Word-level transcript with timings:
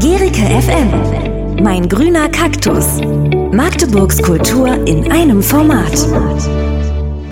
Gerike 0.00 0.42
FM. 0.42 1.62
Mein 1.62 1.88
grüner 1.88 2.28
Kaktus. 2.28 3.00
Magdeburgs 3.50 4.20
Kultur 4.20 4.86
in 4.86 5.10
einem 5.10 5.42
Format. 5.42 5.90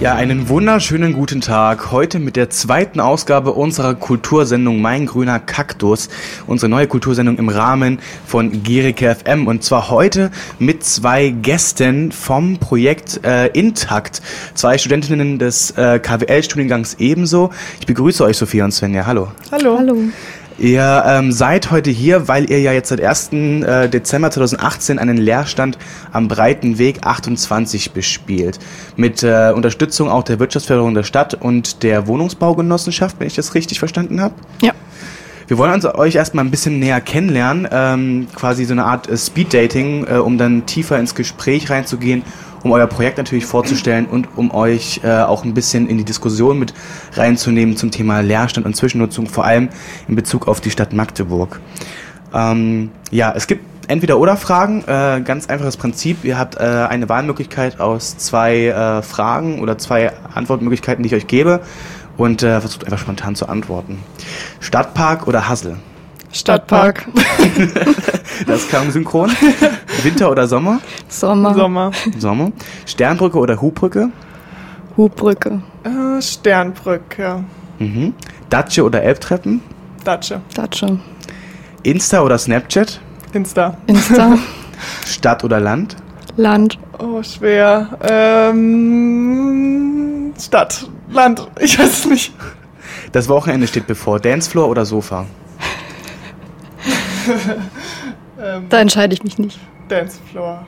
Ja, 0.00 0.14
einen 0.14 0.48
wunderschönen 0.48 1.12
guten 1.12 1.42
Tag. 1.42 1.92
Heute 1.92 2.18
mit 2.18 2.36
der 2.36 2.48
zweiten 2.50 3.00
Ausgabe 3.00 3.52
unserer 3.52 3.94
Kultursendung 3.94 4.80
Mein 4.80 5.04
grüner 5.06 5.40
Kaktus. 5.40 6.08
Unsere 6.46 6.70
neue 6.70 6.86
Kultursendung 6.86 7.36
im 7.36 7.50
Rahmen 7.50 7.98
von 8.26 8.62
Gerike 8.62 9.14
FM. 9.14 9.46
Und 9.46 9.62
zwar 9.62 9.90
heute 9.90 10.30
mit 10.58 10.84
zwei 10.84 11.28
Gästen 11.28 12.12
vom 12.12 12.58
Projekt 12.58 13.20
äh, 13.24 13.48
Intakt. 13.48 14.22
Zwei 14.54 14.78
Studentinnen 14.78 15.38
des 15.38 15.70
äh, 15.72 15.98
KWL-Studiengangs 15.98 16.94
ebenso. 16.94 17.50
Ich 17.80 17.86
begrüße 17.86 18.24
euch, 18.24 18.38
Sophia 18.38 18.64
und 18.64 18.72
Svenja. 18.72 19.04
Hallo. 19.06 19.28
Hallo. 19.52 19.78
Hallo. 19.78 19.98
Ihr 20.58 21.02
ähm, 21.06 21.32
seid 21.32 21.72
heute 21.72 21.90
hier, 21.90 22.28
weil 22.28 22.48
ihr 22.48 22.60
ja 22.60 22.72
jetzt 22.72 22.88
seit 22.88 23.00
1. 23.00 23.32
Äh, 23.32 23.88
Dezember 23.88 24.30
2018 24.30 25.00
einen 25.00 25.16
Lehrstand 25.16 25.78
am 26.12 26.28
Breiten 26.28 26.78
Weg 26.78 27.04
28 27.04 27.90
bespielt. 27.90 28.60
Mit 28.96 29.24
äh, 29.24 29.52
Unterstützung 29.54 30.08
auch 30.08 30.22
der 30.22 30.38
Wirtschaftsförderung 30.38 30.94
der 30.94 31.02
Stadt 31.02 31.34
und 31.34 31.82
der 31.82 32.06
Wohnungsbaugenossenschaft, 32.06 33.16
wenn 33.18 33.26
ich 33.26 33.34
das 33.34 33.54
richtig 33.54 33.80
verstanden 33.80 34.20
habe. 34.20 34.34
Ja. 34.62 34.72
Wir 35.46 35.58
wollen 35.58 35.74
uns 35.74 35.84
euch 35.84 36.14
erstmal 36.14 36.44
ein 36.44 36.50
bisschen 36.50 36.78
näher 36.78 37.00
kennenlernen, 37.00 37.68
ähm, 37.70 38.28
quasi 38.34 38.64
so 38.64 38.72
eine 38.72 38.84
Art 38.84 39.08
äh, 39.08 39.16
Speed-Dating, 39.16 40.06
äh, 40.06 40.14
um 40.14 40.38
dann 40.38 40.66
tiefer 40.66 40.98
ins 40.98 41.14
Gespräch 41.14 41.68
reinzugehen, 41.68 42.22
um 42.64 42.72
euer 42.72 42.88
Projekt 42.88 43.18
natürlich 43.18 43.44
vorzustellen 43.44 44.06
und 44.06 44.28
um 44.36 44.50
euch 44.52 45.00
äh, 45.04 45.20
auch 45.20 45.44
ein 45.44 45.54
bisschen 45.54 45.86
in 45.88 45.98
die 45.98 46.04
Diskussion 46.04 46.58
mit 46.58 46.74
reinzunehmen 47.12 47.76
zum 47.76 47.92
Thema 47.92 48.20
Leerstand 48.20 48.66
und 48.66 48.74
Zwischennutzung, 48.74 49.28
vor 49.28 49.44
allem 49.44 49.68
in 50.08 50.16
Bezug 50.16 50.48
auf 50.48 50.60
die 50.60 50.70
Stadt 50.70 50.92
Magdeburg. 50.92 51.60
Ähm, 52.32 52.90
ja, 53.10 53.32
es 53.36 53.46
gibt 53.46 53.64
entweder 53.86 54.18
oder 54.18 54.36
Fragen, 54.36 54.82
äh, 54.86 55.20
ganz 55.22 55.48
einfaches 55.48 55.76
Prinzip. 55.76 56.24
Ihr 56.24 56.38
habt 56.38 56.56
äh, 56.56 56.60
eine 56.60 57.08
Wahlmöglichkeit 57.08 57.80
aus 57.80 58.16
zwei 58.16 58.66
äh, 58.66 59.02
Fragen 59.02 59.60
oder 59.60 59.78
zwei 59.78 60.12
Antwortmöglichkeiten, 60.34 61.02
die 61.02 61.08
ich 61.08 61.14
euch 61.14 61.26
gebe 61.26 61.60
und 62.16 62.42
äh, 62.42 62.60
versucht 62.60 62.84
einfach 62.84 62.98
spontan 62.98 63.34
zu 63.34 63.46
antworten. 63.46 63.98
Stadtpark 64.60 65.28
oder 65.28 65.48
Hassel? 65.48 65.76
Stadtpark. 66.34 67.06
Das 68.48 68.68
kam 68.68 68.90
synchron. 68.90 69.30
Winter 70.02 70.28
oder 70.30 70.48
Sommer? 70.48 70.80
Sommer. 71.08 71.54
Sommer. 71.54 71.92
Sommer. 72.18 72.50
Sternbrücke 72.84 73.38
oder 73.38 73.60
Hubbrücke? 73.60 74.10
Hubbrücke. 74.96 75.62
Äh, 75.84 76.20
Sternbrücke. 76.20 77.44
Mhm. 77.78 78.12
Datsche 78.50 78.82
oder 78.82 79.02
Elbtreppen? 79.04 79.60
Datsche. 80.02 80.40
Datsche. 80.54 80.98
Insta 81.84 82.22
oder 82.22 82.38
Snapchat? 82.38 83.00
Insta. 83.32 83.76
Insta. 83.86 84.36
Stadt 85.06 85.44
oder 85.44 85.60
Land? 85.60 85.94
Land. 86.36 86.78
Oh, 86.98 87.22
schwer. 87.22 87.96
Ähm, 88.02 89.44
Stadt. 90.40 90.88
Land. 91.10 91.46
Ich 91.60 91.78
weiß 91.78 92.00
es 92.00 92.06
nicht. 92.06 92.34
Das 93.12 93.28
Wochenende 93.28 93.68
steht 93.68 93.86
bevor. 93.86 94.18
Dancefloor 94.18 94.68
oder 94.68 94.84
Sofa? 94.84 95.26
Ähm, 98.36 98.66
Da 98.68 98.80
entscheide 98.80 99.14
ich 99.14 99.22
mich 99.22 99.38
nicht. 99.38 99.60
Dancefloor. 99.88 100.66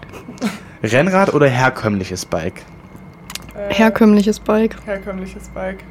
Rennrad 0.84 1.34
oder 1.34 1.48
herkömmliches 1.48 2.24
Bike? 2.24 2.62
Äh, 3.56 3.74
Herkömmliches 3.74 4.38
Bike. 4.38 4.76
Herkömmliches 4.84 5.48
Bike. 5.48 5.82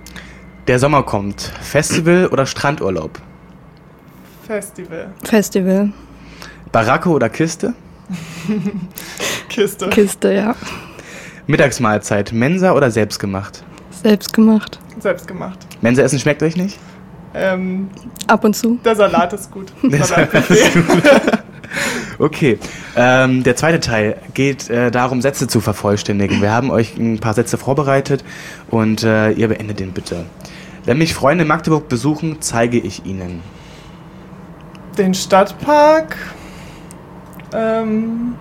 Der 0.68 0.80
Sommer 0.80 1.04
kommt. 1.04 1.42
Festival 1.62 2.28
oder 2.28 2.46
Strandurlaub? 2.46 3.20
Festival. 4.48 5.12
Festival. 5.24 5.92
Baracke 6.72 7.10
oder 7.10 7.28
Kiste? 7.30 7.74
Kiste. 9.50 9.90
Kiste, 9.90 10.34
ja. 10.34 10.56
Mittagsmahlzeit. 11.48 12.32
Mensa 12.32 12.72
oder 12.74 12.90
selbstgemacht? 12.90 13.64
Selbst 13.92 14.32
gemacht. 14.34 14.80
Selbst 15.00 15.28
gemacht. 15.28 15.60
Mensa 15.82 16.04
essen 16.04 16.20
schmeckt 16.20 16.42
euch 16.42 16.56
nicht? 16.56 16.80
Ähm, 17.36 17.90
Ab 18.28 18.44
und 18.46 18.56
zu. 18.56 18.80
der 18.84 18.96
Salat 18.96 19.34
ist 19.34 19.52
gut. 19.52 19.72
Der 19.84 20.04
Salatbuffet. 20.04 20.72
Okay, 22.18 22.58
ähm, 22.96 23.44
der 23.44 23.58
zweite 23.58 23.82
Teil 23.82 24.16
geht 24.34 24.70
äh, 24.70 24.90
darum, 24.90 25.22
Sätze 25.22 25.48
zu 25.48 25.60
vervollständigen. 25.60 26.42
Wir 26.42 26.52
haben 26.52 26.70
euch 26.72 26.96
ein 26.96 27.20
paar 27.20 27.34
Sätze 27.34 27.58
vorbereitet 27.58 28.24
und 28.72 29.04
äh, 29.04 29.32
ihr 29.32 29.50
beendet 29.50 29.82
den 29.82 29.92
bitte. 29.92 30.26
Wenn 30.86 30.98
mich 30.98 31.14
Freunde 31.14 31.42
in 31.42 31.50
Magdeburg 31.50 31.90
besuchen, 31.90 32.38
zeige 32.40 32.78
ich 32.80 33.06
ihnen. 33.06 33.42
Den 34.98 35.14
Stadtpark. 35.14 36.16
Ähm, 37.54 38.36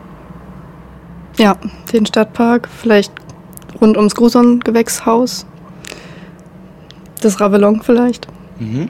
Ja, 1.37 1.57
den 1.93 2.07
Stadtpark. 2.07 2.69
Vielleicht 2.69 3.13
rund 3.81 3.97
ums 3.97 4.15
Gruson-Gewächshaus. 4.15 5.47
Das 7.21 7.41
Ravelon 7.41 7.83
vielleicht. 7.83 8.29
Mhm. 8.59 8.89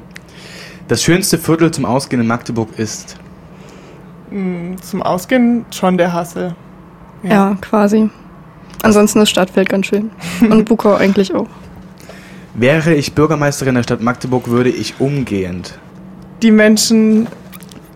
Das 0.88 1.02
schönste 1.02 1.38
Viertel 1.38 1.70
zum 1.70 1.84
Ausgehen 1.86 2.20
in 2.20 2.26
Magdeburg 2.28 2.69
ist. 2.78 3.16
mh, 4.30 4.76
zum 4.82 5.02
Ausgehen 5.02 5.64
schon 5.70 5.97
der 5.98 6.12
Hassel. 6.12 6.54
Ja, 7.22 7.56
quasi. 7.60 8.10
Ansonsten 8.82 9.20
das 9.20 9.30
Stadtfeld 9.30 9.69
ganz 9.70 9.86
schön. 9.86 10.10
Und 10.41 10.66
Bukau 10.66 10.94
eigentlich 10.94 11.34
auch. 11.34 11.48
Wäre 12.52 12.94
ich 12.94 13.14
Bürgermeisterin 13.14 13.75
der 13.75 13.82
Stadt 13.82 14.00
Magdeburg, 14.02 14.48
würde 14.48 14.70
ich 14.70 15.00
umgehend. 15.00 15.78
die 16.42 16.50
Menschen 16.50 17.26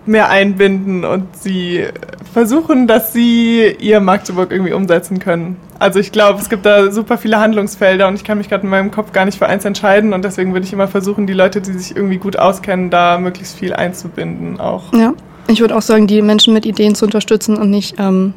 mehr 0.07 0.31
einbinden 0.31 1.05
und 1.05 1.37
sie 1.37 1.85
versuchen, 2.33 2.87
dass 2.87 3.13
sie 3.13 3.77
ihr 3.79 4.01
Magdeburg 4.01 4.51
irgendwie 4.51 4.73
umsetzen 4.73 5.19
können. 5.19 5.57
Also 5.81 6.01
ich 6.01 6.11
glaube, 6.11 6.41
es 6.41 6.49
gibt 6.49 6.67
da 6.67 6.91
super 6.91 7.19
viele 7.19 7.39
Handlungsfelder 7.39 8.09
und 8.09 8.15
ich 8.17 8.25
kann 8.25 8.39
mich 8.39 8.49
gerade 8.49 8.65
in 8.65 8.71
meinem 8.71 8.91
Kopf 8.91 9.13
gar 9.13 9.25
nicht 9.25 9.39
für 9.39 9.47
eins 9.47 9.65
entscheiden 9.65 10.13
und 10.13 10.25
deswegen 10.25 10.53
würde 10.53 10.67
ich 10.67 10.73
immer 10.73 10.89
versuchen, 10.89 11.27
die 11.29 11.33
Leute, 11.35 11.61
die 11.61 11.73
sich 11.73 11.95
irgendwie 11.97 12.19
gut 12.19 12.37
auskennen, 12.39 12.91
da 12.91 13.19
möglichst 13.19 13.57
viel 13.59 13.73
einzubinden 13.73 14.59
auch. 14.59 14.93
Ja. 14.93 15.13
Ich 15.47 15.61
würde 15.61 15.77
auch 15.77 15.83
sagen, 15.83 16.07
die 16.09 16.21
Menschen 16.21 16.53
mit 16.53 16.67
Ideen 16.67 16.95
zu 16.95 17.05
unterstützen 17.05 17.57
und 17.57 17.71
nicht 17.71 17.95
ähm, 17.99 18.35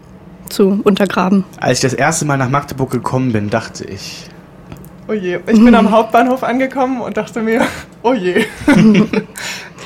zu 0.50 0.80
untergraben. 0.84 1.44
Als 1.60 1.80
ich 1.80 1.82
das 1.82 1.94
erste 1.94 2.26
Mal 2.26 2.38
nach 2.38 2.50
Magdeburg 2.50 2.92
gekommen 2.92 3.32
bin, 3.34 3.50
dachte 3.50 3.86
ich. 3.86 4.28
Oh 5.10 5.14
je, 5.14 5.40
ich 5.48 5.66
bin 5.66 5.74
am 5.76 5.92
Hauptbahnhof 5.92 6.44
angekommen 6.44 7.02
und 7.02 7.18
dachte 7.18 7.42
mir, 7.42 7.62
oh 8.04 8.14
je. 8.14 8.46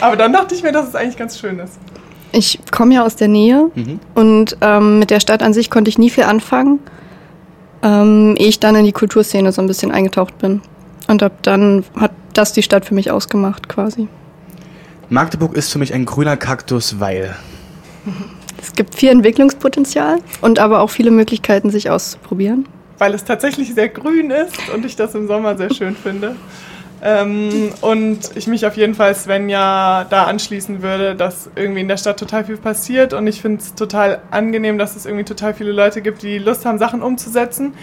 Aber 0.01 0.15
dann 0.17 0.33
dachte 0.33 0.53
ich 0.55 0.61
mir, 0.63 0.71
dass 0.71 0.87
es 0.89 0.95
eigentlich 0.95 1.17
ganz 1.17 1.39
schön 1.39 1.57
ist. 1.59 1.79
Ich 2.31 2.59
komme 2.69 2.95
ja 2.95 3.05
aus 3.05 3.15
der 3.15 3.29
Nähe 3.29 3.71
Mhm. 3.75 3.99
und 4.13 4.57
ähm, 4.61 4.99
mit 4.99 5.09
der 5.09 5.19
Stadt 5.21 5.41
an 5.41 5.53
sich 5.53 5.69
konnte 5.71 5.89
ich 5.89 5.97
nie 5.97 6.09
viel 6.09 6.25
anfangen, 6.25 6.79
ähm, 7.85 8.35
ehe 8.37 8.47
ich 8.47 8.59
dann 8.59 8.75
in 8.75 8.83
die 8.83 8.91
Kulturszene 8.91 9.51
so 9.51 9.61
ein 9.61 9.67
bisschen 9.67 9.91
eingetaucht 9.91 10.37
bin. 10.39 10.61
Und 11.07 11.21
ab 11.21 11.33
dann 11.43 11.85
hat 11.95 12.11
das 12.33 12.51
die 12.51 12.63
Stadt 12.63 12.83
für 12.83 12.95
mich 12.95 13.11
ausgemacht 13.11 13.69
quasi. 13.69 14.07
Magdeburg 15.09 15.55
ist 15.55 15.71
für 15.71 15.77
mich 15.77 15.93
ein 15.93 16.05
grüner 16.05 16.35
Kaktus, 16.35 16.99
weil. 16.99 17.35
Es 18.59 18.73
gibt 18.73 18.95
viel 18.95 19.09
Entwicklungspotenzial 19.09 20.17
und 20.41 20.57
aber 20.57 20.81
auch 20.81 20.89
viele 20.89 21.11
Möglichkeiten, 21.11 21.69
sich 21.69 21.89
auszuprobieren. 21.91 22.67
weil 22.97 23.13
es 23.13 23.23
tatsächlich 23.23 23.73
sehr 23.73 23.89
grün 23.89 24.31
ist 24.31 24.69
und 24.73 24.85
ich 24.85 24.95
das 24.95 25.13
im 25.15 25.27
Sommer 25.27 25.55
sehr 25.57 25.73
schön 25.73 25.95
finde. 25.95 26.35
Ähm, 27.07 27.69
und 27.81 28.31
ich 28.35 28.47
mich 28.47 28.65
auf 28.65 28.75
jeden 28.75 28.95
Fall 28.95 29.13
Svenja 29.13 30.05
da 30.09 30.23
anschließen 30.23 30.81
würde, 30.81 31.13
dass 31.13 31.51
irgendwie 31.55 31.81
in 31.81 31.87
der 31.87 31.97
Stadt 31.97 32.19
total 32.19 32.45
viel 32.45 32.57
passiert 32.57 33.13
und 33.13 33.27
ich 33.27 33.43
finde 33.43 33.61
es 33.61 33.75
total 33.75 34.21
angenehm, 34.31 34.79
dass 34.79 34.95
es 34.95 35.05
irgendwie 35.05 35.23
total 35.23 35.53
viele 35.53 35.71
Leute 35.71 36.01
gibt, 36.01 36.23
die 36.23 36.39
Lust 36.39 36.65
haben, 36.65 36.79
Sachen 36.79 37.03
umzusetzen 37.03 37.75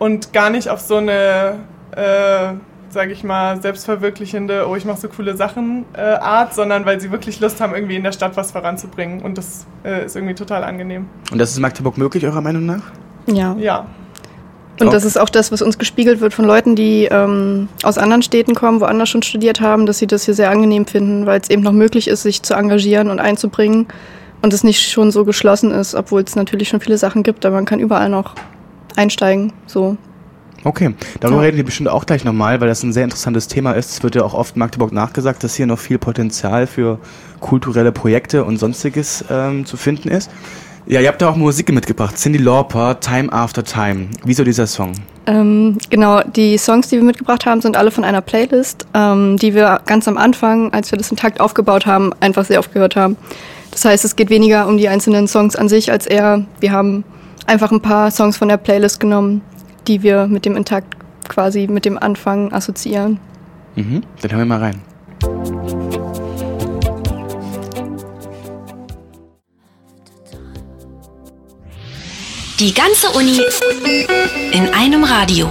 und 0.00 0.32
gar 0.32 0.50
nicht 0.50 0.70
auf 0.70 0.80
so 0.80 0.96
eine, 0.96 1.60
äh, 1.92 2.54
sage 2.88 3.12
ich 3.12 3.22
mal, 3.22 3.62
selbstverwirklichende, 3.62 4.66
oh, 4.68 4.74
ich 4.74 4.84
mache 4.84 5.00
so 5.00 5.08
coole 5.08 5.36
Sachen 5.36 5.84
äh, 5.92 6.00
Art, 6.00 6.52
sondern 6.52 6.84
weil 6.84 7.00
sie 7.00 7.12
wirklich 7.12 7.38
Lust 7.38 7.60
haben, 7.60 7.76
irgendwie 7.76 7.94
in 7.94 8.02
der 8.02 8.10
Stadt 8.12 8.36
was 8.36 8.50
voranzubringen 8.50 9.22
und 9.22 9.38
das 9.38 9.66
äh, 9.84 10.04
ist 10.04 10.16
irgendwie 10.16 10.34
total 10.34 10.64
angenehm. 10.64 11.06
Und 11.30 11.38
das 11.38 11.50
ist 11.50 11.58
in 11.58 11.62
Magdeburg 11.62 11.96
möglich, 11.96 12.26
eurer 12.26 12.40
Meinung 12.40 12.66
nach? 12.66 12.82
Ja. 13.26 13.54
Ja, 13.56 13.86
Und 14.80 14.92
das 14.92 15.04
ist 15.04 15.18
auch 15.18 15.28
das, 15.28 15.52
was 15.52 15.62
uns 15.62 15.78
gespiegelt 15.78 16.20
wird 16.20 16.34
von 16.34 16.44
Leuten, 16.44 16.74
die 16.74 17.04
ähm, 17.04 17.68
aus 17.84 17.96
anderen 17.96 18.22
Städten 18.22 18.54
kommen, 18.54 18.80
woanders 18.80 19.08
schon 19.08 19.22
studiert 19.22 19.60
haben, 19.60 19.86
dass 19.86 19.98
sie 19.98 20.06
das 20.06 20.24
hier 20.24 20.34
sehr 20.34 20.50
angenehm 20.50 20.86
finden, 20.86 21.26
weil 21.26 21.40
es 21.40 21.48
eben 21.48 21.62
noch 21.62 21.72
möglich 21.72 22.08
ist, 22.08 22.22
sich 22.22 22.42
zu 22.42 22.54
engagieren 22.54 23.08
und 23.08 23.20
einzubringen 23.20 23.86
und 24.42 24.52
es 24.52 24.64
nicht 24.64 24.90
schon 24.90 25.10
so 25.12 25.24
geschlossen 25.24 25.70
ist, 25.70 25.94
obwohl 25.94 26.22
es 26.22 26.34
natürlich 26.34 26.68
schon 26.68 26.80
viele 26.80 26.98
Sachen 26.98 27.22
gibt, 27.22 27.46
aber 27.46 27.54
man 27.54 27.64
kann 27.66 27.78
überall 27.78 28.08
noch 28.08 28.34
einsteigen. 28.96 29.52
So. 29.66 29.96
Okay, 30.64 30.94
darüber 31.20 31.40
Ja. 31.40 31.44
reden 31.46 31.56
wir 31.58 31.64
bestimmt 31.64 31.90
auch 31.90 32.06
gleich 32.06 32.24
nochmal, 32.24 32.60
weil 32.60 32.68
das 32.68 32.82
ein 32.82 32.92
sehr 32.92 33.04
interessantes 33.04 33.48
Thema 33.48 33.72
ist. 33.72 33.90
Es 33.90 34.02
wird 34.02 34.14
ja 34.16 34.22
auch 34.22 34.34
oft 34.34 34.56
Magdeburg 34.56 34.92
nachgesagt, 34.92 35.44
dass 35.44 35.54
hier 35.54 35.66
noch 35.66 35.78
viel 35.78 35.98
Potenzial 35.98 36.66
für 36.66 36.98
kulturelle 37.40 37.92
Projekte 37.92 38.44
und 38.44 38.56
sonstiges 38.56 39.24
ähm, 39.30 39.66
zu 39.66 39.76
finden 39.76 40.08
ist. 40.08 40.30
Ja, 40.86 41.00
ihr 41.00 41.08
habt 41.08 41.22
da 41.22 41.30
auch 41.30 41.36
Musik 41.36 41.72
mitgebracht. 41.72 42.16
Cindy 42.18 42.38
Lauper, 42.38 43.00
Time 43.00 43.32
After 43.32 43.64
Time. 43.64 44.08
Wieso 44.24 44.44
dieser 44.44 44.66
Song? 44.66 44.92
Ähm, 45.26 45.78
genau, 45.88 46.20
die 46.20 46.58
Songs, 46.58 46.88
die 46.88 46.96
wir 46.96 47.04
mitgebracht 47.04 47.46
haben, 47.46 47.62
sind 47.62 47.76
alle 47.78 47.90
von 47.90 48.04
einer 48.04 48.20
Playlist, 48.20 48.86
ähm, 48.92 49.38
die 49.38 49.54
wir 49.54 49.80
ganz 49.86 50.06
am 50.08 50.18
Anfang, 50.18 50.72
als 50.74 50.90
wir 50.90 50.98
das 50.98 51.10
intakt 51.10 51.40
aufgebaut 51.40 51.86
haben, 51.86 52.12
einfach 52.20 52.44
sehr 52.44 52.58
oft 52.58 52.74
gehört 52.74 52.96
haben. 52.96 53.16
Das 53.70 53.86
heißt, 53.86 54.04
es 54.04 54.14
geht 54.14 54.28
weniger 54.28 54.68
um 54.68 54.76
die 54.76 54.88
einzelnen 54.88 55.26
Songs 55.26 55.56
an 55.56 55.70
sich, 55.70 55.90
als 55.90 56.06
eher, 56.06 56.44
wir 56.60 56.72
haben 56.72 57.04
einfach 57.46 57.72
ein 57.72 57.80
paar 57.80 58.10
Songs 58.10 58.36
von 58.36 58.48
der 58.48 58.58
Playlist 58.58 59.00
genommen, 59.00 59.40
die 59.88 60.02
wir 60.02 60.26
mit 60.26 60.44
dem 60.44 60.54
Intakt 60.54 60.94
quasi 61.28 61.66
mit 61.66 61.86
dem 61.86 61.98
Anfang 61.98 62.52
assoziieren. 62.52 63.18
Mhm. 63.74 64.02
Dann 64.20 64.30
hören 64.30 64.40
wir 64.40 64.46
mal 64.46 64.60
rein. 64.60 64.93
Die 72.60 72.72
ganze 72.72 73.10
Uni 73.10 73.40
in 74.52 74.68
einem 74.68 75.02
Radio. 75.02 75.48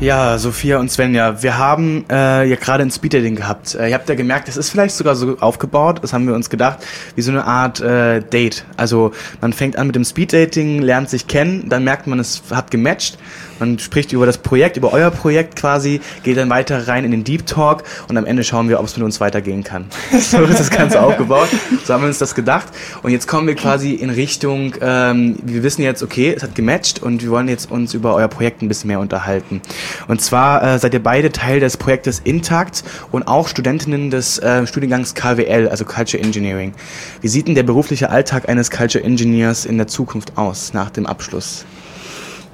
Ja, 0.00 0.36
Sophia 0.36 0.78
und 0.78 0.90
Svenja, 0.90 1.40
wir 1.40 1.56
haben 1.56 2.04
äh, 2.10 2.48
ja 2.48 2.56
gerade 2.56 2.82
ein 2.82 2.90
Speeddating 2.90 3.36
gehabt. 3.36 3.76
Äh, 3.76 3.90
ihr 3.90 3.94
habt 3.94 4.08
ja 4.08 4.16
gemerkt, 4.16 4.48
das 4.48 4.56
ist 4.56 4.70
vielleicht 4.70 4.96
sogar 4.96 5.14
so 5.14 5.38
aufgebaut, 5.38 6.00
das 6.02 6.12
haben 6.12 6.26
wir 6.26 6.34
uns 6.34 6.50
gedacht, 6.50 6.78
wie 7.14 7.22
so 7.22 7.30
eine 7.30 7.44
Art 7.44 7.80
äh, 7.80 8.20
Date. 8.20 8.64
Also 8.76 9.12
man 9.40 9.52
fängt 9.52 9.76
an 9.76 9.86
mit 9.86 9.94
dem 9.94 10.04
Speeddating, 10.04 10.82
lernt 10.82 11.10
sich 11.10 11.28
kennen, 11.28 11.68
dann 11.68 11.84
merkt 11.84 12.08
man, 12.08 12.18
es 12.18 12.42
hat 12.50 12.72
gematcht 12.72 13.16
man 13.58 13.78
spricht 13.78 14.12
über 14.12 14.26
das 14.26 14.38
Projekt, 14.38 14.76
über 14.76 14.92
euer 14.92 15.10
Projekt 15.10 15.56
quasi, 15.56 16.00
geht 16.22 16.36
dann 16.36 16.50
weiter 16.50 16.88
rein 16.88 17.04
in 17.04 17.10
den 17.10 17.24
Deep 17.24 17.46
Talk 17.46 17.84
und 18.08 18.16
am 18.16 18.26
Ende 18.26 18.44
schauen 18.44 18.68
wir, 18.68 18.80
ob 18.80 18.86
es 18.86 18.96
mit 18.96 19.04
uns 19.04 19.20
weitergehen 19.20 19.64
kann. 19.64 19.86
so 20.18 20.42
ist 20.44 20.60
das 20.60 20.70
Ganze 20.70 21.00
aufgebaut. 21.02 21.48
So 21.84 21.94
haben 21.94 22.02
wir 22.02 22.08
uns 22.08 22.18
das 22.18 22.34
gedacht. 22.34 22.68
Und 23.02 23.10
jetzt 23.10 23.26
kommen 23.26 23.46
wir 23.46 23.54
quasi 23.54 23.94
in 23.94 24.10
Richtung, 24.10 24.74
ähm, 24.80 25.36
wir 25.42 25.62
wissen 25.62 25.82
jetzt, 25.82 26.02
okay, 26.02 26.34
es 26.36 26.42
hat 26.42 26.54
gematcht 26.54 27.02
und 27.02 27.22
wir 27.22 27.30
wollen 27.30 27.48
jetzt 27.48 27.70
uns 27.70 27.94
über 27.94 28.14
euer 28.14 28.28
Projekt 28.28 28.62
ein 28.62 28.68
bisschen 28.68 28.88
mehr 28.88 29.00
unterhalten. 29.00 29.60
Und 30.06 30.20
zwar 30.20 30.62
äh, 30.62 30.78
seid 30.78 30.94
ihr 30.94 31.02
beide 31.02 31.32
Teil 31.32 31.60
des 31.60 31.76
Projektes 31.76 32.20
Intakt 32.20 32.84
und 33.10 33.26
auch 33.26 33.48
Studentinnen 33.48 34.10
des 34.10 34.38
äh, 34.38 34.66
Studiengangs 34.66 35.14
KWL, 35.14 35.68
also 35.68 35.84
Culture 35.84 36.22
Engineering. 36.22 36.74
Wie 37.20 37.28
sieht 37.28 37.48
denn 37.48 37.54
der 37.54 37.62
berufliche 37.62 38.10
Alltag 38.10 38.48
eines 38.48 38.70
Culture 38.70 39.02
Engineers 39.02 39.64
in 39.64 39.78
der 39.78 39.86
Zukunft 39.86 40.36
aus 40.36 40.72
nach 40.74 40.90
dem 40.90 41.06
Abschluss? 41.06 41.64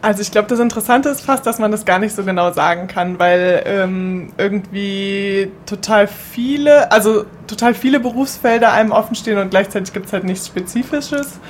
Also 0.04 0.20
ich 0.20 0.30
glaube, 0.30 0.48
das 0.48 0.60
Interessante 0.60 1.08
ist 1.08 1.22
fast, 1.22 1.46
dass 1.46 1.58
man 1.58 1.70
das 1.70 1.86
gar 1.86 1.98
nicht 1.98 2.14
so 2.14 2.24
genau 2.24 2.52
sagen 2.52 2.88
kann, 2.88 3.18
weil 3.18 3.62
ähm, 3.64 4.34
irgendwie 4.36 5.50
total 5.64 6.08
viele, 6.08 6.92
also 6.92 7.24
total 7.46 7.72
viele 7.72 8.00
Berufsfelder 8.00 8.70
einem 8.70 8.92
offen 8.92 9.14
stehen 9.14 9.38
und 9.38 9.48
gleichzeitig 9.50 9.94
gibt 9.94 10.04
es 10.04 10.12
halt 10.12 10.24
nichts 10.24 10.46
Spezifisches. 10.46 11.40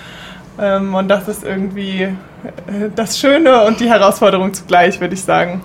Ähm, 0.61 0.95
und 0.95 1.09
das 1.09 1.27
ist 1.27 1.43
irgendwie 1.43 2.03
äh, 2.03 2.13
das 2.95 3.19
Schöne 3.19 3.65
und 3.65 3.81
die 3.81 3.89
Herausforderung 3.89 4.55
zugleich, 4.55 5.01
würde 5.01 5.15
ich 5.15 5.23
sagen. 5.23 5.65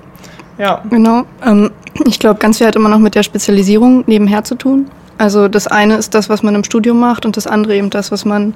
Ja. 0.57 0.81
Genau. 0.89 1.25
Ähm, 1.45 1.69
ich 2.07 2.18
glaube, 2.18 2.39
ganz 2.39 2.57
viel 2.57 2.65
hat 2.65 2.75
immer 2.75 2.89
noch 2.89 2.97
mit 2.97 3.13
der 3.13 3.21
Spezialisierung 3.21 4.03
nebenher 4.07 4.44
zu 4.44 4.56
tun. 4.56 4.89
Also 5.19 5.47
das 5.47 5.68
eine 5.68 5.95
ist 5.97 6.15
das, 6.15 6.27
was 6.27 6.42
man 6.42 6.56
im 6.56 6.63
Studium 6.63 7.00
macht 7.00 7.27
und 7.27 7.38
das 7.38 7.45
andere 7.45 7.75
eben 7.75 7.92
das, 7.92 8.12
was 8.12 8.25
man 8.25 8.56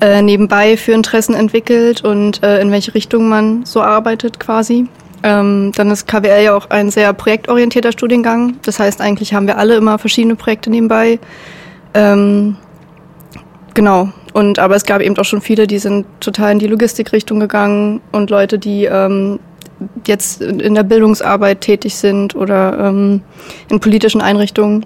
äh, 0.00 0.22
nebenbei 0.22 0.76
für 0.76 0.92
Interessen 0.92 1.34
entwickelt 1.34 2.04
und 2.04 2.42
äh, 2.42 2.60
in 2.60 2.70
welche 2.70 2.94
Richtung 2.94 3.28
man 3.28 3.64
so 3.64 3.82
arbeitet 3.82 4.38
quasi. 4.38 4.86
Ähm, 5.22 5.72
dann 5.74 5.90
ist 5.90 6.06
KWL 6.06 6.44
ja 6.44 6.54
auch 6.54 6.70
ein 6.70 6.90
sehr 6.90 7.12
projektorientierter 7.12 7.92
Studiengang. 7.92 8.56
Das 8.62 8.78
heißt, 8.78 9.00
eigentlich 9.00 9.34
haben 9.34 9.46
wir 9.46 9.58
alle 9.58 9.76
immer 9.76 9.98
verschiedene 9.98 10.36
Projekte 10.36 10.70
nebenbei. 10.70 11.18
Ähm, 11.94 12.56
genau. 13.74 14.10
Und 14.32 14.58
aber 14.58 14.76
es 14.76 14.84
gab 14.84 15.00
eben 15.00 15.16
auch 15.18 15.24
schon 15.24 15.40
viele, 15.40 15.66
die 15.66 15.78
sind 15.78 16.06
total 16.20 16.52
in 16.52 16.58
die 16.60 16.68
Logistikrichtung 16.68 17.40
gegangen 17.40 18.00
und 18.12 18.30
Leute, 18.30 18.58
die 18.58 18.84
ähm, 18.84 19.40
jetzt 20.06 20.40
in 20.40 20.74
der 20.74 20.82
Bildungsarbeit 20.82 21.60
tätig 21.60 21.96
sind 21.96 22.34
oder 22.34 22.78
ähm, 22.78 23.22
in 23.68 23.80
politischen 23.80 24.20
Einrichtungen. 24.20 24.84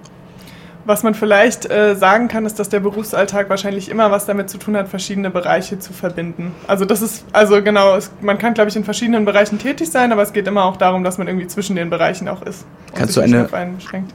Was 0.85 1.03
man 1.03 1.13
vielleicht 1.13 1.71
äh, 1.71 1.95
sagen 1.95 2.27
kann, 2.27 2.45
ist, 2.45 2.59
dass 2.59 2.67
der 2.67 2.81
Berufsalltag 2.81 3.49
wahrscheinlich 3.49 3.89
immer 3.89 4.11
was 4.11 4.25
damit 4.25 4.49
zu 4.49 4.57
tun 4.57 4.75
hat, 4.75 4.89
verschiedene 4.89 5.29
Bereiche 5.29 5.79
zu 5.79 5.93
verbinden. 5.93 6.51
Also 6.67 6.83
das 6.83 7.01
ist, 7.01 7.23
also 7.31 7.61
genau, 7.61 7.95
es, 7.95 8.11
man 8.21 8.37
kann, 8.37 8.53
glaube 8.53 8.69
ich, 8.69 8.75
in 8.75 8.83
verschiedenen 8.83 9.23
Bereichen 9.23 9.59
tätig 9.59 9.89
sein, 9.89 10.11
aber 10.11 10.23
es 10.23 10.33
geht 10.33 10.45
immer 10.45 10.65
auch 10.65 10.75
darum, 10.75 11.05
dass 11.05 11.17
man 11.17 11.27
irgendwie 11.27 11.47
zwischen 11.47 11.77
den 11.77 11.89
Bereichen 11.89 12.27
auch 12.27 12.41
ist. 12.41 12.65
Kannst 12.93 13.15
du 13.15 13.21
eine, 13.21 13.47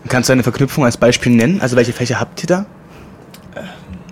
kannst 0.09 0.29
du 0.29 0.33
eine 0.35 0.43
Verknüpfung 0.43 0.85
als 0.85 0.99
Beispiel 0.99 1.33
nennen? 1.33 1.61
Also 1.63 1.75
welche 1.77 1.95
Fächer 1.95 2.21
habt 2.21 2.43
ihr 2.43 2.49
da? 2.49 2.67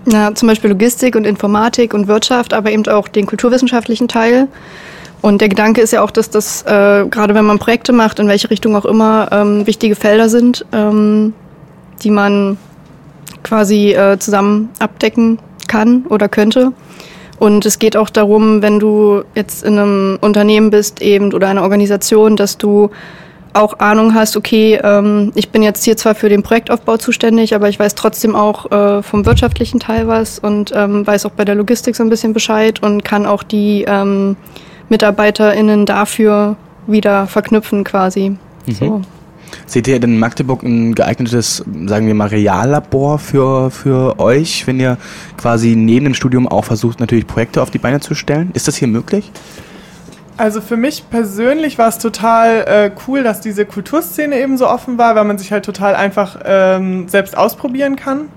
Na, 0.06 0.34
zum 0.34 0.48
Beispiel 0.48 0.70
Logistik 0.70 1.16
und 1.16 1.26
Informatik 1.26 1.92
und 1.92 2.06
Wirtschaft, 2.06 2.54
aber 2.54 2.70
eben 2.70 2.86
auch 2.86 3.08
den 3.08 3.26
kulturwissenschaftlichen 3.26 4.08
Teil. 4.08 4.46
Und 5.20 5.40
der 5.40 5.48
Gedanke 5.48 5.80
ist 5.80 5.92
ja 5.92 6.02
auch, 6.02 6.12
dass 6.12 6.30
das, 6.30 6.62
äh, 6.62 7.06
gerade 7.10 7.34
wenn 7.34 7.44
man 7.44 7.58
Projekte 7.58 7.92
macht, 7.92 8.20
in 8.20 8.28
welche 8.28 8.48
Richtung 8.48 8.76
auch 8.76 8.84
immer, 8.84 9.28
ähm, 9.32 9.66
wichtige 9.66 9.96
Felder 9.96 10.28
sind. 10.28 10.64
Ähm, 10.72 11.34
die 12.02 12.10
man 12.10 12.58
quasi 13.42 13.92
äh, 13.92 14.18
zusammen 14.18 14.70
abdecken 14.78 15.38
kann 15.68 16.04
oder 16.08 16.28
könnte. 16.28 16.72
Und 17.38 17.66
es 17.66 17.78
geht 17.78 17.96
auch 17.96 18.10
darum, 18.10 18.62
wenn 18.62 18.78
du 18.78 19.22
jetzt 19.34 19.62
in 19.62 19.78
einem 19.78 20.18
Unternehmen 20.20 20.70
bist 20.70 21.02
eben 21.02 21.32
oder 21.32 21.48
einer 21.48 21.62
Organisation, 21.62 22.36
dass 22.36 22.56
du 22.56 22.90
auch 23.52 23.78
Ahnung 23.78 24.14
hast, 24.14 24.36
okay, 24.36 24.78
ähm, 24.82 25.32
ich 25.34 25.50
bin 25.50 25.62
jetzt 25.62 25.84
hier 25.84 25.96
zwar 25.96 26.14
für 26.14 26.28
den 26.28 26.42
Projektaufbau 26.42 26.98
zuständig, 26.98 27.54
aber 27.54 27.68
ich 27.68 27.78
weiß 27.78 27.94
trotzdem 27.94 28.36
auch 28.36 28.70
äh, 28.70 29.02
vom 29.02 29.24
wirtschaftlichen 29.24 29.80
Teil 29.80 30.08
was 30.08 30.38
und 30.38 30.72
ähm, 30.74 31.06
weiß 31.06 31.26
auch 31.26 31.30
bei 31.30 31.44
der 31.44 31.54
Logistik 31.54 31.96
so 31.96 32.02
ein 32.02 32.10
bisschen 32.10 32.32
Bescheid 32.32 32.82
und 32.82 33.04
kann 33.04 33.26
auch 33.26 33.42
die 33.42 33.84
ähm, 33.88 34.36
MitarbeiterInnen 34.88 35.86
dafür 35.86 36.56
wieder 36.86 37.26
verknüpfen 37.26 37.82
quasi. 37.84 38.36
Mhm. 38.66 38.72
So. 38.72 39.02
Seht 39.66 39.88
ihr 39.88 39.98
denn 40.00 40.14
in 40.14 40.18
Magdeburg 40.18 40.62
ein 40.62 40.94
geeignetes, 40.94 41.64
sagen 41.86 42.06
wir 42.06 42.14
mal, 42.14 42.28
Reallabor 42.28 43.18
für, 43.18 43.70
für 43.70 44.18
euch, 44.18 44.66
wenn 44.66 44.80
ihr 44.80 44.96
quasi 45.36 45.76
neben 45.76 46.04
dem 46.04 46.14
Studium 46.14 46.46
auch 46.48 46.64
versucht, 46.64 47.00
natürlich 47.00 47.26
Projekte 47.26 47.62
auf 47.62 47.70
die 47.70 47.78
Beine 47.78 48.00
zu 48.00 48.14
stellen? 48.14 48.50
Ist 48.54 48.68
das 48.68 48.76
hier 48.76 48.88
möglich? 48.88 49.30
Also 50.38 50.60
für 50.60 50.76
mich 50.76 51.08
persönlich 51.08 51.78
war 51.78 51.88
es 51.88 51.98
total 51.98 52.64
äh, 52.66 52.90
cool, 53.06 53.22
dass 53.22 53.40
diese 53.40 53.64
Kulturszene 53.64 54.38
eben 54.38 54.58
so 54.58 54.68
offen 54.68 54.98
war, 54.98 55.14
weil 55.14 55.24
man 55.24 55.38
sich 55.38 55.50
halt 55.50 55.64
total 55.64 55.94
einfach 55.94 56.38
ähm, 56.44 57.08
selbst 57.08 57.36
ausprobieren 57.38 57.96
kann. 57.96 58.28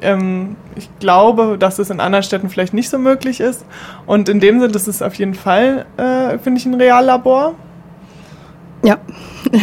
Ähm, 0.00 0.54
ich 0.76 0.88
glaube, 1.00 1.56
dass 1.58 1.80
es 1.80 1.90
in 1.90 1.98
anderen 1.98 2.22
Städten 2.22 2.48
vielleicht 2.48 2.74
nicht 2.74 2.88
so 2.88 2.98
möglich 2.98 3.40
ist. 3.40 3.64
Und 4.06 4.28
in 4.28 4.38
dem 4.38 4.60
Sinne, 4.60 4.72
das 4.72 4.86
ist 4.86 5.02
auf 5.02 5.14
jeden 5.14 5.34
Fall, 5.34 5.86
äh, 5.96 6.38
finde 6.38 6.60
ich, 6.60 6.66
ein 6.66 6.74
Reallabor. 6.74 7.56
Ja, 8.84 8.98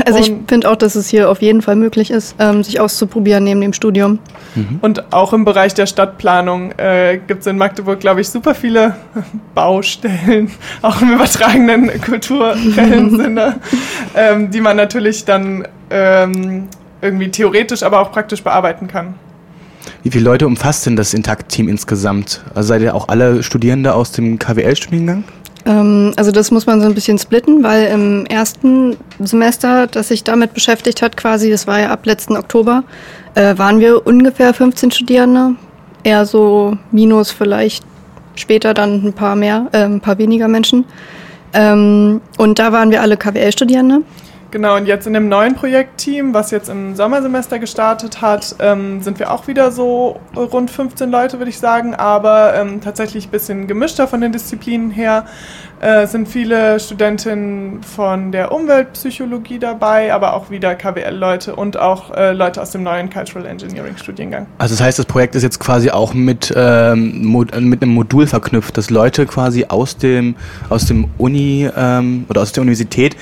also 0.06 0.18
und 0.18 0.26
ich 0.26 0.34
finde 0.48 0.70
auch, 0.70 0.76
dass 0.76 0.96
es 0.96 1.08
hier 1.08 1.30
auf 1.30 1.42
jeden 1.42 1.62
Fall 1.62 1.76
möglich 1.76 2.12
ist, 2.12 2.36
ähm, 2.40 2.64
sich 2.64 2.80
auszuprobieren 2.80 3.44
neben 3.46 3.62
dem 3.62 3.72
Studium. 3.72 4.20
Mhm. 4.56 4.80
Und 4.82 5.14
auch 5.14 5.32
im 5.32 5.46
Bereich 5.46 5.74
der 5.74 5.86
Stadtplanung 5.86 6.72
äh, 6.78 7.20
gibt 7.26 7.42
es 7.42 7.48
in 7.48 7.58
Magdeburg, 7.58 8.00
glaube 8.00 8.22
ich, 8.22 8.30
super 8.30 8.54
viele 8.56 8.96
Baustellen, 9.56 10.52
auch 10.82 11.02
im 11.02 11.14
übertragenen 11.14 12.02
kulturellen 12.06 13.16
Sinne, 13.16 13.60
ähm, 14.16 14.52
die 14.52 14.62
man 14.62 14.76
natürlich 14.76 15.24
dann 15.24 15.66
ähm, 15.90 16.68
irgendwie 17.02 17.30
theoretisch, 17.32 17.84
aber 17.84 18.02
auch 18.02 18.12
praktisch 18.12 18.44
bearbeiten 18.44 18.88
kann. 18.88 19.16
Wie 20.04 20.12
viele 20.12 20.26
Leute 20.26 20.46
umfasst 20.46 20.86
denn 20.86 20.96
das 20.96 21.14
Intakt-Team 21.14 21.68
insgesamt? 21.70 22.44
Also 22.54 22.70
seid 22.70 22.82
ihr 22.82 22.96
auch 22.96 23.08
alle 23.08 23.44
Studierende 23.44 23.94
aus 23.94 24.12
dem 24.12 24.40
KWL-Studiengang? 24.40 25.24
Ähm, 25.66 26.14
also 26.16 26.32
das 26.32 26.52
muss 26.52 26.66
man 26.66 26.80
so 26.82 26.88
ein 26.88 26.94
bisschen 26.94 27.18
splitten, 27.18 27.64
weil 27.64 27.88
im 27.88 28.26
ersten 28.26 28.98
Semester, 29.20 29.88
das 29.88 30.10
sich 30.10 30.24
damit 30.24 30.54
beschäftigt 30.54 31.02
hat, 31.02 31.18
quasi, 31.18 31.50
das 31.50 31.68
war 31.68 31.80
ja 31.80 31.90
ab 31.90 32.06
letzten 32.06 32.38
Oktober, 32.38 32.84
äh, 33.34 33.58
waren 33.58 33.80
wir 33.80 34.06
ungefähr 34.06 34.54
15 34.54 34.92
Studierende. 34.92 35.56
Eher 36.04 36.26
so 36.26 36.78
minus 36.92 37.32
vielleicht 37.32 37.84
später 38.36 38.74
dann 38.74 39.06
ein 39.06 39.14
paar 39.14 39.36
mehr, 39.36 39.68
äh, 39.72 39.86
ein 39.86 40.02
paar 40.02 40.18
weniger 40.18 40.48
Menschen. 40.48 40.86
Ähm, 41.54 42.22
und 42.38 42.60
da 42.60 42.72
waren 42.72 42.92
wir 42.92 43.02
alle 43.02 43.18
KWL-Studierende. 43.18 44.02
Genau, 44.56 44.78
und 44.78 44.86
jetzt 44.86 45.06
in 45.06 45.12
dem 45.12 45.28
neuen 45.28 45.54
Projektteam, 45.54 46.34
was 46.34 46.50
jetzt 46.50 46.70
im 46.70 46.96
Sommersemester 46.96 47.60
gestartet 47.60 48.22
hat, 48.22 48.56
ähm, 48.60 49.02
sind 49.02 49.20
wir 49.20 49.34
auch 49.34 49.48
wieder 49.50 49.70
so 49.70 50.18
rund 50.34 50.72
15 50.72 51.12
Leute, 51.12 51.40
würde 51.40 51.50
ich 51.50 51.60
sagen, 51.60 51.94
aber 51.94 52.56
ähm, 52.56 52.80
tatsächlich 52.80 53.28
ein 53.28 53.32
bisschen 53.32 53.68
gemischter 53.68 54.08
von 54.08 54.22
den 54.22 54.32
Disziplinen 54.32 54.92
her. 54.92 55.26
Äh, 55.82 56.08
sind 56.08 56.30
viele 56.30 56.80
Studentinnen 56.80 57.84
von 57.84 58.32
der 58.32 58.54
Umweltpsychologie 58.54 59.60
dabei, 59.60 60.14
aber 60.14 60.34
auch 60.34 60.50
wieder 60.50 60.74
KWL-Leute 60.74 61.54
und 61.54 61.78
auch 61.78 62.16
äh, 62.16 62.32
Leute 62.32 62.62
aus 62.62 62.72
dem 62.72 62.84
neuen 62.84 63.10
Cultural 63.10 63.46
Engineering-Studiengang. 63.46 64.48
Also 64.58 64.74
das 64.74 64.82
heißt, 64.82 65.00
das 65.00 65.06
Projekt 65.06 65.36
ist 65.36 65.44
jetzt 65.44 65.60
quasi 65.60 65.92
auch 65.92 66.14
mit, 66.14 66.54
ähm, 66.56 67.30
mit 67.30 67.54
einem 67.54 67.94
Modul 67.94 68.26
verknüpft, 68.26 68.78
dass 68.78 68.90
Leute 68.90 69.26
quasi 69.26 69.66
aus 69.68 69.98
dem, 69.98 70.36
aus 70.70 70.86
dem 70.86 71.10
Uni 71.18 71.70
ähm, 71.76 72.26
oder 72.30 72.42
aus 72.42 72.54
der 72.54 72.62
Universität 72.62 73.18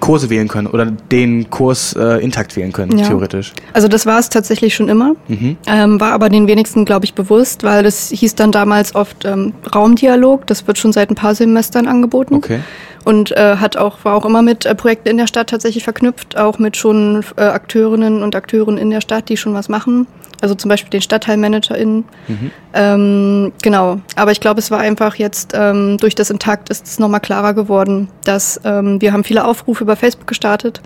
Kurse 0.00 0.30
wählen 0.30 0.48
können 0.48 0.66
oder 0.66 0.86
den 0.86 1.50
Kurs 1.50 1.94
äh, 1.94 2.22
intakt 2.22 2.56
wählen 2.56 2.72
können, 2.72 2.98
ja. 2.98 3.06
theoretisch. 3.06 3.52
Also 3.72 3.86
das 3.86 4.06
war 4.06 4.18
es 4.18 4.28
tatsächlich 4.28 4.74
schon 4.74 4.88
immer, 4.88 5.14
mhm. 5.28 5.56
ähm, 5.66 6.00
war 6.00 6.12
aber 6.12 6.28
den 6.28 6.46
wenigsten, 6.46 6.84
glaube 6.84 7.04
ich, 7.04 7.14
bewusst, 7.14 7.62
weil 7.62 7.82
das 7.82 8.08
hieß 8.08 8.34
dann 8.34 8.50
damals 8.50 8.94
oft 8.94 9.24
ähm, 9.24 9.52
Raumdialog, 9.74 10.46
das 10.46 10.66
wird 10.66 10.78
schon 10.78 10.92
seit 10.92 11.10
ein 11.10 11.14
paar 11.14 11.34
Semestern 11.34 11.86
angeboten. 11.86 12.34
Okay. 12.34 12.60
Und 13.04 13.34
äh, 13.36 13.56
hat 13.56 13.76
auch, 13.76 14.04
war 14.04 14.14
auch 14.14 14.26
immer 14.26 14.42
mit 14.42 14.66
äh, 14.66 14.74
Projekten 14.74 15.08
in 15.08 15.16
der 15.16 15.26
Stadt 15.26 15.48
tatsächlich 15.48 15.84
verknüpft, 15.84 16.36
auch 16.36 16.58
mit 16.58 16.76
schon 16.76 17.24
äh, 17.36 17.42
Akteurinnen 17.42 18.22
und 18.22 18.36
Akteuren 18.36 18.76
in 18.76 18.90
der 18.90 19.00
Stadt, 19.00 19.28
die 19.28 19.36
schon 19.36 19.54
was 19.54 19.68
machen. 19.68 20.06
Also 20.40 20.54
zum 20.54 20.68
Beispiel 20.68 20.90
den 20.90 21.02
StadtteilmanagerInnen. 21.02 22.04
Mhm. 22.28 22.50
Ähm, 22.74 23.52
genau, 23.62 24.00
aber 24.16 24.32
ich 24.32 24.40
glaube, 24.40 24.60
es 24.60 24.70
war 24.70 24.78
einfach 24.78 25.16
jetzt 25.16 25.52
ähm, 25.54 25.98
durch 25.98 26.14
das 26.14 26.30
Intakt 26.30 26.68
ist 26.70 26.86
es 26.86 26.98
nochmal 26.98 27.20
klarer 27.20 27.54
geworden, 27.54 28.08
dass 28.24 28.60
ähm, 28.64 29.00
wir 29.00 29.12
haben 29.12 29.24
viele 29.24 29.44
Aufrufe 29.44 29.84
über 29.84 29.96
Facebook 29.96 30.26
gestartet 30.26 30.80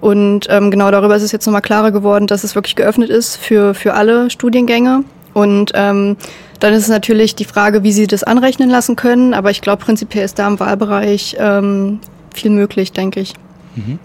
und 0.00 0.46
ähm, 0.48 0.70
genau 0.70 0.90
darüber 0.90 1.16
ist 1.16 1.22
es 1.22 1.32
jetzt 1.32 1.46
nochmal 1.46 1.62
klarer 1.62 1.92
geworden, 1.92 2.26
dass 2.26 2.44
es 2.44 2.54
wirklich 2.54 2.76
geöffnet 2.76 3.10
ist 3.10 3.36
für, 3.36 3.74
für 3.74 3.94
alle 3.94 4.30
Studiengänge 4.30 5.04
und 5.34 5.72
ähm, 5.74 6.16
dann 6.58 6.74
ist 6.74 6.82
es 6.82 6.88
natürlich 6.88 7.34
die 7.34 7.44
Frage, 7.44 7.82
wie 7.82 7.92
sie 7.92 8.06
das 8.06 8.22
anrechnen 8.22 8.68
lassen 8.68 8.96
können, 8.96 9.34
aber 9.34 9.50
ich 9.50 9.60
glaube, 9.60 9.84
prinzipiell 9.84 10.24
ist 10.24 10.38
da 10.38 10.46
im 10.46 10.60
Wahlbereich 10.60 11.36
ähm, 11.38 12.00
viel 12.34 12.50
möglich, 12.50 12.92
denke 12.92 13.20
ich. 13.20 13.34
Mhm. 13.76 13.98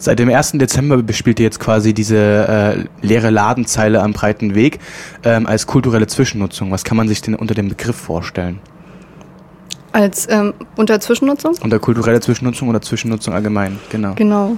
Seit 0.00 0.18
dem 0.18 0.28
1. 0.28 0.52
Dezember 0.52 1.02
bespielt 1.02 1.40
ihr 1.40 1.44
jetzt 1.44 1.60
quasi 1.60 1.94
diese 1.94 2.16
äh, 2.16 3.06
leere 3.06 3.30
Ladenzeile 3.30 4.02
am 4.02 4.12
breiten 4.12 4.54
Weg 4.54 4.78
ähm, 5.24 5.46
als 5.46 5.66
kulturelle 5.66 6.06
Zwischennutzung. 6.06 6.70
Was 6.70 6.84
kann 6.84 6.96
man 6.96 7.08
sich 7.08 7.22
denn 7.22 7.34
unter 7.34 7.54
dem 7.54 7.68
Begriff 7.68 7.96
vorstellen? 7.96 8.60
Als 9.92 10.28
ähm, 10.28 10.54
unter 10.76 10.98
Zwischennutzung? 10.98 11.54
Unter 11.62 11.78
kulturelle 11.78 12.20
Zwischennutzung 12.20 12.68
oder 12.68 12.82
Zwischennutzung 12.82 13.32
allgemein, 13.32 13.78
genau. 13.90 14.14
Genau. 14.14 14.56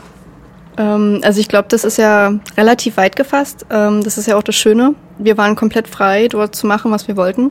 Ähm, 0.79 1.21
also 1.23 1.41
ich 1.41 1.49
glaube, 1.49 1.69
das 1.69 1.85
ist 1.85 1.99
ja 1.99 2.33
relativ 2.57 2.97
weit 2.97 3.17
gefasst. 3.17 3.67
Ähm, 3.71 4.03
das 4.03 4.19
ist 4.19 4.27
ja 4.27 4.37
auch 4.37 4.43
das 4.43 4.57
Schöne. 4.57 4.95
Wir 5.19 5.37
waren 5.37 5.55
komplett 5.57 5.89
frei, 5.89 6.29
dort 6.29 6.55
zu 6.55 6.67
machen, 6.67 6.91
was 6.91 7.07
wir 7.09 7.17
wollten. 7.17 7.51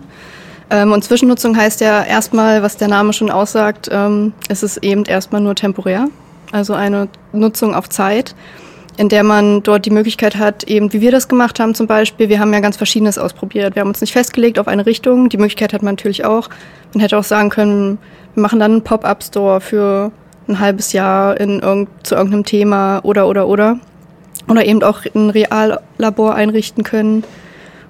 Ähm, 0.70 0.92
und 0.92 1.04
Zwischennutzung 1.04 1.56
heißt 1.56 1.82
ja 1.82 2.04
erstmal, 2.04 2.64
was 2.64 2.78
der 2.78 2.88
Name 2.88 3.14
schon 3.14 3.30
aussagt, 3.30 3.90
ähm, 3.92 4.34
es 4.50 4.64
ist 4.64 4.78
eben 4.78 5.06
erstmal 5.06 5.42
nur 5.42 5.56
temporär 5.56 6.08
also 6.52 6.74
eine 6.74 7.08
Nutzung 7.32 7.76
auf 7.76 7.90
Zeit, 7.90 8.36
in 8.98 9.10
der 9.10 9.24
man 9.24 9.64
dort 9.64 9.86
die 9.86 9.92
Möglichkeit 9.92 10.38
hat, 10.38 10.64
eben 10.64 10.94
wie 10.94 11.02
wir 11.02 11.12
das 11.12 11.28
gemacht 11.28 11.60
haben 11.60 11.76
zum 11.76 11.88
Beispiel. 11.88 12.30
Wir 12.30 12.40
haben 12.40 12.54
ja 12.54 12.60
ganz 12.60 12.78
Verschiedenes 12.78 13.18
ausprobiert. 13.18 13.76
Wir 13.76 13.82
haben 13.82 13.90
uns 13.90 14.02
nicht 14.02 14.14
festgelegt 14.14 14.58
auf 14.60 14.68
eine 14.68 14.86
Richtung. 14.86 15.30
Die 15.30 15.38
Möglichkeit 15.38 15.74
hat 15.74 15.84
man 15.84 15.96
natürlich 15.96 16.24
auch. 16.24 16.50
Man 16.94 17.02
hätte 17.02 17.18
auch 17.18 17.24
sagen 17.24 17.50
können, 17.50 17.98
wir 18.34 18.42
machen 18.42 18.60
dann 18.60 18.72
einen 18.72 18.84
Pop-up-Store 18.84 19.60
für 19.60 20.12
ein 20.48 20.60
halbes 20.60 20.94
Jahr 20.94 21.40
in 21.40 21.60
irgend, 21.60 21.90
zu 22.04 22.16
irgendeinem 22.16 22.46
Thema 22.46 23.00
oder 23.04 23.28
oder 23.28 23.48
oder. 23.48 23.80
Oder 24.48 24.66
eben 24.66 24.84
auch 24.84 25.02
ein 25.14 25.32
Reallabor 25.32 26.36
einrichten 26.36 26.84
können 26.84 27.24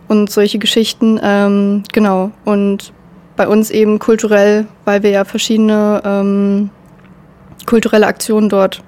und 0.08 0.32
solche 0.32 0.58
Geschichten. 0.58 1.20
Ähm, 1.22 1.84
genau. 1.92 2.32
Und 2.46 2.94
bei 3.36 3.48
uns 3.48 3.72
eben 3.72 4.00
kulturell, 4.00 4.66
weil 4.86 5.04
wir 5.04 5.10
ja 5.10 5.26
verschiedene 5.26 6.02
ähm, 6.06 6.70
kulturelle 7.66 8.08
Aktionen 8.08 8.50
dort 8.50 8.84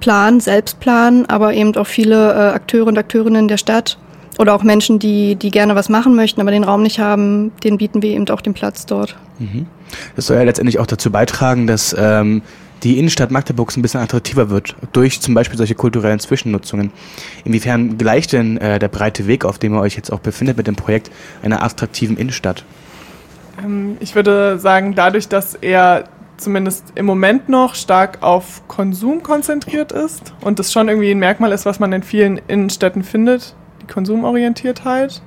planen, 0.00 0.40
selbst 0.40 0.80
planen, 0.80 1.26
aber 1.26 1.54
eben 1.54 1.74
auch 1.76 1.86
viele 1.86 2.32
äh, 2.32 2.54
Akteure 2.54 2.86
und 2.86 2.98
Akteurinnen 2.98 3.48
der 3.48 3.56
Stadt 3.56 3.98
oder 4.38 4.54
auch 4.54 4.62
Menschen, 4.62 4.98
die, 4.98 5.36
die 5.36 5.50
gerne 5.50 5.74
was 5.74 5.88
machen 5.88 6.14
möchten, 6.14 6.40
aber 6.40 6.50
den 6.50 6.64
Raum 6.64 6.82
nicht 6.82 6.98
haben, 6.98 7.52
denen 7.64 7.78
bieten 7.78 8.02
wir 8.02 8.10
eben 8.10 8.28
auch 8.28 8.40
den 8.40 8.54
Platz 8.54 8.86
dort. 8.86 9.16
Mhm. 9.38 9.66
Das 10.14 10.26
soll 10.26 10.36
ja 10.36 10.42
letztendlich 10.42 10.78
auch 10.78 10.86
dazu 10.86 11.10
beitragen, 11.10 11.66
dass 11.66 11.94
ähm, 11.98 12.42
die 12.82 12.98
Innenstadt 12.98 13.30
Magdeburgs 13.30 13.76
ein 13.76 13.82
bisschen 13.82 14.00
attraktiver 14.00 14.50
wird, 14.50 14.76
durch 14.92 15.20
zum 15.20 15.34
Beispiel 15.34 15.56
solche 15.56 15.74
kulturellen 15.74 16.18
Zwischennutzungen. 16.18 16.92
Inwiefern 17.44 17.96
gleicht 17.96 18.32
denn 18.32 18.58
äh, 18.58 18.78
der 18.78 18.88
breite 18.88 19.26
Weg, 19.26 19.44
auf 19.44 19.58
dem 19.58 19.74
ihr 19.74 19.80
euch 19.80 19.96
jetzt 19.96 20.12
auch 20.12 20.20
befindet 20.20 20.56
mit 20.56 20.66
dem 20.66 20.76
Projekt, 20.76 21.10
einer 21.42 21.62
attraktiven 21.62 22.16
Innenstadt? 22.16 22.64
Ähm, 23.64 23.96
ich 24.00 24.14
würde 24.14 24.58
sagen, 24.58 24.94
dadurch, 24.94 25.28
dass 25.28 25.54
er 25.54 26.04
zumindest 26.36 26.92
im 26.94 27.06
Moment 27.06 27.48
noch 27.48 27.74
stark 27.74 28.18
auf 28.22 28.66
Konsum 28.68 29.22
konzentriert 29.22 29.92
ist 29.92 30.34
und 30.40 30.58
das 30.58 30.72
schon 30.72 30.88
irgendwie 30.88 31.10
ein 31.10 31.18
Merkmal 31.18 31.52
ist, 31.52 31.66
was 31.66 31.80
man 31.80 31.92
in 31.92 32.02
vielen 32.02 32.40
Innenstädten 32.48 33.02
findet, 33.02 33.54
die 33.82 33.86
Konsumorientiertheit. 33.86 35.22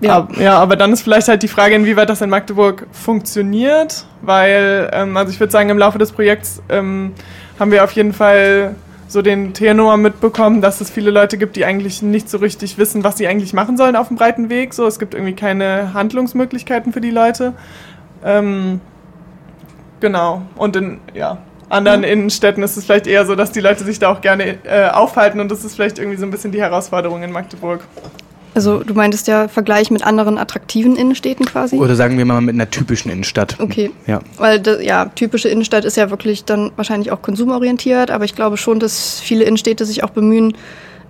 Ja. 0.00 0.16
Aber, 0.16 0.40
ja, 0.40 0.58
aber 0.58 0.76
dann 0.76 0.92
ist 0.92 1.02
vielleicht 1.02 1.28
halt 1.28 1.42
die 1.42 1.48
Frage, 1.48 1.74
inwieweit 1.74 2.08
das 2.08 2.22
in 2.22 2.30
Magdeburg 2.30 2.86
funktioniert, 2.92 4.06
weil, 4.22 4.90
ähm, 4.92 5.16
also 5.16 5.30
ich 5.30 5.38
würde 5.38 5.52
sagen, 5.52 5.68
im 5.68 5.78
Laufe 5.78 5.98
des 5.98 6.12
Projekts 6.12 6.62
ähm, 6.68 7.12
haben 7.58 7.70
wir 7.70 7.84
auf 7.84 7.92
jeden 7.92 8.14
Fall 8.14 8.74
so 9.08 9.22
den 9.22 9.52
Tenor 9.52 9.96
mitbekommen, 9.96 10.62
dass 10.62 10.80
es 10.80 10.88
viele 10.88 11.10
Leute 11.10 11.36
gibt, 11.36 11.56
die 11.56 11.64
eigentlich 11.64 12.00
nicht 12.00 12.30
so 12.30 12.38
richtig 12.38 12.78
wissen, 12.78 13.02
was 13.02 13.18
sie 13.18 13.26
eigentlich 13.26 13.52
machen 13.52 13.76
sollen 13.76 13.96
auf 13.96 14.08
dem 14.08 14.16
breiten 14.16 14.48
Weg. 14.48 14.72
So, 14.72 14.86
es 14.86 14.98
gibt 14.98 15.14
irgendwie 15.14 15.34
keine 15.34 15.92
Handlungsmöglichkeiten 15.92 16.92
für 16.92 17.00
die 17.00 17.10
Leute. 17.10 17.52
Ähm, 18.24 18.80
Genau. 20.00 20.42
Und 20.56 20.76
in 20.76 20.98
ja, 21.14 21.38
anderen 21.68 22.00
mhm. 22.00 22.06
Innenstädten 22.06 22.62
ist 22.62 22.76
es 22.76 22.84
vielleicht 22.84 23.06
eher 23.06 23.24
so, 23.26 23.34
dass 23.34 23.52
die 23.52 23.60
Leute 23.60 23.84
sich 23.84 23.98
da 23.98 24.10
auch 24.12 24.20
gerne 24.20 24.58
äh, 24.64 24.88
aufhalten 24.88 25.40
und 25.40 25.50
das 25.50 25.64
ist 25.64 25.74
vielleicht 25.74 25.98
irgendwie 25.98 26.18
so 26.18 26.24
ein 26.24 26.30
bisschen 26.30 26.52
die 26.52 26.60
Herausforderung 26.60 27.22
in 27.22 27.32
Magdeburg. 27.32 27.80
Also 28.54 28.82
du 28.82 28.94
meintest 28.94 29.28
ja 29.28 29.46
Vergleich 29.46 29.92
mit 29.92 30.04
anderen 30.04 30.36
attraktiven 30.36 30.96
Innenstädten 30.96 31.46
quasi? 31.46 31.76
Oder 31.76 31.94
sagen 31.94 32.18
wir 32.18 32.24
mal 32.24 32.40
mit 32.40 32.54
einer 32.54 32.68
typischen 32.68 33.10
Innenstadt. 33.10 33.56
Okay. 33.60 33.92
Ja. 34.06 34.20
Weil 34.38 34.58
das, 34.58 34.82
ja, 34.82 35.04
typische 35.06 35.48
Innenstadt 35.48 35.84
ist 35.84 35.96
ja 35.96 36.10
wirklich 36.10 36.44
dann 36.44 36.72
wahrscheinlich 36.74 37.12
auch 37.12 37.22
konsumorientiert, 37.22 38.10
aber 38.10 38.24
ich 38.24 38.34
glaube 38.34 38.56
schon, 38.56 38.80
dass 38.80 39.20
viele 39.20 39.44
Innenstädte 39.44 39.84
sich 39.84 40.02
auch 40.02 40.10
bemühen, 40.10 40.54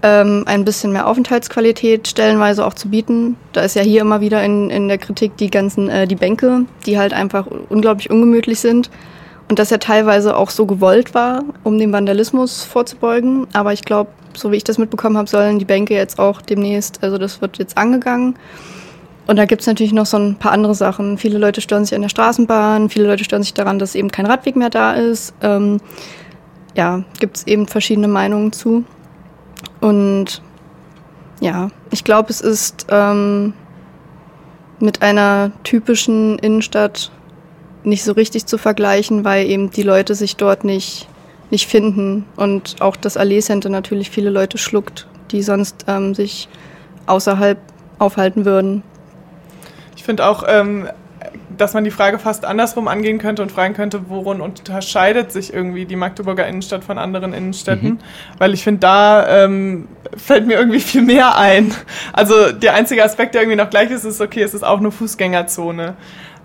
ähm, 0.02 0.44
ein 0.46 0.64
bisschen 0.64 0.92
mehr 0.92 1.06
Aufenthaltsqualität 1.06 2.08
stellenweise 2.08 2.64
auch 2.64 2.74
zu 2.74 2.88
bieten. 2.88 3.36
Da 3.52 3.62
ist 3.62 3.76
ja 3.76 3.82
hier 3.82 4.00
immer 4.00 4.20
wieder 4.20 4.42
in, 4.42 4.70
in 4.70 4.88
der 4.88 4.98
Kritik 4.98 5.36
die 5.36 5.50
ganzen, 5.50 5.88
äh, 5.88 6.06
die 6.06 6.16
Bänke, 6.16 6.64
die 6.86 6.98
halt 6.98 7.12
einfach 7.12 7.46
unglaublich 7.68 8.10
ungemütlich 8.10 8.60
sind. 8.60 8.90
Und 9.48 9.58
das 9.58 9.70
ja 9.70 9.78
teilweise 9.78 10.36
auch 10.36 10.50
so 10.50 10.64
gewollt 10.64 11.12
war, 11.12 11.42
um 11.64 11.78
dem 11.78 11.92
Vandalismus 11.92 12.62
vorzubeugen. 12.62 13.48
Aber 13.52 13.72
ich 13.72 13.84
glaube, 13.84 14.10
so 14.34 14.52
wie 14.52 14.56
ich 14.56 14.64
das 14.64 14.78
mitbekommen 14.78 15.16
habe, 15.16 15.28
sollen 15.28 15.58
die 15.58 15.64
Bänke 15.64 15.94
jetzt 15.94 16.18
auch 16.18 16.40
demnächst, 16.40 17.02
also 17.02 17.18
das 17.18 17.40
wird 17.40 17.58
jetzt 17.58 17.76
angegangen. 17.76 18.36
Und 19.26 19.36
da 19.36 19.44
gibt 19.44 19.60
es 19.60 19.66
natürlich 19.66 19.92
noch 19.92 20.06
so 20.06 20.16
ein 20.16 20.36
paar 20.36 20.52
andere 20.52 20.74
Sachen. 20.74 21.18
Viele 21.18 21.38
Leute 21.38 21.60
stören 21.60 21.84
sich 21.84 21.94
an 21.94 22.02
der 22.02 22.08
Straßenbahn, 22.08 22.90
viele 22.90 23.06
Leute 23.06 23.24
stören 23.24 23.42
sich 23.42 23.54
daran, 23.54 23.78
dass 23.78 23.94
eben 23.94 24.10
kein 24.10 24.26
Radweg 24.26 24.56
mehr 24.56 24.70
da 24.70 24.92
ist. 24.92 25.34
Ähm, 25.42 25.78
ja, 26.76 27.02
gibt 27.18 27.36
es 27.38 27.46
eben 27.46 27.66
verschiedene 27.66 28.08
Meinungen 28.08 28.52
zu. 28.52 28.84
Und 29.80 30.42
ja, 31.40 31.70
ich 31.90 32.04
glaube, 32.04 32.30
es 32.30 32.40
ist 32.40 32.86
ähm, 32.90 33.54
mit 34.78 35.02
einer 35.02 35.52
typischen 35.64 36.38
Innenstadt 36.38 37.10
nicht 37.82 38.04
so 38.04 38.12
richtig 38.12 38.46
zu 38.46 38.58
vergleichen, 38.58 39.24
weil 39.24 39.46
eben 39.46 39.70
die 39.70 39.82
Leute 39.82 40.14
sich 40.14 40.36
dort 40.36 40.64
nicht, 40.64 41.08
nicht 41.50 41.66
finden 41.66 42.26
und 42.36 42.76
auch 42.80 42.96
das 42.96 43.16
Allee 43.16 43.40
Center 43.40 43.70
natürlich 43.70 44.10
viele 44.10 44.30
Leute 44.30 44.58
schluckt, 44.58 45.08
die 45.30 45.42
sonst 45.42 45.86
ähm, 45.88 46.14
sich 46.14 46.48
außerhalb 47.06 47.58
aufhalten 47.98 48.44
würden. 48.44 48.82
Ich 49.96 50.04
finde 50.04 50.26
auch, 50.26 50.44
ähm, 50.46 50.88
dass 51.60 51.74
man 51.74 51.84
die 51.84 51.90
Frage 51.90 52.18
fast 52.18 52.44
andersrum 52.44 52.88
angehen 52.88 53.18
könnte 53.18 53.42
und 53.42 53.52
fragen 53.52 53.74
könnte, 53.74 54.08
worin 54.08 54.40
unterscheidet 54.40 55.32
sich 55.32 55.52
irgendwie 55.52 55.84
die 55.84 55.96
Magdeburger 55.96 56.46
Innenstadt 56.46 56.84
von 56.84 56.98
anderen 56.98 57.32
Innenstädten? 57.32 57.90
Mhm. 57.90 57.98
Weil 58.38 58.54
ich 58.54 58.64
finde, 58.64 58.80
da 58.80 59.44
ähm, 59.44 59.88
fällt 60.16 60.46
mir 60.46 60.54
irgendwie 60.54 60.80
viel 60.80 61.02
mehr 61.02 61.36
ein. 61.36 61.74
Also 62.12 62.52
der 62.52 62.74
einzige 62.74 63.04
Aspekt, 63.04 63.34
der 63.34 63.42
irgendwie 63.42 63.58
noch 63.58 63.70
gleich 63.70 63.90
ist, 63.90 64.04
ist, 64.04 64.20
okay, 64.20 64.42
es 64.42 64.54
ist 64.54 64.64
auch 64.64 64.78
eine 64.78 64.90
Fußgängerzone. 64.90 65.94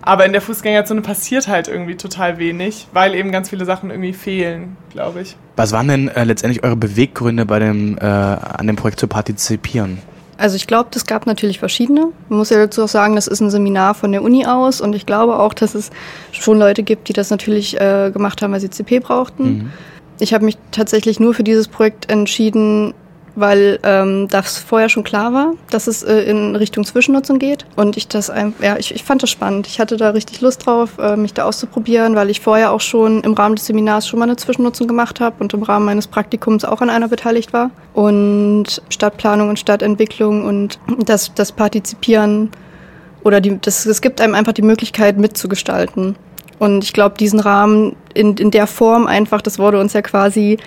Aber 0.02 0.24
in 0.24 0.32
der 0.32 0.40
Fußgängerzone 0.40 1.00
passiert 1.00 1.48
halt 1.48 1.66
irgendwie 1.66 1.96
total 1.96 2.38
wenig, 2.38 2.86
weil 2.92 3.14
eben 3.16 3.32
ganz 3.32 3.50
viele 3.50 3.64
Sachen 3.64 3.90
irgendwie 3.90 4.12
fehlen, 4.12 4.76
glaube 4.90 5.22
ich. 5.22 5.36
Was 5.56 5.72
waren 5.72 5.88
denn 5.88 6.08
äh, 6.08 6.22
letztendlich 6.22 6.62
eure 6.62 6.76
Beweggründe, 6.76 7.44
bei 7.44 7.58
dem, 7.58 7.98
äh, 7.98 8.04
an 8.04 8.66
dem 8.68 8.76
Projekt 8.76 9.00
zu 9.00 9.08
partizipieren? 9.08 9.98
Also 10.38 10.56
ich 10.56 10.66
glaube, 10.66 10.88
das 10.90 11.06
gab 11.06 11.26
natürlich 11.26 11.58
verschiedene. 11.58 12.12
Man 12.28 12.38
muss 12.38 12.50
ja 12.50 12.58
dazu 12.58 12.84
auch 12.84 12.88
sagen, 12.88 13.14
das 13.14 13.26
ist 13.26 13.40
ein 13.40 13.50
Seminar 13.50 13.94
von 13.94 14.12
der 14.12 14.22
Uni 14.22 14.46
aus 14.46 14.80
und 14.80 14.94
ich 14.94 15.06
glaube 15.06 15.38
auch, 15.38 15.54
dass 15.54 15.74
es 15.74 15.90
schon 16.32 16.58
Leute 16.58 16.82
gibt, 16.82 17.08
die 17.08 17.12
das 17.12 17.30
natürlich 17.30 17.80
äh, 17.80 18.10
gemacht 18.10 18.42
haben, 18.42 18.52
weil 18.52 18.60
sie 18.60 18.70
CP 18.70 19.00
brauchten. 19.00 19.44
Mhm. 19.44 19.72
Ich 20.18 20.34
habe 20.34 20.44
mich 20.44 20.58
tatsächlich 20.72 21.20
nur 21.20 21.34
für 21.34 21.42
dieses 21.42 21.68
Projekt 21.68 22.10
entschieden, 22.10 22.94
weil 23.36 23.78
ähm, 23.82 24.26
das 24.28 24.58
vorher 24.58 24.88
schon 24.88 25.04
klar 25.04 25.32
war, 25.32 25.52
dass 25.70 25.86
es 25.86 26.02
äh, 26.02 26.22
in 26.22 26.56
Richtung 26.56 26.84
Zwischennutzung 26.84 27.38
geht. 27.38 27.66
Und 27.76 27.96
ich 27.96 28.08
das 28.08 28.32
ja, 28.60 28.76
ich, 28.78 28.94
ich 28.94 29.04
fand 29.04 29.22
das 29.22 29.30
spannend. 29.30 29.66
Ich 29.66 29.78
hatte 29.78 29.96
da 29.96 30.10
richtig 30.10 30.40
Lust 30.40 30.66
drauf, 30.66 30.98
äh, 30.98 31.16
mich 31.16 31.34
da 31.34 31.44
auszuprobieren, 31.44 32.16
weil 32.16 32.30
ich 32.30 32.40
vorher 32.40 32.72
auch 32.72 32.80
schon 32.80 33.22
im 33.22 33.34
Rahmen 33.34 33.56
des 33.56 33.66
Seminars 33.66 34.08
schon 34.08 34.18
mal 34.18 34.24
eine 34.24 34.36
Zwischennutzung 34.36 34.88
gemacht 34.88 35.20
habe 35.20 35.36
und 35.38 35.54
im 35.54 35.62
Rahmen 35.62 35.84
meines 35.86 36.06
Praktikums 36.06 36.64
auch 36.64 36.80
an 36.80 36.90
einer 36.90 37.08
beteiligt 37.08 37.52
war. 37.52 37.70
Und 37.94 38.82
Stadtplanung 38.88 39.50
und 39.50 39.58
Stadtentwicklung 39.58 40.44
und 40.44 40.78
das, 41.04 41.32
das 41.34 41.52
Partizipieren 41.52 42.50
oder 43.22 43.40
die, 43.40 43.60
das, 43.60 43.86
es 43.86 44.00
gibt 44.00 44.20
einem 44.20 44.34
einfach 44.34 44.52
die 44.52 44.62
Möglichkeit 44.62 45.18
mitzugestalten. 45.18 46.16
Und 46.58 46.84
ich 46.84 46.92
glaube, 46.92 47.16
diesen 47.18 47.40
Rahmen 47.40 47.96
in, 48.14 48.36
in 48.36 48.50
der 48.50 48.66
Form 48.66 49.06
einfach, 49.06 49.42
das 49.42 49.58
wurde 49.58 49.78
uns 49.78 49.92
ja 49.92 50.02
quasi 50.02 50.58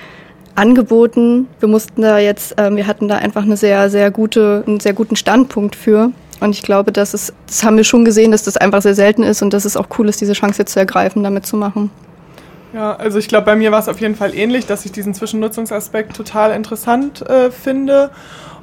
angeboten. 0.56 1.48
Wir 1.60 1.70
mussten 1.70 2.02
da 2.02 2.20
jetzt, 2.20 2.58
äh, 2.60 2.76
wir 2.76 2.88
hatten 2.88 3.08
da 3.08 3.18
einfach 3.18 3.44
eine 3.44 3.58
sehr, 3.58 3.90
sehr 3.90 4.12
gute, 4.12 4.64
einen 4.68 4.80
sehr 4.80 4.94
guten 4.94 5.16
Standpunkt 5.16 5.76
für. 5.76 6.12
Und 6.40 6.52
ich 6.52 6.62
glaube, 6.62 6.92
das 6.92 7.14
ist, 7.14 7.34
das 7.48 7.64
haben 7.64 7.78
wir 7.78 7.84
schon 7.84 8.06
gesehen, 8.06 8.32
dass 8.32 8.44
das 8.44 8.58
einfach 8.58 8.82
sehr 8.82 8.96
selten 8.96 9.24
ist 9.24 9.42
und 9.42 9.54
dass 9.54 9.66
es 9.66 9.76
auch 9.76 9.88
cool 9.98 10.08
ist, 10.08 10.22
diese 10.22 10.34
Chance 10.34 10.60
jetzt 10.60 10.74
zu 10.74 10.80
ergreifen, 10.80 11.24
damit 11.24 11.46
zu 11.46 11.58
machen. 11.58 11.92
Ja, 12.74 12.96
also 12.96 13.18
ich 13.18 13.28
glaube, 13.28 13.46
bei 13.46 13.56
mir 13.56 13.72
war 13.72 13.80
es 13.80 13.88
auf 13.88 14.00
jeden 14.00 14.16
Fall 14.16 14.36
ähnlich, 14.36 14.66
dass 14.66 14.86
ich 14.86 14.92
diesen 14.92 15.14
Zwischennutzungsaspekt 15.14 16.16
total 16.16 16.52
interessant 16.52 17.28
äh, 17.28 17.52
finde 17.52 18.12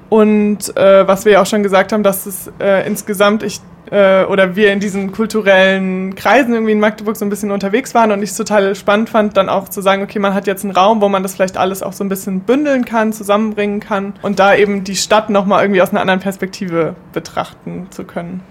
Und 0.08 0.76
äh, 0.76 1.06
was 1.06 1.25
wir 1.25 1.32
ja 1.32 1.42
auch 1.42 1.46
schon 1.46 1.62
gesagt 1.62 1.92
haben, 1.92 2.02
dass 2.02 2.26
es 2.26 2.50
äh, 2.60 2.86
insgesamt 2.86 3.42
ich 3.42 3.60
äh, 3.90 4.25
oder 4.25 4.56
wir 4.56 4.72
in 4.72 4.80
diesen 4.80 5.12
kulturellen 5.12 6.14
Kreisen 6.14 6.54
irgendwie 6.54 6.72
in 6.72 6.80
Magdeburg 6.80 7.16
so 7.16 7.25
ein 7.25 7.28
bisschen 7.28 7.50
unterwegs 7.50 7.94
waren 7.94 8.12
und 8.12 8.22
ich 8.22 8.30
es 8.30 8.36
total 8.36 8.75
spannend 8.75 9.10
fand, 9.10 9.36
dann 9.36 9.48
auch 9.48 9.68
zu 9.68 9.80
sagen, 9.80 10.02
okay, 10.02 10.18
man 10.18 10.34
hat 10.34 10.46
jetzt 10.46 10.64
einen 10.64 10.75
Raum, 10.75 11.00
wo 11.00 11.08
man 11.08 11.22
das 11.22 11.34
vielleicht 11.34 11.56
alles 11.56 11.82
auch 11.82 11.92
so 11.92 12.04
ein 12.04 12.08
bisschen 12.08 12.40
bündeln 12.40 12.84
kann, 12.84 13.12
zusammenbringen 13.12 13.80
kann 13.80 14.14
und 14.22 14.38
da 14.38 14.54
eben 14.54 14.84
die 14.84 14.96
Stadt 14.96 15.30
nochmal 15.30 15.62
irgendwie 15.62 15.82
aus 15.82 15.90
einer 15.90 16.00
anderen 16.00 16.20
Perspektive 16.20 16.94
betrachten 17.12 17.86
zu 17.90 18.04
können. 18.04 18.42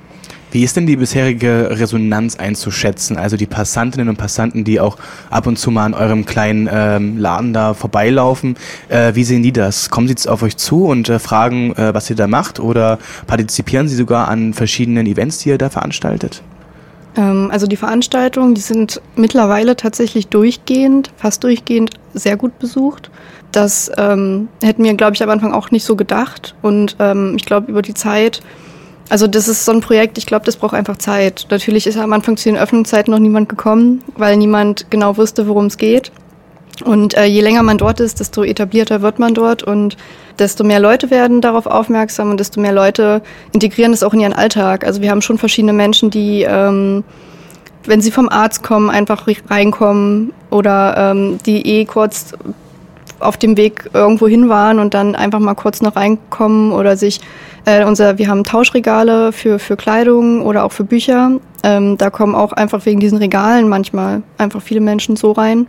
Wie 0.55 0.63
ist 0.63 0.77
denn 0.77 0.87
die 0.87 0.95
bisherige 0.95 1.67
Resonanz 1.71 2.37
einzuschätzen? 2.37 3.17
Also 3.17 3.35
die 3.35 3.45
Passantinnen 3.45 4.07
und 4.07 4.15
Passanten, 4.15 4.63
die 4.63 4.79
auch 4.79 4.95
ab 5.29 5.47
und 5.47 5.59
zu 5.59 5.69
mal 5.69 5.83
an 5.83 5.93
eurem 5.93 6.25
kleinen 6.25 6.69
ähm, 6.71 7.17
Laden 7.17 7.51
da 7.51 7.73
vorbeilaufen, 7.73 8.55
äh, 8.87 9.13
wie 9.15 9.25
sehen 9.25 9.43
die 9.43 9.51
das? 9.51 9.89
Kommen 9.89 10.07
sie 10.07 10.29
auf 10.29 10.43
euch 10.43 10.55
zu 10.55 10.85
und 10.85 11.09
äh, 11.09 11.19
fragen, 11.19 11.73
äh, 11.75 11.93
was 11.93 12.09
ihr 12.09 12.15
da 12.15 12.27
macht? 12.27 12.61
Oder 12.61 12.99
partizipieren 13.27 13.89
sie 13.89 13.97
sogar 13.97 14.29
an 14.29 14.53
verschiedenen 14.53 15.07
Events, 15.07 15.39
die 15.39 15.49
ihr 15.49 15.57
da 15.57 15.69
veranstaltet? 15.69 16.41
Ähm, 17.17 17.49
also 17.51 17.67
die 17.67 17.75
Veranstaltungen, 17.75 18.55
die 18.55 18.61
sind 18.61 19.01
mittlerweile 19.17 19.75
tatsächlich 19.75 20.29
durchgehend, 20.29 21.11
fast 21.17 21.43
durchgehend 21.43 21.89
sehr 22.13 22.37
gut 22.37 22.59
besucht. 22.59 23.11
Das 23.51 23.91
ähm, 23.97 24.47
hätten 24.63 24.85
wir, 24.85 24.93
glaube 24.93 25.15
ich, 25.15 25.23
am 25.23 25.29
Anfang 25.31 25.51
auch 25.51 25.71
nicht 25.71 25.83
so 25.83 25.97
gedacht. 25.97 26.55
Und 26.61 26.95
ähm, 26.99 27.33
ich 27.35 27.43
glaube, 27.43 27.69
über 27.69 27.81
die 27.81 27.93
Zeit 27.93 28.41
also 29.09 29.27
das 29.27 29.47
ist 29.47 29.65
so 29.65 29.71
ein 29.71 29.81
Projekt, 29.81 30.17
ich 30.17 30.25
glaube, 30.25 30.45
das 30.45 30.55
braucht 30.55 30.73
einfach 30.73 30.97
Zeit. 30.97 31.45
Natürlich 31.49 31.85
ist 31.85 31.97
am 31.97 32.13
Anfang 32.13 32.37
zu 32.37 32.49
den 32.49 32.57
Öffnungszeiten 32.57 33.11
noch 33.11 33.19
niemand 33.19 33.49
gekommen, 33.49 34.03
weil 34.17 34.35
niemand 34.37 34.87
genau 34.89 35.17
wusste, 35.17 35.47
worum 35.47 35.67
es 35.67 35.77
geht. 35.77 36.11
Und 36.83 37.15
äh, 37.15 37.25
je 37.25 37.41
länger 37.41 37.63
man 37.63 37.77
dort 37.77 37.99
ist, 37.99 38.19
desto 38.19 38.43
etablierter 38.43 39.01
wird 39.01 39.19
man 39.19 39.33
dort 39.33 39.63
und 39.63 39.95
desto 40.39 40.63
mehr 40.63 40.79
Leute 40.79 41.09
werden 41.09 41.39
darauf 41.39 41.67
aufmerksam 41.67 42.31
und 42.31 42.39
desto 42.39 42.59
mehr 42.59 42.73
Leute 42.73 43.21
integrieren 43.53 43.91
das 43.91 44.03
auch 44.03 44.13
in 44.13 44.19
ihren 44.19 44.33
Alltag. 44.33 44.85
Also 44.85 45.01
wir 45.01 45.11
haben 45.11 45.21
schon 45.21 45.37
verschiedene 45.37 45.71
Menschen, 45.71 46.09
die, 46.09 46.41
ähm, 46.41 47.05
wenn 47.85 48.01
sie 48.01 48.11
vom 48.11 48.27
Arzt 48.27 48.63
kommen, 48.63 48.89
einfach 48.89 49.25
reinkommen 49.49 50.33
oder 50.49 51.11
ähm, 51.11 51.37
die 51.45 51.65
eh 51.65 51.85
kurz 51.85 52.33
auf 53.19 53.37
dem 53.37 53.57
Weg 53.57 53.89
irgendwo 53.93 54.27
hin 54.27 54.49
waren 54.49 54.79
und 54.79 54.93
dann 54.93 55.15
einfach 55.15 55.39
mal 55.39 55.55
kurz 55.55 55.81
noch 55.81 55.95
reinkommen 55.95 56.71
oder 56.71 56.97
sich 56.97 57.21
äh, 57.65 57.83
unser, 57.83 58.17
wir 58.17 58.27
haben 58.27 58.43
Tauschregale 58.43 59.31
für, 59.31 59.59
für 59.59 59.75
Kleidung 59.75 60.41
oder 60.41 60.63
auch 60.63 60.71
für 60.71 60.83
Bücher. 60.83 61.31
Ähm, 61.63 61.97
da 61.97 62.09
kommen 62.09 62.35
auch 62.35 62.53
einfach 62.53 62.85
wegen 62.85 62.99
diesen 62.99 63.17
Regalen 63.17 63.67
manchmal 63.67 64.21
einfach 64.37 64.61
viele 64.61 64.81
Menschen 64.81 65.15
so 65.15 65.31
rein. 65.31 65.67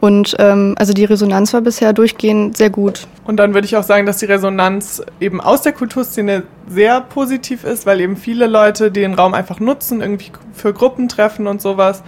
Und 0.00 0.36
ähm, 0.38 0.74
also 0.78 0.92
die 0.92 1.06
Resonanz 1.06 1.54
war 1.54 1.62
bisher 1.62 1.94
durchgehend 1.94 2.58
sehr 2.58 2.68
gut. 2.68 3.06
Und 3.24 3.38
dann 3.38 3.54
würde 3.54 3.64
ich 3.64 3.74
auch 3.74 3.82
sagen, 3.82 4.04
dass 4.04 4.18
die 4.18 4.26
Resonanz 4.26 5.02
eben 5.18 5.40
aus 5.40 5.62
der 5.62 5.72
Kulturszene 5.72 6.42
sehr 6.68 7.00
positiv 7.00 7.64
ist, 7.64 7.86
weil 7.86 8.02
eben 8.02 8.18
viele 8.18 8.46
Leute 8.46 8.90
den 8.90 9.14
Raum 9.14 9.32
einfach 9.32 9.60
nutzen, 9.60 10.02
irgendwie 10.02 10.30
für 10.52 10.74
Gruppentreffen 10.74 11.46
und 11.46 11.62
sowas. 11.62 12.02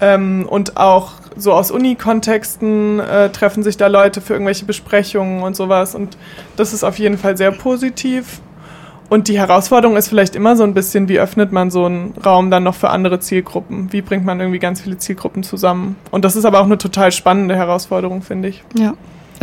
Ähm, 0.00 0.46
und 0.48 0.76
auch 0.76 1.14
so 1.36 1.52
aus 1.52 1.70
Uni-Kontexten 1.70 3.00
äh, 3.00 3.30
treffen 3.30 3.62
sich 3.62 3.76
da 3.76 3.86
Leute 3.88 4.20
für 4.20 4.34
irgendwelche 4.34 4.64
Besprechungen 4.64 5.42
und 5.42 5.56
sowas. 5.56 5.94
Und 5.94 6.16
das 6.56 6.72
ist 6.72 6.84
auf 6.84 6.98
jeden 6.98 7.18
Fall 7.18 7.36
sehr 7.36 7.50
positiv. 7.50 8.40
Und 9.10 9.28
die 9.28 9.38
Herausforderung 9.38 9.96
ist 9.96 10.08
vielleicht 10.08 10.34
immer 10.34 10.56
so 10.56 10.64
ein 10.64 10.74
bisschen, 10.74 11.08
wie 11.08 11.20
öffnet 11.20 11.52
man 11.52 11.70
so 11.70 11.84
einen 11.84 12.14
Raum 12.24 12.50
dann 12.50 12.62
noch 12.62 12.74
für 12.74 12.90
andere 12.90 13.20
Zielgruppen? 13.20 13.92
Wie 13.92 14.02
bringt 14.02 14.24
man 14.24 14.40
irgendwie 14.40 14.58
ganz 14.58 14.80
viele 14.80 14.98
Zielgruppen 14.98 15.42
zusammen? 15.42 15.96
Und 16.10 16.24
das 16.24 16.36
ist 16.36 16.44
aber 16.44 16.60
auch 16.60 16.64
eine 16.64 16.78
total 16.78 17.12
spannende 17.12 17.54
Herausforderung, 17.54 18.22
finde 18.22 18.48
ich. 18.48 18.64
Ja. 18.76 18.94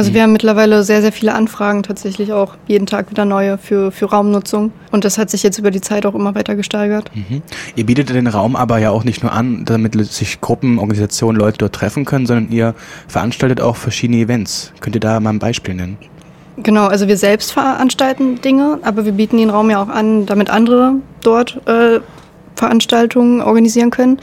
Also 0.02 0.16
wir 0.16 0.24
haben 0.24 0.32
mittlerweile 0.32 0.84
sehr, 0.84 1.04
sehr 1.04 1.12
viele 1.12 1.36
Anfragen 1.36 1.84
tatsächlich 1.84 2.34
auch 2.34 2.56
jeden 2.66 2.88
Tag 2.88 3.12
wieder 3.12 3.24
neue 3.24 3.60
für, 3.60 3.92
für 3.92 4.06
Raumnutzung. 4.06 4.72
Und 4.90 5.06
das 5.06 5.20
hat 5.20 5.30
sich 5.30 5.44
jetzt 5.44 5.60
über 5.60 5.70
die 5.70 5.80
Zeit 5.80 6.08
auch 6.08 6.16
immer 6.16 6.34
weiter 6.34 6.56
gesteigert. 6.56 7.12
Mhm. 7.14 7.44
Ihr 7.76 7.86
bietet 7.86 8.10
den 8.10 8.26
Raum 8.26 8.56
aber 8.56 8.80
ja 8.80 8.90
auch 8.90 9.04
nicht 9.04 9.22
nur 9.22 9.32
an, 9.32 9.64
damit 9.64 9.94
sich 10.12 10.42
Gruppen, 10.42 10.80
Organisationen, 10.80 11.38
Leute 11.38 11.60
dort 11.60 11.74
treffen 11.74 12.06
können, 12.06 12.26
sondern 12.26 12.52
ihr 12.52 12.74
veranstaltet 13.08 13.62
auch 13.62 13.76
verschiedene 13.76 14.18
Events. 14.18 14.74
Könnt 14.80 14.96
ihr 14.96 15.02
da 15.02 15.20
mal 15.20 15.30
ein 15.30 15.38
Beispiel 15.38 15.76
nennen? 15.76 16.00
Genau, 16.58 16.88
also 16.88 17.08
wir 17.08 17.18
selbst 17.18 17.52
veranstalten 17.52 18.42
Dinge, 18.42 18.80
aber 18.82 19.06
wir 19.06 19.12
bieten 19.12 19.38
den 19.38 19.52
Raum 19.52 19.70
ja 19.70 19.84
auch 19.84 19.90
an, 19.90 20.26
damit 20.26 20.50
andere 20.50 20.96
dort 21.22 21.62
äh, 21.68 22.00
Veranstaltungen 22.56 23.40
organisieren 23.42 23.92
können. 23.92 24.18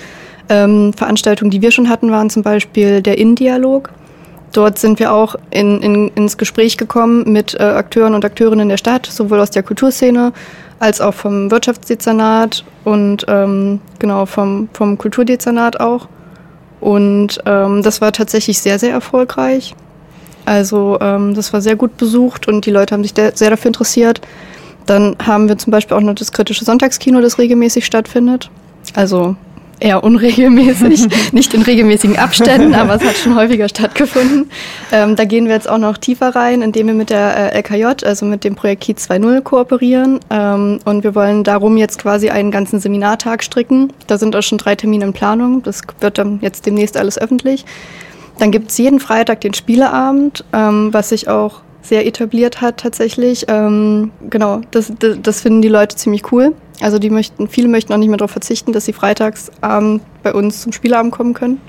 Ähm, 0.49 0.93
Veranstaltungen, 0.93 1.53
die 1.53 1.63
wir 1.63 1.71
schon 1.71 1.89
hatten, 1.89 2.11
waren 2.11 2.31
zum 2.31 2.43
Beispiel 2.43 3.01
der 3.01 3.19
Innendialog. 3.19 3.91
Dort 4.53 4.79
sind 4.79 4.99
wir 4.99 5.13
auch 5.13 5.37
in, 5.51 5.81
in, 5.83 6.09
ins 6.09 6.39
Gespräch 6.39 6.77
gekommen 6.77 7.31
mit 7.31 7.55
äh, 7.55 7.63
Akteuren 7.63 8.15
und 8.15 8.25
Akteurinnen 8.25 8.69
der 8.69 8.79
Stadt, 8.79 9.07
sowohl 9.07 9.41
aus 9.41 9.51
der 9.51 9.63
Kulturszene 9.63 10.33
als 10.79 11.01
auch 11.01 11.15
vom 11.15 11.51
Wirtschaftsdezernat 11.51 12.65
und 12.85 13.27
ähm, 13.29 13.81
genau 13.99 14.27
vom, 14.27 14.69
vom 14.73 14.97
Kulturdezernat 14.97 15.81
auch. 15.81 16.09
Und 16.81 17.41
ähm, 17.45 17.83
das 17.83 18.01
war 18.01 18.13
tatsächlich 18.13 18.61
sehr, 18.61 18.79
sehr 18.79 18.93
erfolgreich. 18.93 19.75
Also 20.45 20.99
ähm, 21.01 21.35
das 21.35 21.53
war 21.53 21.61
sehr 21.61 21.77
gut 21.77 21.97
besucht 21.97 22.49
und 22.49 22.65
die 22.65 22.71
Leute 22.71 22.95
haben 22.95 23.03
sich 23.03 23.13
sehr 23.15 23.51
dafür 23.51 23.69
interessiert. 23.69 24.21
Dann 24.87 25.17
haben 25.23 25.49
wir 25.49 25.59
zum 25.59 25.71
Beispiel 25.71 25.97
auch 25.97 26.01
noch 26.01 26.15
das 26.15 26.33
kritische 26.33 26.65
Sonntagskino, 26.65 27.21
das 27.21 27.39
regelmäßig 27.39 27.85
stattfindet. 27.85 28.51
Also 28.95 29.37
eher 29.81 30.05
unregelmäßig, 30.05 31.09
nicht 31.33 31.55
in 31.55 31.63
regelmäßigen 31.63 32.19
Abständen, 32.19 32.75
aber 32.75 32.97
es 32.97 33.05
hat 33.05 33.17
schon 33.17 33.37
häufiger 33.37 33.69
stattgefunden. 33.69 34.51
Ähm, 34.93 35.17
da 35.17 35.25
gehen 35.25 35.47
wir 35.47 35.55
jetzt 35.55 35.69
auch 35.69 35.79
noch 35.79 35.99
tiefer 35.99 36.35
rein, 36.35 36.63
indem 36.63 36.89
wir 36.89 36.95
mit 36.95 37.11
der 37.11 37.53
äh, 37.55 37.57
LKJ, 37.59 38.05
also 38.05 38.27
mit 38.27 38.45
dem 38.45 38.55
Projekt 38.55 38.83
Kiez 38.83 39.09
2.0 39.09 39.41
kooperieren. 39.43 40.21
Ähm, 40.31 40.81
und 40.85 41.05
wir 41.05 41.15
wollen 41.15 41.45
darum 41.45 41.77
jetzt 41.77 41.99
quasi 41.99 42.31
einen 42.31 42.51
ganzen 42.51 42.81
Seminartag 42.81 43.43
stricken. 43.43 43.93
Da 44.07 44.19
sind 44.19 44.35
auch 44.35 44.43
schon 44.43 44.59
drei 44.59 44.75
Termine 44.75 45.07
in 45.07 45.13
Planung. 45.13 45.63
Das 45.63 45.83
wird 46.01 46.19
dann 46.19 46.39
jetzt 46.43 46.67
demnächst 46.67 46.97
alles 46.97 47.19
öffentlich. 47.19 47.65
Dann 48.39 48.51
gibt 48.51 48.71
es 48.71 48.79
jeden 48.79 49.01
Freitag 49.01 49.41
den 49.41 49.55
Spieleabend, 49.55 50.45
ähm, 50.53 50.93
was 50.93 51.11
sich 51.11 51.29
auch 51.29 51.61
sehr 51.83 52.07
etabliert 52.07 52.61
hat 52.61 52.79
tatsächlich. 52.79 53.47
Ähm, 53.49 54.11
genau, 54.29 54.61
das, 54.71 54.93
das, 54.99 55.19
das 55.23 55.41
finden 55.41 55.63
die 55.63 55.69
Leute 55.69 55.97
ziemlich 55.97 56.31
cool. 56.33 56.55
Also 56.81 56.99
die 56.99 57.11
möchten, 57.11 57.49
viele 57.49 57.69
möchten 57.69 57.93
auch 57.93 57.97
nicht 57.97 58.09
mehr 58.09 58.19
darauf 58.19 58.31
verzichten, 58.31 58.73
dass 58.73 58.85
sie 58.85 58.93
freitagsabend 58.93 60.03
bei 60.23 60.33
uns 60.33 60.63
zum 60.63 60.73
Spielabend 60.73 61.13
kommen 61.13 61.35
können. 61.35 61.61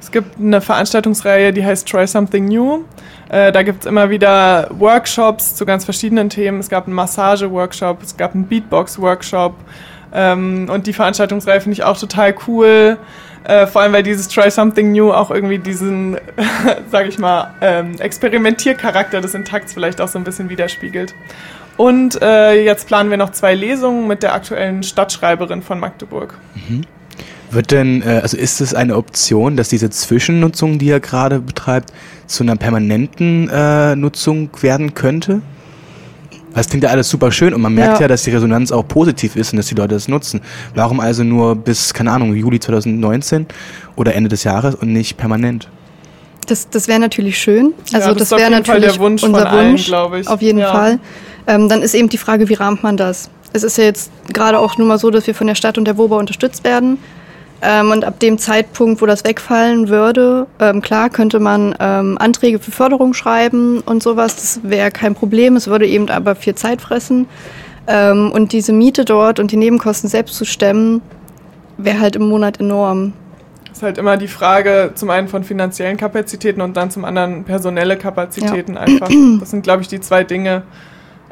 Es 0.00 0.10
gibt 0.10 0.38
eine 0.38 0.60
Veranstaltungsreihe, 0.60 1.52
die 1.52 1.64
heißt 1.64 1.88
Try 1.88 2.06
Something 2.06 2.46
New. 2.46 2.84
Äh, 3.28 3.50
da 3.50 3.62
gibt 3.62 3.80
es 3.80 3.86
immer 3.86 4.08
wieder 4.08 4.68
Workshops 4.78 5.54
zu 5.54 5.66
ganz 5.66 5.84
verschiedenen 5.84 6.30
Themen. 6.30 6.60
Es 6.60 6.68
gab 6.68 6.86
einen 6.86 6.94
Massage-Workshop, 6.94 8.02
es 8.02 8.16
gab 8.16 8.34
einen 8.34 8.46
Beatbox-Workshop. 8.46 9.54
Ähm, 10.14 10.68
und 10.70 10.86
die 10.86 10.92
Veranstaltungsreihe 10.92 11.60
finde 11.60 11.74
ich 11.74 11.82
auch 11.82 11.98
total 11.98 12.34
cool. 12.46 12.98
Äh, 13.44 13.66
vor 13.66 13.82
allem, 13.82 13.92
weil 13.92 14.02
dieses 14.02 14.28
Try 14.28 14.50
Something 14.50 14.92
New 14.92 15.12
auch 15.12 15.30
irgendwie 15.30 15.58
diesen, 15.58 16.16
sage 16.90 17.08
ich 17.08 17.18
mal, 17.18 17.54
ähm, 17.60 17.96
Experimentiercharakter 17.98 19.20
des 19.20 19.34
Intakts 19.34 19.72
vielleicht 19.72 20.00
auch 20.00 20.08
so 20.08 20.18
ein 20.18 20.24
bisschen 20.24 20.48
widerspiegelt. 20.48 21.14
Und 21.76 22.20
äh, 22.22 22.64
jetzt 22.64 22.86
planen 22.86 23.10
wir 23.10 23.16
noch 23.16 23.32
zwei 23.32 23.54
Lesungen 23.54 24.06
mit 24.06 24.22
der 24.22 24.34
aktuellen 24.34 24.82
Stadtschreiberin 24.82 25.62
von 25.62 25.78
Magdeburg. 25.78 26.38
Mhm. 26.54 26.82
Wird 27.50 27.70
denn, 27.70 28.02
äh, 28.02 28.20
also 28.22 28.36
ist 28.36 28.60
es 28.60 28.74
eine 28.74 28.96
Option, 28.96 29.56
dass 29.56 29.68
diese 29.68 29.90
Zwischennutzung, 29.90 30.78
die 30.78 30.86
ihr 30.86 31.00
gerade 31.00 31.40
betreibt, 31.40 31.92
zu 32.26 32.42
einer 32.42 32.56
permanenten 32.56 33.48
äh, 33.48 33.94
Nutzung 33.94 34.50
werden 34.60 34.94
könnte? 34.94 35.42
Das 36.54 36.70
klingt 36.70 36.84
ja 36.84 36.90
alles 36.90 37.10
super 37.10 37.30
schön 37.30 37.52
und 37.52 37.60
man 37.60 37.74
merkt 37.74 37.96
ja. 37.96 38.02
ja. 38.02 38.08
dass 38.08 38.22
die 38.22 38.30
Resonanz 38.30 38.72
auch 38.72 38.88
positiv 38.88 39.36
ist 39.36 39.52
und 39.52 39.58
dass 39.58 39.66
die 39.66 39.74
Leute 39.74 39.94
das 39.94 40.08
nutzen. 40.08 40.40
Warum 40.74 41.00
also 41.00 41.22
nur 41.22 41.54
bis, 41.54 41.92
keine 41.92 42.10
Ahnung, 42.10 42.34
Juli 42.34 42.58
2019 42.58 43.46
oder 43.94 44.14
Ende 44.14 44.30
des 44.30 44.44
Jahres 44.44 44.74
und 44.74 44.90
nicht 44.90 45.18
permanent? 45.18 45.68
Das, 46.46 46.70
das 46.70 46.88
wäre 46.88 46.98
natürlich 46.98 47.38
schön. 47.38 47.74
Also 47.92 48.08
ja, 48.08 48.14
das, 48.14 48.30
das 48.30 48.38
wäre 48.38 48.50
natürlich 48.50 48.98
Wunsch 48.98 49.22
unser 49.22 49.52
Wunsch, 49.52 49.86
glaube 49.86 50.20
ich. 50.20 50.28
Auf 50.28 50.40
jeden 50.40 50.58
ja. 50.58 50.72
Fall. 50.72 50.98
Ähm, 51.46 51.68
dann 51.68 51.82
ist 51.82 51.94
eben 51.94 52.08
die 52.08 52.18
Frage, 52.18 52.48
wie 52.48 52.54
rahmt 52.54 52.82
man 52.82 52.96
das? 52.96 53.30
Es 53.52 53.62
ist 53.62 53.78
ja 53.78 53.84
jetzt 53.84 54.10
gerade 54.32 54.58
auch 54.58 54.76
nur 54.76 54.86
mal 54.86 54.98
so, 54.98 55.10
dass 55.10 55.26
wir 55.26 55.34
von 55.34 55.46
der 55.46 55.54
Stadt 55.54 55.78
und 55.78 55.86
der 55.86 55.96
WOBA 55.96 56.16
unterstützt 56.18 56.64
werden. 56.64 56.98
Ähm, 57.62 57.90
und 57.90 58.04
ab 58.04 58.20
dem 58.20 58.38
Zeitpunkt, 58.38 59.00
wo 59.00 59.06
das 59.06 59.24
wegfallen 59.24 59.88
würde, 59.88 60.46
ähm, 60.60 60.82
klar 60.82 61.08
könnte 61.08 61.40
man 61.40 61.74
ähm, 61.80 62.18
Anträge 62.18 62.58
für 62.58 62.70
Förderung 62.70 63.14
schreiben 63.14 63.80
und 63.80 64.02
sowas. 64.02 64.36
Das 64.36 64.60
wäre 64.62 64.90
kein 64.90 65.14
Problem. 65.14 65.56
Es 65.56 65.66
würde 65.66 65.86
eben 65.86 66.08
aber 66.10 66.34
viel 66.34 66.54
Zeit 66.54 66.82
fressen. 66.82 67.26
Ähm, 67.86 68.30
und 68.32 68.52
diese 68.52 68.72
Miete 68.72 69.04
dort 69.04 69.40
und 69.40 69.52
die 69.52 69.56
Nebenkosten 69.56 70.10
selbst 70.10 70.34
zu 70.36 70.44
stemmen, 70.44 71.00
wäre 71.78 72.00
halt 72.00 72.16
im 72.16 72.28
Monat 72.28 72.60
enorm. 72.60 73.12
Das 73.68 73.78
ist 73.78 73.82
halt 73.82 73.98
immer 73.98 74.16
die 74.16 74.28
Frage 74.28 74.92
zum 74.94 75.10
einen 75.10 75.28
von 75.28 75.44
finanziellen 75.44 75.96
Kapazitäten 75.96 76.62
und 76.62 76.76
dann 76.76 76.90
zum 76.90 77.04
anderen 77.04 77.44
personelle 77.44 77.96
Kapazitäten 77.96 78.74
ja. 78.74 78.80
einfach. 78.80 79.10
Das 79.40 79.50
sind, 79.50 79.62
glaube 79.62 79.82
ich, 79.82 79.88
die 79.88 80.00
zwei 80.00 80.24
Dinge, 80.24 80.62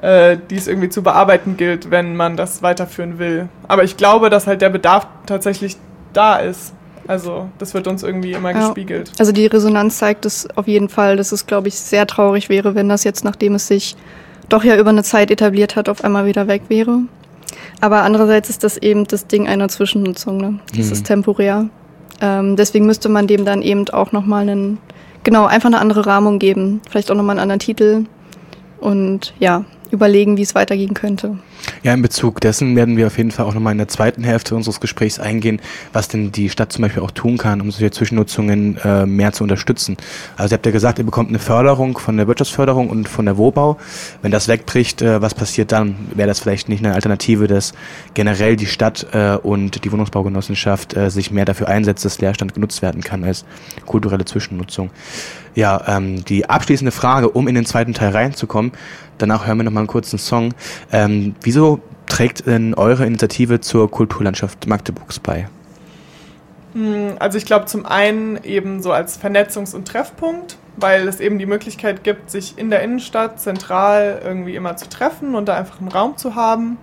äh, 0.04 0.36
die 0.50 0.56
es 0.56 0.68
irgendwie 0.68 0.90
zu 0.90 1.02
bearbeiten 1.02 1.56
gilt, 1.56 1.90
wenn 1.90 2.14
man 2.14 2.36
das 2.36 2.62
weiterführen 2.62 3.18
will. 3.18 3.48
Aber 3.68 3.84
ich 3.84 3.96
glaube, 3.96 4.28
dass 4.28 4.46
halt 4.46 4.60
der 4.60 4.68
Bedarf 4.68 5.06
tatsächlich 5.24 5.78
da 6.12 6.36
ist. 6.36 6.74
Also 7.08 7.48
das 7.58 7.72
wird 7.72 7.86
uns 7.86 8.02
irgendwie 8.02 8.32
immer 8.32 8.50
ja. 8.52 8.66
gespiegelt. 8.66 9.12
Also 9.18 9.32
die 9.32 9.46
Resonanz 9.46 9.96
zeigt 9.96 10.26
es 10.26 10.46
auf 10.56 10.68
jeden 10.68 10.90
Fall, 10.90 11.16
dass 11.16 11.32
es, 11.32 11.46
glaube 11.46 11.68
ich, 11.68 11.76
sehr 11.76 12.06
traurig 12.06 12.50
wäre, 12.50 12.74
wenn 12.74 12.86
das 12.86 13.02
jetzt, 13.04 13.24
nachdem 13.24 13.54
es 13.54 13.66
sich 13.66 13.96
doch 14.50 14.62
ja 14.62 14.76
über 14.76 14.90
eine 14.90 15.02
Zeit 15.04 15.30
etabliert 15.30 15.74
hat, 15.74 15.88
auf 15.88 16.04
einmal 16.04 16.26
wieder 16.26 16.48
weg 16.48 16.64
wäre. 16.68 17.00
Aber 17.80 18.02
andererseits 18.02 18.50
ist 18.50 18.62
das 18.62 18.76
eben 18.76 19.06
das 19.06 19.26
Ding 19.26 19.48
einer 19.48 19.68
Zwischennutzung. 19.68 20.36
Ne? 20.36 20.60
Das 20.76 20.86
Mhm. 20.86 20.92
ist 20.92 21.06
temporär. 21.06 21.68
Ähm, 22.20 22.56
deswegen 22.56 22.84
müsste 22.84 23.08
man 23.08 23.26
dem 23.26 23.46
dann 23.46 23.62
eben 23.62 23.88
auch 23.88 24.12
nochmal 24.12 24.42
einen, 24.42 24.76
genau, 25.22 25.46
einfach 25.46 25.68
eine 25.68 25.80
andere 25.80 26.04
Rahmung 26.04 26.38
geben. 26.38 26.82
Vielleicht 26.90 27.10
auch 27.10 27.16
nochmal 27.16 27.34
einen 27.34 27.40
anderen 27.40 27.60
Titel. 27.60 28.04
Und 28.80 29.32
ja, 29.38 29.64
überlegen, 29.90 30.36
wie 30.36 30.42
es 30.42 30.54
weitergehen 30.54 30.94
könnte. 30.94 31.38
Ja, 31.82 31.92
in 31.92 32.02
Bezug 32.02 32.40
dessen 32.40 32.76
werden 32.76 32.96
wir 32.96 33.06
auf 33.06 33.18
jeden 33.18 33.30
Fall 33.30 33.46
auch 33.46 33.54
nochmal 33.54 33.72
in 33.72 33.78
der 33.78 33.88
zweiten 33.88 34.24
Hälfte 34.24 34.54
unseres 34.54 34.80
Gesprächs 34.80 35.18
eingehen, 35.18 35.60
was 35.92 36.08
denn 36.08 36.32
die 36.32 36.50
Stadt 36.50 36.72
zum 36.72 36.82
Beispiel 36.82 37.02
auch 37.02 37.10
tun 37.10 37.38
kann, 37.38 37.60
um 37.60 37.70
solche 37.70 37.90
Zwischennutzungen 37.90 38.78
äh, 38.78 39.06
mehr 39.06 39.32
zu 39.32 39.44
unterstützen. 39.44 39.96
Also 40.36 40.54
ihr 40.54 40.58
habt 40.58 40.66
ja 40.66 40.72
gesagt, 40.72 40.98
ihr 40.98 41.04
bekommt 41.04 41.28
eine 41.28 41.38
Förderung 41.38 41.98
von 41.98 42.16
der 42.16 42.26
Wirtschaftsförderung 42.26 42.88
und 42.90 43.08
von 43.08 43.24
der 43.24 43.36
Wohnbau. 43.36 43.78
Wenn 44.22 44.30
das 44.30 44.48
wegbricht, 44.48 45.02
äh, 45.02 45.20
was 45.20 45.34
passiert 45.34 45.72
dann? 45.72 45.96
Wäre 46.14 46.28
das 46.28 46.40
vielleicht 46.40 46.68
nicht 46.68 46.84
eine 46.84 46.94
Alternative, 46.94 47.46
dass 47.46 47.72
generell 48.14 48.56
die 48.56 48.66
Stadt 48.66 49.06
äh, 49.12 49.36
und 49.36 49.84
die 49.84 49.92
Wohnungsbaugenossenschaft 49.92 50.96
äh, 50.96 51.10
sich 51.10 51.30
mehr 51.30 51.44
dafür 51.44 51.68
einsetzt, 51.68 52.04
dass 52.04 52.20
Leerstand 52.20 52.54
genutzt 52.54 52.82
werden 52.82 53.02
kann 53.02 53.24
als 53.24 53.44
kulturelle 53.86 54.24
Zwischennutzung? 54.24 54.90
Ja, 55.54 55.82
ähm, 55.86 56.24
die 56.24 56.48
abschließende 56.48 56.90
Frage, 56.90 57.28
um 57.30 57.46
in 57.46 57.54
den 57.54 57.64
zweiten 57.64 57.94
Teil 57.94 58.10
reinzukommen, 58.10 58.72
danach 59.18 59.46
hören 59.46 59.58
wir 59.58 59.64
nochmal 59.64 59.82
einen 59.82 59.88
kurzen 59.88 60.18
Song. 60.18 60.52
Ähm, 60.92 61.36
wieso 61.44 61.80
trägt 62.06 62.46
denn 62.46 62.74
eure 62.74 63.06
Initiative 63.06 63.60
zur 63.60 63.90
Kulturlandschaft 63.90 64.66
Magdeburgs 64.66 65.18
bei? 65.20 65.48
Mm, 66.74 67.12
Also 67.18 67.38
ich 67.38 67.46
glaube 67.46 67.66
zum 67.66 67.86
einen 67.86 68.42
eben 68.42 68.82
so 68.82 68.92
als 68.92 69.20
Vernetzungs- 69.20 69.74
und 69.74 69.86
Treffpunkt, 69.86 70.56
weil 70.76 71.06
es 71.08 71.20
eben 71.20 71.38
die 71.38 71.46
Möglichkeit 71.46 72.02
gibt, 72.04 72.30
sich 72.30 72.58
in 72.58 72.70
der 72.70 72.82
Innenstadt 72.82 73.40
zentral 73.40 74.20
irgendwie 74.24 74.56
immer 74.56 74.76
zu 74.76 74.88
treffen 74.88 75.34
und 75.34 75.46
da 75.48 75.54
einfach 75.56 75.80
einen 75.80 75.88
Raum 75.88 76.16
zu 76.16 76.34
haben. 76.34 76.78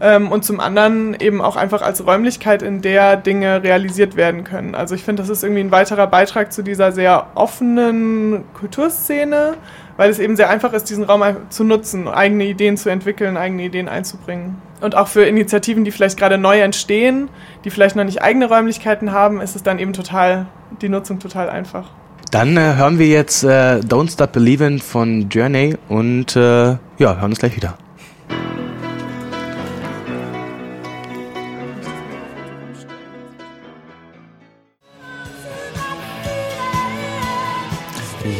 Ähm, 0.00 0.32
Und 0.32 0.44
zum 0.44 0.58
anderen 0.58 1.14
eben 1.20 1.40
auch 1.40 1.54
einfach 1.56 1.80
als 1.80 2.04
Räumlichkeit, 2.04 2.62
in 2.62 2.82
der 2.82 3.16
Dinge 3.16 3.62
realisiert 3.62 4.16
werden 4.16 4.42
können. 4.42 4.74
Also 4.74 4.96
ich 4.96 5.04
finde, 5.04 5.22
das 5.22 5.30
ist 5.30 5.44
irgendwie 5.44 5.60
ein 5.62 5.70
weiterer 5.70 6.08
Beitrag 6.08 6.52
zu 6.52 6.62
dieser 6.62 6.90
sehr 6.90 7.28
offenen 7.36 8.42
Kulturszene, 8.54 9.54
weil 9.96 10.10
es 10.10 10.18
eben 10.18 10.36
sehr 10.36 10.50
einfach 10.50 10.72
ist, 10.72 10.90
diesen 10.90 11.04
Raum 11.04 11.22
zu 11.50 11.64
nutzen, 11.64 12.08
eigene 12.08 12.44
Ideen 12.44 12.76
zu 12.76 12.88
entwickeln, 12.88 13.36
eigene 13.36 13.64
Ideen 13.64 13.88
einzubringen. 13.88 14.56
Und 14.80 14.94
auch 14.94 15.08
für 15.08 15.24
Initiativen, 15.24 15.84
die 15.84 15.90
vielleicht 15.90 16.18
gerade 16.18 16.38
neu 16.38 16.60
entstehen, 16.60 17.28
die 17.64 17.70
vielleicht 17.70 17.96
noch 17.96 18.04
nicht 18.04 18.22
eigene 18.22 18.46
Räumlichkeiten 18.46 19.12
haben, 19.12 19.40
ist 19.40 19.56
es 19.56 19.62
dann 19.62 19.78
eben 19.78 19.92
total, 19.92 20.46
die 20.82 20.88
Nutzung 20.88 21.20
total 21.20 21.48
einfach. 21.48 21.90
Dann 22.30 22.56
äh, 22.56 22.74
hören 22.76 22.98
wir 22.98 23.06
jetzt 23.06 23.44
äh, 23.44 23.78
Don't 23.78 24.12
Stop 24.12 24.32
Believin' 24.32 24.80
von 24.80 25.28
Journey 25.28 25.76
und 25.88 26.34
äh, 26.34 26.40
ja, 26.70 26.78
hören 26.98 27.30
uns 27.30 27.38
gleich 27.38 27.56
wieder. 27.56 27.78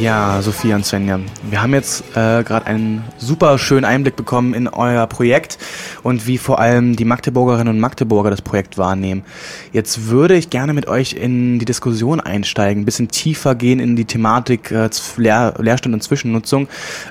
Ja, 0.01 0.41
Sophia 0.41 0.77
und 0.77 0.87
Svenja, 0.87 1.21
wir 1.51 1.61
haben 1.61 1.75
jetzt 1.75 2.05
äh, 2.17 2.43
gerade 2.43 2.65
einen 2.65 3.05
super 3.19 3.59
schönen 3.59 3.85
Einblick 3.85 4.17
bekommen 4.17 4.55
in 4.55 4.67
euer 4.67 5.07
Projekt 5.07 5.59
und 6.03 6.27
wie 6.27 6.39
vor 6.39 6.59
allem 6.59 6.97
die 6.97 7.05
Magdeburgerinnen 7.05 7.75
und 7.75 7.81
Magdeburger 7.81 8.31
das 8.31 8.41
Projekt 8.41 8.79
wahrnehmen. 8.79 9.25
Jetzt 9.73 10.09
würde 10.09 10.37
ich 10.37 10.49
gerne 10.49 10.73
mit 10.73 10.89
euch 10.89 11.13
in 11.13 11.59
die 11.59 11.67
Diskussion 11.67 12.21
einsteigen, 12.21 12.83
ein 12.83 12.87
bisschen 12.87 13.09
tiefer 13.09 13.55
gehen 13.55 13.79
in 13.79 13.95
die 13.95 14.07
Thematik 14.07 14.71
äh, 14.71 14.89
Lehr 15.19 15.53
Leerstand 15.59 15.95
und 15.95 16.03
Zwischennutzung. 16.03 16.67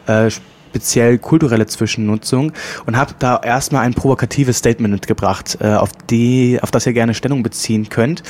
Äh, 0.08 0.32
speziell 0.74 1.20
kulturelle 1.20 1.68
Zwischennutzung 1.68 2.52
und 2.88 2.98
habe 2.98 3.14
da 3.20 3.38
erstmal 3.38 3.86
ein 3.86 3.94
provokatives 3.94 4.58
Statement 4.58 4.92
mitgebracht, 4.92 5.60
äh, 5.62 5.68
auf 5.76 5.92
die, 6.10 6.58
auf 6.62 6.72
das 6.72 6.88
ihr 6.88 6.94
gerne 6.94 7.14
Stellung 7.14 7.44
beziehen 7.44 7.90
könnt, 7.90 8.24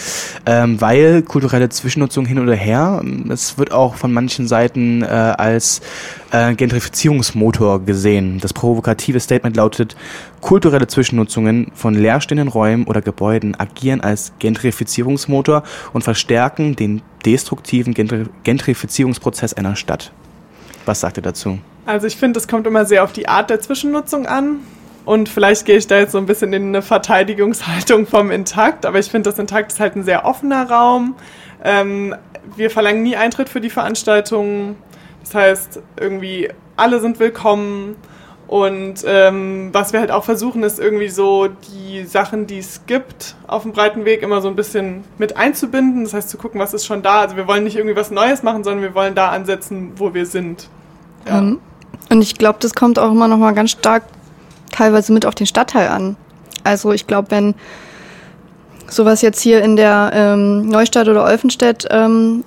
ähm, 0.45 0.81
weil 0.81 1.21
kulturelle 1.21 1.69
Zwischennutzung 1.69 2.25
hin 2.25 2.39
oder 2.39 2.53
her, 2.53 2.99
ähm, 3.01 3.31
es 3.31 3.57
wird 3.57 3.71
auch 3.71 3.95
von 3.95 4.11
manchen 4.11 4.49
Seiten 4.49 5.03
äh, 5.03 5.05
als 5.05 5.79
äh, 6.31 6.53
Gentrifizierungsmotor 6.53 7.85
gesehen. 7.85 8.39
Das 8.41 8.51
provokative 8.51 9.21
Statement 9.21 9.55
lautet, 9.55 9.95
kulturelle 10.41 10.87
Zwischennutzungen 10.87 11.71
von 11.73 11.93
leerstehenden 11.95 12.49
Räumen 12.49 12.83
oder 12.83 13.01
Gebäuden 13.01 13.57
agieren 13.57 14.01
als 14.01 14.33
Gentrifizierungsmotor 14.39 15.63
und 15.93 16.03
verstärken 16.03 16.75
den 16.75 17.01
destruktiven 17.25 17.93
Gentri 17.93 18.25
Gentrifizierungsprozess 18.43 19.53
einer 19.53 19.77
Stadt. 19.77 20.11
Was 20.85 20.99
sagt 20.99 21.17
ihr 21.17 21.23
dazu? 21.23 21.59
Also 21.85 22.07
ich 22.07 22.15
finde, 22.15 22.39
es 22.39 22.47
kommt 22.47 22.65
immer 22.67 22.85
sehr 22.85 23.03
auf 23.03 23.11
die 23.11 23.27
Art 23.27 23.49
der 23.49 23.59
Zwischennutzung 23.59 24.25
an. 24.25 24.61
Und 25.05 25.27
vielleicht 25.27 25.65
gehe 25.65 25.77
ich 25.77 25.87
da 25.87 25.99
jetzt 25.99 26.13
so 26.13 26.17
ein 26.17 26.25
bisschen 26.25 26.53
in 26.53 26.69
eine 26.69 26.81
Verteidigungshaltung 26.81 28.07
vom 28.07 28.31
Intakt, 28.31 28.85
aber 28.85 28.99
ich 28.99 29.09
finde, 29.09 29.29
das 29.29 29.37
Intakt 29.37 29.73
ist 29.73 29.79
halt 29.79 29.97
ein 29.97 30.03
sehr 30.03 30.25
offener 30.25 30.69
Raum. 30.69 31.15
Ähm, 31.61 32.15
wir 32.55 32.69
verlangen 32.69 33.03
nie 33.03 33.17
Eintritt 33.17 33.49
für 33.49 33.59
die 33.59 33.69
Veranstaltungen. 33.69 34.77
Das 35.23 35.35
heißt, 35.35 35.81
irgendwie 35.99 36.49
alle 36.77 36.99
sind 36.99 37.19
willkommen. 37.19 37.95
Und 38.47 39.03
ähm, 39.05 39.69
was 39.71 39.93
wir 39.93 39.99
halt 39.99 40.11
auch 40.11 40.25
versuchen, 40.25 40.63
ist 40.63 40.79
irgendwie 40.79 41.09
so 41.09 41.47
die 41.47 42.03
Sachen, 42.03 42.45
die 42.45 42.59
es 42.59 42.85
gibt, 42.85 43.35
auf 43.47 43.63
dem 43.63 43.71
breiten 43.71 44.05
Weg 44.05 44.21
immer 44.21 44.41
so 44.41 44.47
ein 44.47 44.55
bisschen 44.55 45.03
mit 45.17 45.37
einzubinden. 45.37 46.03
Das 46.03 46.13
heißt, 46.13 46.29
zu 46.29 46.37
gucken, 46.37 46.59
was 46.59 46.73
ist 46.73 46.85
schon 46.85 47.01
da. 47.01 47.21
Also 47.21 47.35
wir 47.35 47.47
wollen 47.47 47.63
nicht 47.63 47.77
irgendwie 47.77 47.95
was 47.95 48.11
Neues 48.11 48.43
machen, 48.43 48.63
sondern 48.63 48.83
wir 48.83 48.93
wollen 48.93 49.15
da 49.15 49.31
ansetzen, 49.31 49.93
wo 49.95 50.13
wir 50.13 50.25
sind. 50.25 50.69
Ja. 51.25 51.39
Ähm, 51.39 51.59
und 52.13 52.21
ich 52.21 52.35
glaube, 52.35 52.59
das 52.61 52.75
kommt 52.75 52.99
auch 52.99 53.11
immer 53.11 53.27
noch 53.27 53.37
mal 53.37 53.53
ganz 53.53 53.71
stark 53.71 54.03
teilweise 54.71 55.11
mit 55.11 55.25
auf 55.25 55.33
den 55.33 55.47
Stadtteil 55.47 55.87
an. 55.87 56.15
Also 56.63 56.91
ich 56.91 57.07
glaube, 57.07 57.31
wenn 57.31 57.55
sowas 58.87 59.23
jetzt 59.23 59.41
hier 59.41 59.63
in 59.63 59.75
der 59.75 60.11
ähm, 60.13 60.69
Neustadt 60.69 61.07
oder 61.07 61.23
Olfenstedt 61.23 61.87
ähm, 61.89 62.43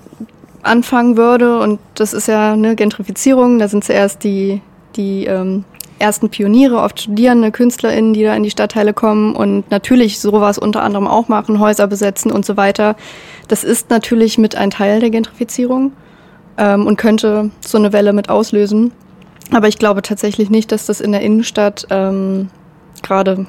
anfangen 0.62 1.16
würde 1.16 1.58
und 1.58 1.80
das 1.96 2.12
ist 2.12 2.28
ja 2.28 2.52
eine 2.52 2.76
Gentrifizierung, 2.76 3.58
da 3.58 3.66
sind 3.66 3.82
zuerst 3.82 4.22
die, 4.22 4.60
die 4.94 5.26
ähm, 5.26 5.64
ersten 5.98 6.28
Pioniere, 6.28 6.78
oft 6.78 7.00
Studierende, 7.00 7.50
KünstlerInnen, 7.50 8.14
die 8.14 8.22
da 8.22 8.36
in 8.36 8.44
die 8.44 8.50
Stadtteile 8.50 8.94
kommen 8.94 9.34
und 9.34 9.68
natürlich 9.72 10.20
sowas 10.20 10.58
unter 10.58 10.84
anderem 10.84 11.08
auch 11.08 11.26
machen, 11.26 11.58
Häuser 11.58 11.88
besetzen 11.88 12.30
und 12.30 12.46
so 12.46 12.56
weiter. 12.56 12.94
Das 13.48 13.64
ist 13.64 13.90
natürlich 13.90 14.38
mit 14.38 14.54
ein 14.54 14.70
Teil 14.70 15.00
der 15.00 15.10
Gentrifizierung 15.10 15.90
ähm, 16.56 16.86
und 16.86 16.98
könnte 16.98 17.50
so 17.60 17.78
eine 17.78 17.92
Welle 17.92 18.12
mit 18.12 18.28
auslösen. 18.28 18.92
Aber 19.52 19.68
ich 19.68 19.78
glaube 19.78 20.02
tatsächlich 20.02 20.50
nicht, 20.50 20.72
dass 20.72 20.86
das 20.86 21.00
in 21.00 21.12
der 21.12 21.20
Innenstadt 21.20 21.86
ähm, 21.90 22.48
gerade 23.02 23.46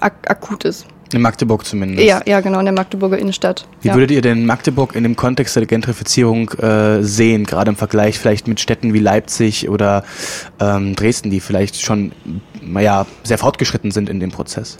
ak 0.00 0.14
akut 0.28 0.64
ist. 0.64 0.86
In 1.12 1.22
Magdeburg 1.22 1.64
zumindest. 1.64 2.04
Ja, 2.06 2.22
ja, 2.26 2.40
genau, 2.40 2.58
in 2.58 2.64
der 2.64 2.74
Magdeburger 2.74 3.18
Innenstadt. 3.18 3.68
Wie 3.82 3.88
ja. 3.88 3.94
würdet 3.94 4.10
ihr 4.10 4.20
denn 4.20 4.46
Magdeburg 4.46 4.96
in 4.96 5.04
dem 5.04 5.14
Kontext 5.14 5.54
der 5.54 5.64
Gentrifizierung 5.64 6.50
äh, 6.54 7.04
sehen, 7.04 7.44
gerade 7.44 7.70
im 7.70 7.76
Vergleich 7.76 8.18
vielleicht 8.18 8.48
mit 8.48 8.58
Städten 8.58 8.92
wie 8.94 8.98
Leipzig 8.98 9.68
oder 9.68 10.02
ähm, 10.58 10.96
Dresden, 10.96 11.30
die 11.30 11.38
vielleicht 11.38 11.80
schon 11.80 12.12
naja, 12.60 13.06
sehr 13.22 13.38
fortgeschritten 13.38 13.92
sind 13.92 14.08
in 14.08 14.18
dem 14.18 14.32
Prozess? 14.32 14.78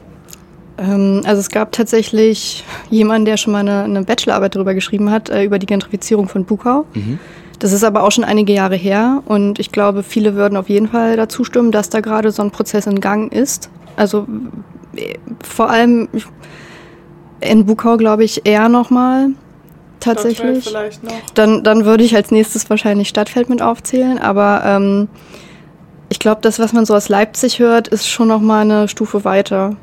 Ähm, 0.79 1.23
also 1.25 1.41
es 1.41 1.51
gab 1.51 1.71
tatsächlich 1.71 2.65
jemanden, 2.91 3.27
der 3.27 3.37
schon 3.37 3.53
mal 3.53 3.61
eine, 3.61 3.85
eine 3.85 4.03
Bachelorarbeit 4.03 4.57
darüber 4.57 4.75
geschrieben 4.75 5.11
hat, 5.11 5.31
äh, 5.31 5.45
über 5.45 5.61
die 5.61 5.67
Gentrifizierung 5.67 6.29
von 6.29 6.45
Bukau. 6.45 6.87
Mhm. 6.95 7.19
Das 7.65 7.73
ist 7.73 7.83
aber 7.83 8.03
auch 8.03 8.13
schon 8.13 8.25
einige 8.25 8.53
Jahre 8.53 8.77
her 8.77 9.23
und 9.25 9.59
ich 9.59 9.73
glaube, 9.73 10.03
viele 10.03 10.35
würden 10.35 10.59
auf 10.59 10.69
jeden 10.69 10.87
Fall 10.87 11.17
dazu 11.17 11.45
stimmen, 11.45 11.73
dass 11.73 11.89
da 11.89 12.01
gerade 12.01 12.31
so 12.31 12.43
ein 12.43 12.51
Prozess 12.51 12.87
in 12.87 13.01
Gang 13.01 13.33
ist. 13.33 13.71
Also 13.97 14.27
äh, 14.95 15.15
vor 15.43 15.71
allem 15.71 16.11
in 17.41 17.65
Bukau 17.65 17.97
glaube 17.97 18.23
ich 18.23 18.45
eher 18.45 18.69
nochmal 18.69 19.31
Stadtfeld 19.99 20.37
tatsächlich. 20.37 20.65
vielleicht 20.65 21.05
noch. 21.05 21.15
Dann, 21.33 21.65
dann 21.65 21.87
würde 21.87 22.05
ich 22.05 22.15
als 22.15 22.31
nächstes 22.31 22.69
wahrscheinlich 22.69 23.09
Stadtfeld 23.09 23.49
mit 23.49 23.63
aufzählen, 23.63 24.19
aber 24.19 24.61
ähm, 24.67 25.09
ich 26.11 26.19
glaube, 26.19 26.43
das, 26.43 26.59
was 26.59 26.75
man 26.75 26.85
so 26.85 26.95
aus 26.95 27.09
Leipzig 27.09 27.61
hört, 27.61 27.89
ist 27.89 28.07
schon 28.07 28.29
nochmal 28.29 28.61
eine 28.61 28.89
Stufe 28.89 29.25
weiter. 29.25 29.75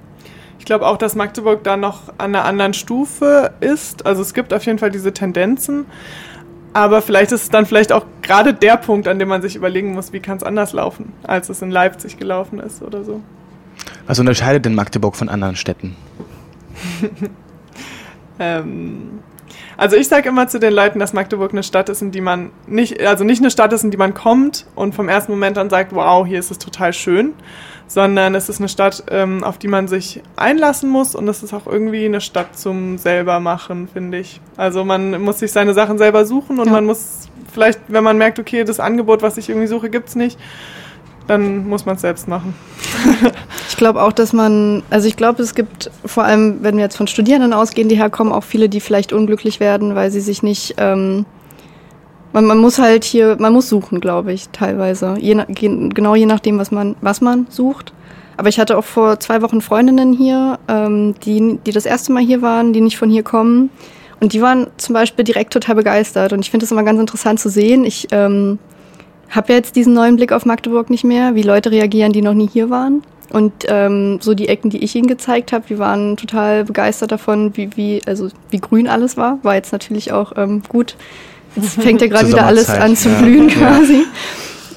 Ich 0.59 0.65
glaube 0.65 0.85
auch, 0.85 0.97
dass 0.97 1.15
Magdeburg 1.15 1.63
da 1.63 1.77
noch 1.77 2.09
an 2.19 2.35
einer 2.35 2.45
anderen 2.45 2.75
Stufe 2.75 3.49
ist. 3.59 4.05
Also 4.05 4.21
es 4.21 4.35
gibt 4.35 4.53
auf 4.53 4.67
jeden 4.67 4.77
Fall 4.77 4.91
diese 4.91 5.11
Tendenzen. 5.11 5.87
Aber 6.73 7.01
vielleicht 7.01 7.31
ist 7.31 7.43
es 7.43 7.49
dann 7.49 7.65
vielleicht 7.65 7.91
auch 7.91 8.05
gerade 8.21 8.53
der 8.53 8.77
Punkt, 8.77 9.07
an 9.07 9.19
dem 9.19 9.27
man 9.27 9.41
sich 9.41 9.55
überlegen 9.55 9.93
muss, 9.93 10.13
wie 10.13 10.19
kann 10.19 10.37
es 10.37 10.43
anders 10.43 10.71
laufen, 10.73 11.11
als 11.23 11.49
es 11.49 11.61
in 11.61 11.69
Leipzig 11.69 12.17
gelaufen 12.17 12.59
ist 12.59 12.81
oder 12.81 13.03
so. 13.03 13.21
Was 14.07 14.19
unterscheidet 14.19 14.65
denn 14.65 14.75
Magdeburg 14.75 15.15
von 15.15 15.29
anderen 15.29 15.55
Städten? 15.55 15.95
Ähm, 18.39 19.19
also 19.77 19.95
ich 19.95 20.07
sage 20.07 20.29
immer 20.29 20.47
zu 20.47 20.59
den 20.59 20.73
Leuten, 20.73 20.99
dass 20.99 21.13
Magdeburg 21.13 21.51
eine 21.51 21.63
Stadt 21.63 21.89
ist, 21.89 22.01
in 22.01 22.11
die 22.11 22.21
man 22.21 22.49
nicht, 22.65 22.99
also 23.05 23.23
nicht 23.23 23.41
eine 23.41 23.51
Stadt 23.51 23.71
ist, 23.73 23.83
in 23.83 23.91
die 23.91 23.97
man 23.97 24.13
kommt 24.13 24.65
und 24.75 24.95
vom 24.95 25.09
ersten 25.09 25.31
Moment 25.31 25.57
an 25.57 25.69
sagt, 25.69 25.93
wow, 25.93 26.25
hier 26.25 26.39
ist 26.39 26.49
es 26.49 26.57
total 26.57 26.93
schön, 26.93 27.33
sondern 27.93 28.35
es 28.35 28.47
ist 28.47 28.59
eine 28.61 28.69
Stadt, 28.69 29.03
ähm, 29.11 29.43
auf 29.43 29.57
die 29.57 29.67
man 29.67 29.89
sich 29.89 30.21
einlassen 30.37 30.89
muss 30.89 31.13
und 31.13 31.27
es 31.27 31.43
ist 31.43 31.53
auch 31.53 31.67
irgendwie 31.67 32.05
eine 32.05 32.21
Stadt 32.21 32.57
zum 32.57 32.97
selber 32.97 33.41
machen, 33.41 33.89
finde 33.91 34.19
ich. 34.19 34.39
Also 34.55 34.85
man 34.85 35.21
muss 35.21 35.39
sich 35.39 35.51
seine 35.51 35.73
Sachen 35.73 35.97
selber 35.97 36.23
suchen 36.23 36.59
und 36.59 36.67
Ja. 36.67 36.71
man 36.71 36.85
muss 36.85 37.27
vielleicht, 37.51 37.81
wenn 37.89 38.05
man 38.05 38.17
merkt, 38.17 38.39
okay, 38.39 38.63
das 38.63 38.79
Angebot, 38.79 39.21
was 39.21 39.35
ich 39.35 39.49
irgendwie 39.49 39.67
suche, 39.67 39.89
gibt's 39.89 40.15
nicht, 40.15 40.39
dann 41.27 41.67
muss 41.67 41.85
man 41.85 41.95
es 41.95 42.01
selbst 42.01 42.29
machen. 42.29 42.53
ich 43.67 43.75
glaube 43.75 44.01
auch, 44.01 44.13
dass 44.13 44.31
man, 44.31 44.83
also 44.89 45.09
ich 45.09 45.17
glaube, 45.17 45.43
es 45.43 45.53
gibt 45.53 45.91
vor 46.05 46.23
allem, 46.23 46.59
wenn 46.61 46.77
wir 46.77 46.83
jetzt 46.85 46.95
von 46.95 47.07
Studierenden 47.07 47.51
ausgehen, 47.51 47.89
die 47.89 47.97
herkommen, 47.97 48.31
auch 48.31 48.45
viele, 48.45 48.69
die 48.69 48.79
vielleicht 48.79 49.11
unglücklich 49.11 49.59
werden, 49.59 49.95
weil 49.95 50.11
sie 50.11 50.21
sich 50.21 50.43
nicht, 50.43 50.75
ähm, 50.77 51.25
man, 52.33 52.45
man 52.45 52.57
muss 52.57 52.79
halt 52.79 53.03
hier, 53.03 53.37
man 53.39 53.53
muss 53.53 53.69
suchen, 53.69 53.99
glaube 53.99 54.33
ich, 54.33 54.49
teilweise. 54.49 55.15
Je, 55.19 55.35
genau 55.47 56.15
je 56.15 56.25
nachdem, 56.25 56.57
was 56.57 56.71
man, 56.71 56.95
was 57.01 57.21
man 57.21 57.47
sucht. 57.49 57.93
Aber 58.37 58.49
ich 58.49 58.59
hatte 58.59 58.77
auch 58.77 58.85
vor 58.85 59.19
zwei 59.19 59.41
Wochen 59.41 59.61
Freundinnen 59.61 60.13
hier, 60.13 60.57
ähm, 60.67 61.15
die, 61.23 61.59
die 61.65 61.71
das 61.71 61.85
erste 61.85 62.11
Mal 62.11 62.23
hier 62.23 62.41
waren, 62.41 62.73
die 62.73 62.81
nicht 62.81 62.97
von 62.97 63.09
hier 63.09 63.23
kommen. 63.23 63.69
Und 64.19 64.33
die 64.33 64.41
waren 64.41 64.67
zum 64.77 64.93
Beispiel 64.93 65.25
direkt 65.25 65.53
total 65.53 65.75
begeistert. 65.75 66.33
Und 66.33 66.39
ich 66.39 66.51
finde 66.51 66.65
es 66.65 66.71
immer 66.71 66.83
ganz 66.83 66.99
interessant 66.99 67.39
zu 67.39 67.49
sehen. 67.49 67.85
Ich 67.85 68.07
ähm, 68.11 68.59
habe 69.29 69.49
ja 69.49 69.55
jetzt 69.55 69.75
diesen 69.75 69.93
neuen 69.93 70.15
Blick 70.15 70.31
auf 70.31 70.45
Magdeburg 70.45 70.89
nicht 70.89 71.03
mehr, 71.03 71.35
wie 71.35 71.41
Leute 71.41 71.71
reagieren, 71.71 72.13
die 72.13 72.21
noch 72.21 72.33
nie 72.33 72.47
hier 72.47 72.69
waren. 72.69 73.03
Und 73.31 73.53
ähm, 73.67 74.19
so 74.21 74.33
die 74.33 74.49
Ecken, 74.49 74.69
die 74.69 74.83
ich 74.83 74.95
ihnen 74.95 75.07
gezeigt 75.07 75.53
habe, 75.53 75.65
die 75.67 75.79
waren 75.79 76.17
total 76.17 76.65
begeistert 76.65 77.11
davon, 77.11 77.55
wie, 77.55 77.69
wie, 77.75 78.01
also 78.05 78.27
wie 78.49 78.59
grün 78.59 78.87
alles 78.87 79.17
war. 79.17 79.39
War 79.43 79.55
jetzt 79.55 79.71
natürlich 79.71 80.11
auch 80.11 80.33
ähm, 80.35 80.61
gut. 80.67 80.95
Jetzt 81.55 81.81
fängt 81.81 82.01
ja 82.01 82.07
gerade 82.07 82.27
wieder 82.27 82.45
alles 82.45 82.69
an 82.69 82.95
zu 82.95 83.09
blühen 83.09 83.49
ja. 83.49 83.55
quasi. 83.55 83.93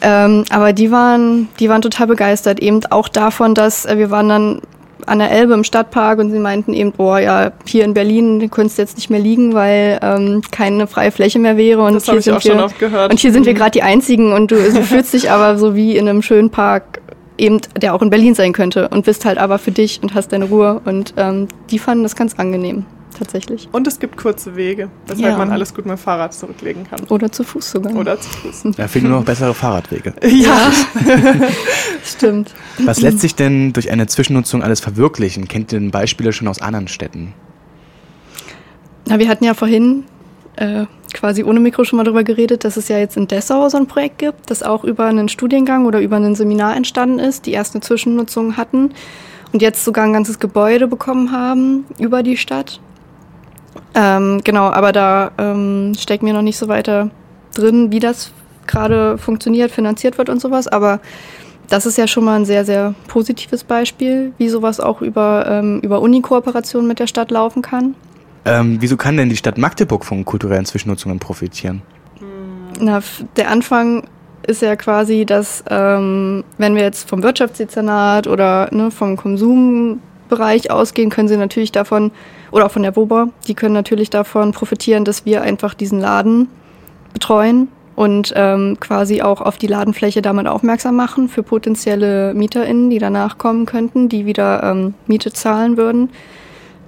Ja. 0.03 0.27
Ähm, 0.27 0.45
aber 0.51 0.73
die 0.73 0.91
waren, 0.91 1.49
die 1.59 1.69
waren 1.69 1.81
total 1.81 2.09
begeistert, 2.09 2.61
eben 2.61 2.81
auch 2.91 3.09
davon, 3.09 3.55
dass 3.55 3.87
äh, 3.87 3.97
wir 3.97 4.11
waren 4.11 4.29
dann 4.29 4.61
an 5.07 5.19
der 5.19 5.31
Elbe 5.31 5.55
im 5.55 5.65
Stadtpark 5.65 6.19
und 6.19 6.31
sie 6.31 6.39
meinten 6.39 6.73
eben, 6.73 6.93
boah, 6.93 7.19
ja, 7.19 7.53
hier 7.67 7.85
in 7.85 7.95
Berlin 7.95 8.51
könntest 8.51 8.79
du 8.79 8.83
jetzt 8.83 8.97
nicht 8.97 9.11
mehr 9.11 9.21
liegen, 9.21 9.55
weil 9.55 9.99
ähm, 10.03 10.43
keine 10.51 10.87
freie 10.87 11.11
Fläche 11.11 11.39
mehr 11.39 11.57
wäre. 11.57 11.83
Und 11.83 11.95
das 11.95 12.05
hier 12.05 12.21
sind 12.21 12.33
ich 12.33 12.39
auch 12.39 12.45
wir, 12.45 12.51
schon 12.53 12.61
oft 12.61 12.79
gehört. 12.79 13.11
Und 13.11 13.19
hier 13.19 13.33
sind 13.33 13.47
wir 13.47 13.53
mhm. 13.53 13.59
gerade 13.59 13.71
die 13.73 13.83
Einzigen 13.83 14.33
und 14.33 14.51
du, 14.51 14.57
du 14.57 14.83
fühlst 14.83 15.13
dich 15.15 15.31
aber 15.31 15.59
so 15.59 15.75
wie 15.75 15.97
in 15.97 16.09
einem 16.09 16.23
schönen 16.23 16.51
Park, 16.51 17.01
eben, 17.39 17.61
der 17.81 17.95
auch 17.95 18.03
in 18.03 18.11
Berlin 18.11 18.35
sein 18.35 18.53
könnte 18.53 18.89
und 18.89 19.05
bist 19.05 19.25
halt 19.25 19.39
aber 19.39 19.59
für 19.59 19.73
dich 19.73 20.01
und 20.03 20.15
hast 20.15 20.33
deine 20.33 20.47
Ruhe. 20.47 20.81
Und 20.85 21.15
ähm, 21.17 21.49
die 21.71 21.79
fanden 21.79 22.03
das 22.03 22.17
ganz 22.17 22.35
angenehm 22.35 22.85
tatsächlich. 23.15 23.69
Und 23.73 23.87
es 23.87 23.99
gibt 23.99 24.17
kurze 24.17 24.57
Wege, 24.57 24.91
weshalb 25.07 25.33
ja. 25.33 25.39
man 25.39 25.51
alles 25.51 25.75
gut 25.75 25.87
mit 25.87 25.97
dem 25.97 25.99
Fahrrad 25.99 26.35
zurücklegen 26.35 26.85
kann. 26.89 27.01
Oder 27.09 27.31
zu 27.33 27.45
Fuß 27.45 27.71
sogar. 27.71 27.95
Oder 27.95 28.21
zu 28.21 28.29
Fuß. 28.31 28.65
Da 28.77 28.89
fehlen 28.89 29.09
nur 29.09 29.19
noch 29.19 29.25
bessere 29.25 29.55
Fahrradwege. 29.55 30.15
Ja, 30.25 30.73
stimmt. 32.05 32.55
Was 32.79 33.01
lässt 33.01 33.21
sich 33.21 33.35
denn 33.35 33.73
durch 33.73 33.91
eine 33.91 34.07
Zwischennutzung 34.07 34.63
alles 34.63 34.81
verwirklichen? 34.81 35.49
Kennt 35.49 35.73
ihr 35.73 35.79
denn 35.79 35.91
Beispiele 35.91 36.33
schon 36.33 36.49
aus 36.49 36.61
anderen 36.61 36.89
Städten? 36.89 37.35
Na, 39.07 39.19
wir 39.19 39.29
hatten 39.29 39.45
ja 39.45 39.55
vorhin 39.55 40.05
äh, 40.57 40.87
quasi 41.13 41.45
ohne 41.45 41.61
Mikro 41.61 41.85
schon 41.85 41.97
mal 41.97 42.05
darüber 42.05 42.25
geredet, 42.25 42.65
dass 42.65 42.77
es 42.77 42.89
ja 42.89 42.99
jetzt 42.99 43.17
in 43.17 43.29
Dessau 43.29 43.69
so 43.69 43.79
ein 43.79 43.87
Projekt 43.87 44.19
gibt, 44.19 44.51
das 44.51 44.63
auch 44.63 44.85
über 44.85 45.07
einen 45.07 45.29
Studiengang 45.29 45.87
oder 45.87 46.01
über 46.01 46.17
ein 46.17 46.35
Seminar 46.35 46.77
entstanden 46.77 47.19
ist, 47.19 47.47
die 47.47 47.53
erst 47.53 47.75
eine 47.75 47.83
Zwischennutzung 47.83 48.57
hatten 48.57 48.93
und 49.53 49.63
jetzt 49.63 49.85
sogar 49.85 50.05
ein 50.05 50.13
ganzes 50.13 50.39
Gebäude 50.39 50.89
bekommen 50.89 51.33
haben 51.33 51.85
über 51.99 52.23
die 52.23 52.37
Stadt. 52.37 52.81
Ähm, 53.95 54.41
genau, 54.45 54.65
aber 54.65 54.93
da 54.93 55.31
ähm, 55.39 55.93
steckt 55.99 56.23
mir 56.23 56.35
noch 56.35 56.43
nicht 56.43 56.59
so 56.59 56.69
weiter 56.69 57.11
drin, 57.55 57.93
wie 57.93 58.01
das 58.01 58.33
gerade 58.67 59.19
funktioniert, 59.19 59.71
finanziert 59.71 60.19
wird 60.19 60.29
und 60.29 60.41
sowas. 60.41 60.69
Aber 60.69 61.01
das 61.69 61.87
ist 61.87 61.99
ja 61.99 62.07
schon 62.07 62.25
mal 62.25 62.37
ein 62.37 62.45
sehr, 62.45 62.65
sehr 62.65 62.95
positives 63.09 63.65
Beispiel, 63.65 64.33
wie 64.39 64.49
sowas 64.49 64.81
auch 64.81 65.01
über, 65.01 65.47
ähm, 65.49 65.81
über 65.81 66.01
Uni-Kooperation 66.01 66.87
mit 66.87 66.99
der 66.99 67.07
Stadt 67.07 67.31
laufen 67.31 67.63
kann. 67.63 67.95
Ähm, 68.45 68.77
wieso 68.81 68.97
kann 68.97 69.17
denn 69.17 69.29
die 69.29 69.37
Stadt 69.37 69.57
Magdeburg 69.57 70.05
von 70.05 70.25
kulturellen 70.25 70.67
Zwischennutzungen 70.67 71.19
profitieren? 71.19 71.83
Na, 72.79 73.01
der 73.37 73.51
Anfang 73.51 74.03
ist 74.47 74.61
ja 74.61 74.77
quasi, 74.77 75.25
dass 75.25 75.65
ähm, 75.71 76.45
wenn 76.59 76.75
wir 76.75 76.83
jetzt 76.83 77.09
vom 77.09 77.23
Wirtschaftsdezernat 77.23 78.27
oder 78.27 78.69
ne, 78.73 78.91
vom 78.91 79.17
Konsumbereich 79.17 80.71
ausgehen, 80.71 81.09
können 81.09 81.29
sie 81.29 81.37
natürlich 81.39 81.73
davon 81.73 82.11
oder 82.55 82.67
auch 82.67 82.71
von 82.71 82.83
der 82.83 82.95
WOBA, 82.95 83.31
die 83.49 83.55
können 83.55 83.75
natürlich 83.75 84.11
davon 84.11 84.53
profitieren, 84.53 85.05
dass 85.05 85.27
wir 85.27 85.43
einfach 85.43 85.75
diesen 85.75 86.01
Laden 86.01 86.49
betreuen 87.13 87.67
und 87.97 88.33
ähm, 88.37 88.77
quasi 88.79 89.23
auch 89.23 89.41
auf 89.41 89.57
die 89.57 89.67
Ladenfläche 89.67 90.23
damit 90.23 90.47
aufmerksam 90.47 90.95
machen 90.95 91.29
für 91.29 91.43
potenzielle 91.43 92.33
MieterInnen, 92.33 92.91
die 92.91 93.01
danach 93.01 93.39
kommen 93.39 93.67
könnten, 93.67 94.09
die 94.09 94.25
wieder 94.25 94.63
ähm, 94.63 94.95
Miete 95.09 95.33
zahlen 95.33 95.77
würden. 95.77 96.11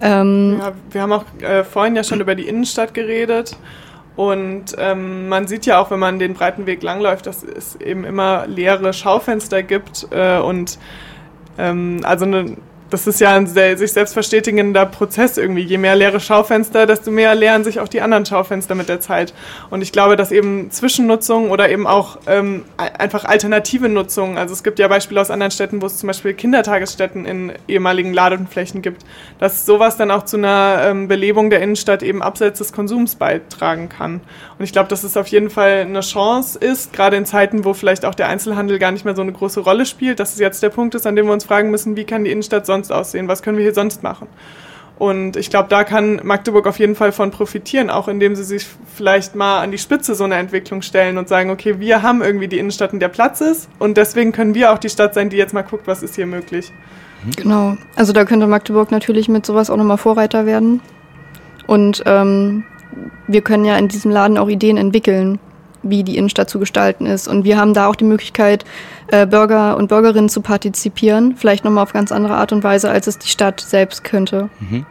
Ähm, 0.01 0.59
ja, 0.61 0.73
wir 0.93 1.03
haben 1.03 1.13
auch 1.13 1.25
äh, 1.41 1.65
vorhin 1.65 1.97
ja 1.97 2.05
schon 2.05 2.21
über 2.21 2.37
die 2.37 2.47
Innenstadt 2.47 2.95
geredet. 2.95 3.57
Und 4.15 4.67
ähm, 4.79 5.29
man 5.29 5.49
sieht 5.49 5.67
ja 5.67 5.79
auch, 5.81 5.91
wenn 5.91 5.99
man 5.99 6.21
den 6.21 6.35
breiten 6.35 6.67
Weg 6.67 6.83
langläuft, 6.85 7.27
dass 7.27 7.43
es 7.43 7.75
eben 7.77 8.05
immer 8.05 8.47
leere 8.47 8.93
Schaufenster 8.93 9.65
gibt 9.65 10.07
äh, 10.11 10.39
und 10.39 10.79
ähm, 11.59 12.01
also 12.05 12.25
eine 12.25 12.57
das 12.91 13.07
ist 13.07 13.21
ja 13.21 13.35
ein 13.35 13.47
sich 13.47 13.93
selbst 13.93 14.13
verstetigender 14.13 14.87
Prozess 14.87 15.37
irgendwie. 15.37 15.63
Je 15.63 15.79
mehr 15.79 15.97
leere 15.97 16.21
Schaufenster, 16.21 16.87
desto 16.87 17.11
mehr 17.11 17.35
leeren 17.35 17.65
sich 17.65 17.81
auch 17.81 17.89
die 17.89 18.01
anderen 18.01 18.25
Schaufenster 18.25 18.75
mit 18.75 18.89
der 18.89 19.01
Zeit. 19.01 19.35
Und 19.71 19.83
ich 19.83 19.93
glaube, 19.93 20.17
dass 20.17 20.31
eben 20.31 20.71
Zwischennutzung 20.71 21.51
oder 21.51 21.69
eben 21.69 21.87
auch 21.87 22.19
ähm, 22.27 22.65
einfach 22.77 23.25
alternative 23.25 23.89
Nutzung, 23.89 24.39
also 24.39 24.53
es 24.53 24.63
gibt 24.63 24.79
ja 24.79 24.89
Beispiele 24.89 25.21
aus 25.21 25.31
anderen 25.31 25.51
Städten, 25.51 25.83
wo 25.83 25.87
es 25.87 25.99
zum 25.99 26.07
Beispiel 26.07 26.35
Kindertagesstätten 26.35 27.25
in 27.25 27.53
ehemaligen 27.67 28.13
Ladenflächen 28.13 28.83
gibt, 28.83 29.05
dass 29.39 29.67
sowas 29.67 29.97
dann 29.97 30.11
auch 30.11 30.25
zu 30.25 30.37
einer 30.37 30.79
ähm, 30.83 31.09
Belebung 31.09 31.51
der 31.51 31.61
Innenstadt 31.61 32.03
eben 32.03 32.23
abseits 32.23 32.59
des 32.59 32.73
Konsums 32.73 33.17
beitragen 33.17 33.89
kann. 33.89 34.21
Und 34.59 34.65
ich 34.65 34.73
glaube, 34.73 34.89
dass 34.89 35.03
es 35.03 35.17
auf 35.17 35.27
jeden 35.27 35.51
Fall 35.51 35.81
eine 35.81 36.01
Chance 36.01 36.59
ist, 36.59 36.93
gerade 36.93 37.17
in 37.17 37.27
Zeiten, 37.27 37.65
wo 37.65 37.75
vielleicht 37.75 38.05
auch 38.05 38.15
der 38.15 38.29
Einzelhandel 38.29 38.79
gar 38.79 38.93
nicht 38.93 39.05
mehr 39.05 39.17
so 39.17 39.23
eine 39.23 39.33
große 39.33 39.61
Rolle 39.61 39.87
spielt, 39.87 40.21
dass 40.21 40.35
es 40.35 40.39
jetzt 40.39 40.63
der 40.63 40.71
Punkt 40.71 40.95
ist, 40.95 41.07
an 41.07 41.17
dem 41.17 41.27
wir 41.27 41.33
uns 41.33 41.45
fragen 41.45 41.71
müssen, 41.71 41.97
wie 41.97 42.05
kann 42.05 42.25
die 42.25 42.31
Innenstadt 42.31 42.65
sonst 42.65 42.76
sonst 42.77 42.91
aussehen? 42.91 43.29
Was 43.29 43.43
können 43.43 43.57
wir 43.57 43.65
hier 43.65 43.75
sonst 43.75 44.03
machen? 44.03 44.29
Und 44.99 45.37
ich 45.37 45.51
glaube, 45.51 45.69
da 45.69 45.85
kann 45.85 46.21
Magdeburg 46.23 46.67
auf 46.67 46.79
jeden 46.79 46.95
Fall 46.95 47.13
von 47.13 47.31
profitieren, 47.31 47.91
auch 47.91 48.09
indem 48.09 48.35
sie 48.35 48.45
sich 48.45 48.67
vielleicht 48.95 49.35
mal 49.35 49.61
an 49.61 49.71
die 49.71 49.79
Spitze 49.79 50.15
so 50.15 50.25
einer 50.25 50.37
Entwicklung 50.37 50.81
stellen 50.81 51.19
und 51.19 51.29
sagen, 51.29 51.51
okay, 51.51 51.79
wir 51.81 52.03
haben 52.03 52.23
irgendwie 52.23 52.49
die 52.49 52.59
Innenstadt, 52.59 52.95
in 52.95 53.01
der 53.01 53.09
Platz 53.09 53.43
ist 53.43 53.69
und 53.79 53.99
deswegen 53.99 54.33
können 54.33 54.55
wir 54.55 54.73
auch 54.73 54.79
die 54.79 54.89
Stadt 54.89 55.13
sein, 55.13 55.29
die 55.29 55.37
jetzt 55.37 55.53
mal 55.53 55.63
guckt, 55.63 55.87
was 55.87 56.03
ist 56.03 56.15
hier 56.15 56.27
möglich. 56.27 56.73
Genau, 57.37 57.77
also 57.95 58.13
da 58.15 58.25
könnte 58.25 58.47
Magdeburg 58.47 58.91
natürlich 58.91 59.29
mit 59.29 59.45
sowas 59.45 59.69
auch 59.69 59.77
nochmal 59.77 59.99
Vorreiter 59.99 60.47
werden. 60.47 60.81
Und 61.67 62.03
ähm, 62.07 62.65
wir 63.27 63.43
können 63.43 63.67
ja 63.67 63.77
in 63.77 63.89
diesem 63.89 64.11
Laden 64.11 64.39
auch 64.39 64.49
Ideen 64.49 64.79
entwickeln 64.79 65.39
wie 65.91 66.05
die 66.05 66.17
Innenstadt 66.17 66.51
zu 66.51 66.59
gestalten 66.59 67.07
ist. 67.07 67.29
Und 67.29 67.45
wir 67.45 67.59
haben 67.59 67.75
da 67.75 67.87
auch 67.87 67.97
die 67.97 68.05
Möglichkeit, 68.05 68.65
äh, 69.09 69.27
Bürger 69.27 69.77
und 69.77 69.89
Bürgerinnen 69.89 70.29
zu 70.29 70.41
partizipieren, 70.41 71.37
vielleicht 71.37 71.65
nochmal 71.65 71.85
auf 71.85 71.93
ganz 71.93 72.13
andere 72.13 72.35
Art 72.35 72.53
und 72.53 72.65
Weise, 72.65 72.91
als 72.91 73.07
es 73.07 73.19
die 73.19 73.29
Stadt 73.29 73.61
selbst 73.61 74.05
könnte. 74.05 74.49
Mhm. 74.61 74.87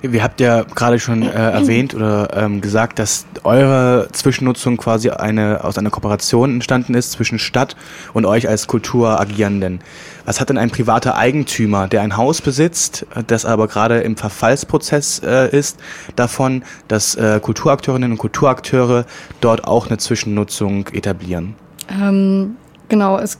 Wir 0.00 0.22
habt 0.22 0.40
ja 0.40 0.62
gerade 0.62 0.98
schon 0.98 1.22
äh, 1.22 1.26
erwähnt 1.30 1.94
oder 1.94 2.28
ähm, 2.34 2.60
gesagt, 2.60 2.98
dass 2.98 3.26
eure 3.44 4.08
Zwischennutzung 4.12 4.76
quasi 4.76 5.10
eine, 5.10 5.64
aus 5.64 5.78
einer 5.78 5.90
Kooperation 5.90 6.54
entstanden 6.54 6.94
ist 6.94 7.12
zwischen 7.12 7.38
Stadt 7.38 7.76
und 8.12 8.26
euch 8.26 8.48
als 8.48 8.66
Kulturagierenden. 8.66 9.80
Was 10.24 10.40
hat 10.40 10.50
denn 10.50 10.58
ein 10.58 10.70
privater 10.70 11.16
Eigentümer, 11.16 11.88
der 11.88 12.02
ein 12.02 12.16
Haus 12.16 12.40
besitzt, 12.40 13.06
das 13.26 13.44
aber 13.44 13.68
gerade 13.68 14.00
im 14.00 14.16
Verfallsprozess 14.16 15.20
äh, 15.24 15.56
ist, 15.56 15.78
davon, 16.16 16.62
dass 16.88 17.14
äh, 17.14 17.40
Kulturakteurinnen 17.40 18.12
und 18.12 18.18
Kulturakteure 18.18 19.04
dort 19.40 19.64
auch 19.64 19.88
eine 19.88 19.98
Zwischennutzung 19.98 20.88
etablieren? 20.88 21.54
Ähm, 21.88 22.56
genau, 22.88 23.18
es, 23.18 23.38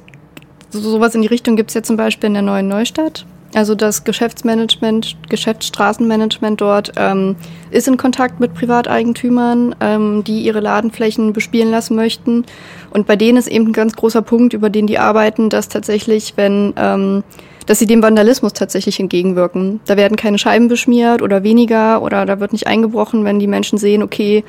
so, 0.71 0.81
sowas 0.81 1.14
in 1.14 1.23
die 1.23 1.29
Richtung 1.29 1.57
gibt 1.57 1.71
es 1.71 1.75
ja 1.75 1.83
zum 1.83 1.97
Beispiel 1.97 2.29
in 2.29 2.35
der 2.35 2.42
neuen 2.42 2.68
Neustadt. 2.68 3.27
Also 3.55 3.75
das 3.75 4.05
Geschäftsmanagement, 4.05 5.17
Geschäftsstraßenmanagement 5.29 6.61
dort 6.61 6.93
ähm, 6.97 7.37
ist 7.71 7.87
in 7.87 7.99
Kontakt 7.99 8.41
mit 8.41 8.55
Privateigentümern, 8.55 9.75
ähm, 9.81 10.25
die 10.25 10.41
ihre 10.41 10.61
Ladenflächen 10.61 11.35
bespielen 11.35 11.71
lassen 11.71 11.95
möchten. 11.95 12.47
Und 12.91 13.07
bei 13.07 13.17
denen 13.17 13.37
ist 13.37 13.49
eben 13.49 13.69
ein 13.69 13.73
ganz 13.75 13.95
großer 13.95 14.23
Punkt, 14.23 14.55
über 14.55 14.71
den 14.71 14.87
die 14.87 14.99
arbeiten, 14.99 15.51
dass 15.51 15.69
tatsächlich, 15.69 16.33
wenn, 16.37 16.73
ähm, 16.77 17.25
dass 17.67 17.79
sie 17.79 17.87
dem 17.87 18.03
Vandalismus 18.03 18.55
tatsächlich 18.55 18.99
entgegenwirken. 18.99 19.81
Da 19.85 19.99
werden 19.99 20.17
keine 20.17 20.38
Scheiben 20.38 20.69
beschmiert 20.69 21.21
oder 21.21 21.43
weniger 21.43 22.03
oder 22.03 22.25
da 22.25 22.41
wird 22.41 22.53
nicht 22.53 22.67
eingebrochen, 22.67 23.25
wenn 23.25 23.38
die 23.38 23.47
Menschen 23.47 23.77
sehen, 23.79 24.03
okay, 24.03 24.45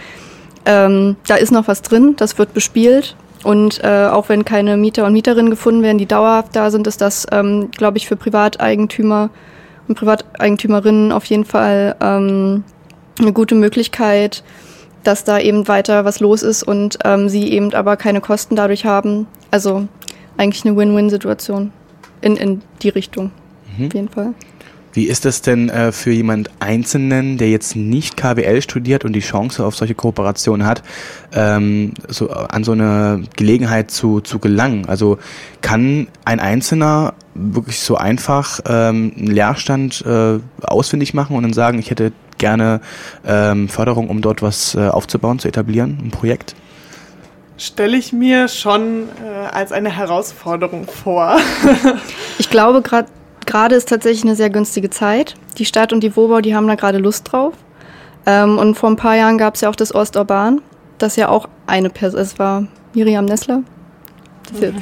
ähm, 0.65 1.17
da 1.27 1.35
ist 1.35 1.51
noch 1.51 1.67
was 1.67 1.81
drin, 1.81 2.13
das 2.15 2.37
wird 2.37 2.53
bespielt 2.53 3.17
und 3.43 3.83
äh, 3.83 4.07
auch 4.07 4.29
wenn 4.29 4.45
keine 4.45 4.77
Mieter 4.77 5.05
und 5.05 5.13
Mieterinnen 5.13 5.49
gefunden 5.49 5.83
werden, 5.83 5.97
die 5.97 6.05
dauerhaft 6.05 6.55
da 6.55 6.71
sind, 6.71 6.87
ist 6.87 7.01
das, 7.01 7.27
ähm, 7.31 7.71
glaube 7.71 7.97
ich, 7.97 8.07
für 8.07 8.15
Privateigentümer 8.15 9.29
und 9.87 9.95
Privateigentümerinnen 9.95 11.11
auf 11.11 11.25
jeden 11.25 11.45
Fall 11.45 11.95
ähm, 12.01 12.63
eine 13.19 13.33
gute 13.33 13.55
Möglichkeit, 13.55 14.43
dass 15.03 15.23
da 15.23 15.39
eben 15.39 15.67
weiter 15.67 16.05
was 16.05 16.19
los 16.19 16.43
ist 16.43 16.63
und 16.63 16.99
ähm, 17.03 17.27
sie 17.27 17.51
eben 17.51 17.73
aber 17.73 17.97
keine 17.97 18.21
Kosten 18.21 18.55
dadurch 18.55 18.85
haben. 18.85 19.27
Also 19.51 19.87
eigentlich 20.37 20.65
eine 20.65 20.77
Win-Win-Situation 20.77 21.71
in, 22.21 22.37
in 22.37 22.61
die 22.81 22.89
Richtung, 22.89 23.31
mhm. 23.77 23.87
auf 23.87 23.93
jeden 23.93 24.09
Fall. 24.09 24.33
Wie 24.93 25.05
ist 25.05 25.25
es 25.25 25.41
denn 25.41 25.69
äh, 25.69 25.91
für 25.91 26.11
jemand 26.11 26.51
Einzelnen, 26.59 27.37
der 27.39 27.49
jetzt 27.49 27.75
nicht 27.75 28.15
KWL 28.15 28.61
studiert 28.61 29.03
und 29.05 29.13
die 29.13 29.21
Chance 29.21 29.65
auf 29.65 29.75
solche 29.75 29.95
Kooperationen 29.95 30.67
hat, 30.67 30.83
ähm, 31.33 31.93
so, 32.07 32.29
an 32.29 32.63
so 32.63 32.73
eine 32.73 33.23
Gelegenheit 33.35 33.89
zu, 33.89 34.21
zu 34.21 34.37
gelangen? 34.37 34.87
Also 34.87 35.17
kann 35.61 36.07
ein 36.25 36.39
Einzelner 36.39 37.15
wirklich 37.33 37.79
so 37.79 37.95
einfach 37.95 38.59
ähm, 38.67 39.13
einen 39.17 39.27
Lehrstand 39.27 40.05
äh, 40.05 40.39
ausfindig 40.61 41.15
machen 41.15 41.35
und 41.35 41.41
dann 41.41 41.53
sagen, 41.53 41.79
ich 41.79 41.89
hätte 41.89 42.11
gerne 42.37 42.81
ähm, 43.25 43.69
Förderung, 43.69 44.09
um 44.09 44.21
dort 44.21 44.43
was 44.43 44.75
äh, 44.75 44.87
aufzubauen, 44.87 45.39
zu 45.39 45.47
etablieren, 45.47 45.97
ein 46.03 46.11
Projekt? 46.11 46.55
Stelle 47.57 47.97
ich 47.97 48.13
mir 48.13 48.47
schon 48.47 49.07
äh, 49.23 49.47
als 49.47 49.71
eine 49.71 49.89
Herausforderung 49.89 50.87
vor. 50.87 51.37
ich 52.37 52.49
glaube, 52.49 52.81
gerade 52.81 53.07
gerade 53.45 53.75
ist 53.75 53.89
tatsächlich 53.89 54.23
eine 54.23 54.35
sehr 54.35 54.49
günstige 54.49 54.89
Zeit. 54.89 55.35
Die 55.57 55.65
Stadt 55.65 55.93
und 55.93 56.01
die 56.01 56.15
Wobau, 56.15 56.41
die 56.41 56.55
haben 56.55 56.67
da 56.67 56.75
gerade 56.75 56.97
Lust 56.97 57.31
drauf. 57.31 57.53
Ähm, 58.25 58.57
und 58.57 58.75
vor 58.75 58.89
ein 58.89 58.95
paar 58.95 59.15
Jahren 59.15 59.37
gab 59.37 59.55
es 59.55 59.61
ja 59.61 59.69
auch 59.69 59.75
das 59.75 59.93
Osturban, 59.93 60.61
das 60.97 61.15
ja 61.15 61.29
auch 61.29 61.47
eine 61.67 61.89
Person, 61.89 62.21
es 62.21 62.39
war 62.39 62.67
Miriam 62.93 63.25
Nessler. 63.25 63.63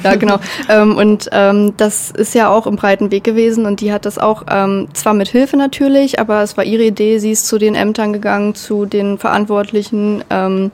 ja, 0.04 0.14
genau. 0.16 0.38
ähm, 0.68 0.96
und 0.96 1.28
ähm, 1.32 1.74
das 1.76 2.10
ist 2.10 2.34
ja 2.34 2.48
auch 2.48 2.66
im 2.66 2.76
breiten 2.76 3.10
Weg 3.10 3.24
gewesen 3.24 3.66
und 3.66 3.80
die 3.80 3.92
hat 3.92 4.06
das 4.06 4.18
auch 4.18 4.44
ähm, 4.48 4.88
zwar 4.92 5.14
mit 5.14 5.28
Hilfe 5.28 5.56
natürlich, 5.56 6.20
aber 6.20 6.42
es 6.42 6.56
war 6.56 6.64
ihre 6.64 6.84
Idee. 6.84 7.18
Sie 7.18 7.32
ist 7.32 7.46
zu 7.46 7.58
den 7.58 7.74
Ämtern 7.74 8.12
gegangen, 8.12 8.54
zu 8.54 8.86
den 8.86 9.18
Verantwortlichen. 9.18 10.22
Ähm, 10.30 10.70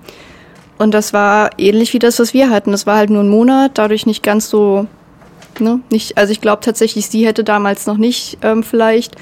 und 0.79 0.93
das 0.93 1.13
war 1.13 1.51
ähnlich 1.59 1.93
wie 1.93 1.99
das, 1.99 2.19
was 2.19 2.35
wir 2.35 2.51
hatten. 2.51 2.71
Das 2.71 2.87
war 2.87 2.97
halt 2.97 3.11
nur 3.11 3.23
ein 3.23 3.29
Monat, 3.29 3.73
dadurch 3.75 4.07
nicht 4.07 4.23
ganz 4.23 4.49
so 4.49 4.87
Ne? 5.61 5.81
Nicht, 5.91 6.17
also 6.19 6.33
ich 6.33 6.41
glaube 6.41 6.63
tatsächlich, 6.63 7.09
sie 7.09 7.27
hätte 7.27 7.45
damals 7.45 7.87
noch 7.87 7.97
nicht 7.97 8.39
ähm, 8.43 8.63
vielleicht 8.63 9.17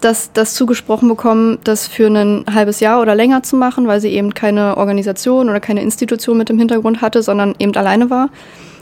das, 0.00 0.32
das 0.32 0.54
zugesprochen 0.54 1.08
bekommen, 1.08 1.58
das 1.64 1.88
für 1.88 2.06
ein 2.06 2.44
halbes 2.52 2.80
Jahr 2.80 3.00
oder 3.00 3.14
länger 3.14 3.42
zu 3.42 3.56
machen, 3.56 3.86
weil 3.86 4.00
sie 4.00 4.10
eben 4.10 4.34
keine 4.34 4.76
Organisation 4.76 5.48
oder 5.48 5.60
keine 5.60 5.82
Institution 5.82 6.38
mit 6.38 6.50
im 6.50 6.58
Hintergrund 6.58 7.00
hatte, 7.00 7.22
sondern 7.22 7.54
eben 7.58 7.74
alleine 7.74 8.10
war. 8.10 8.30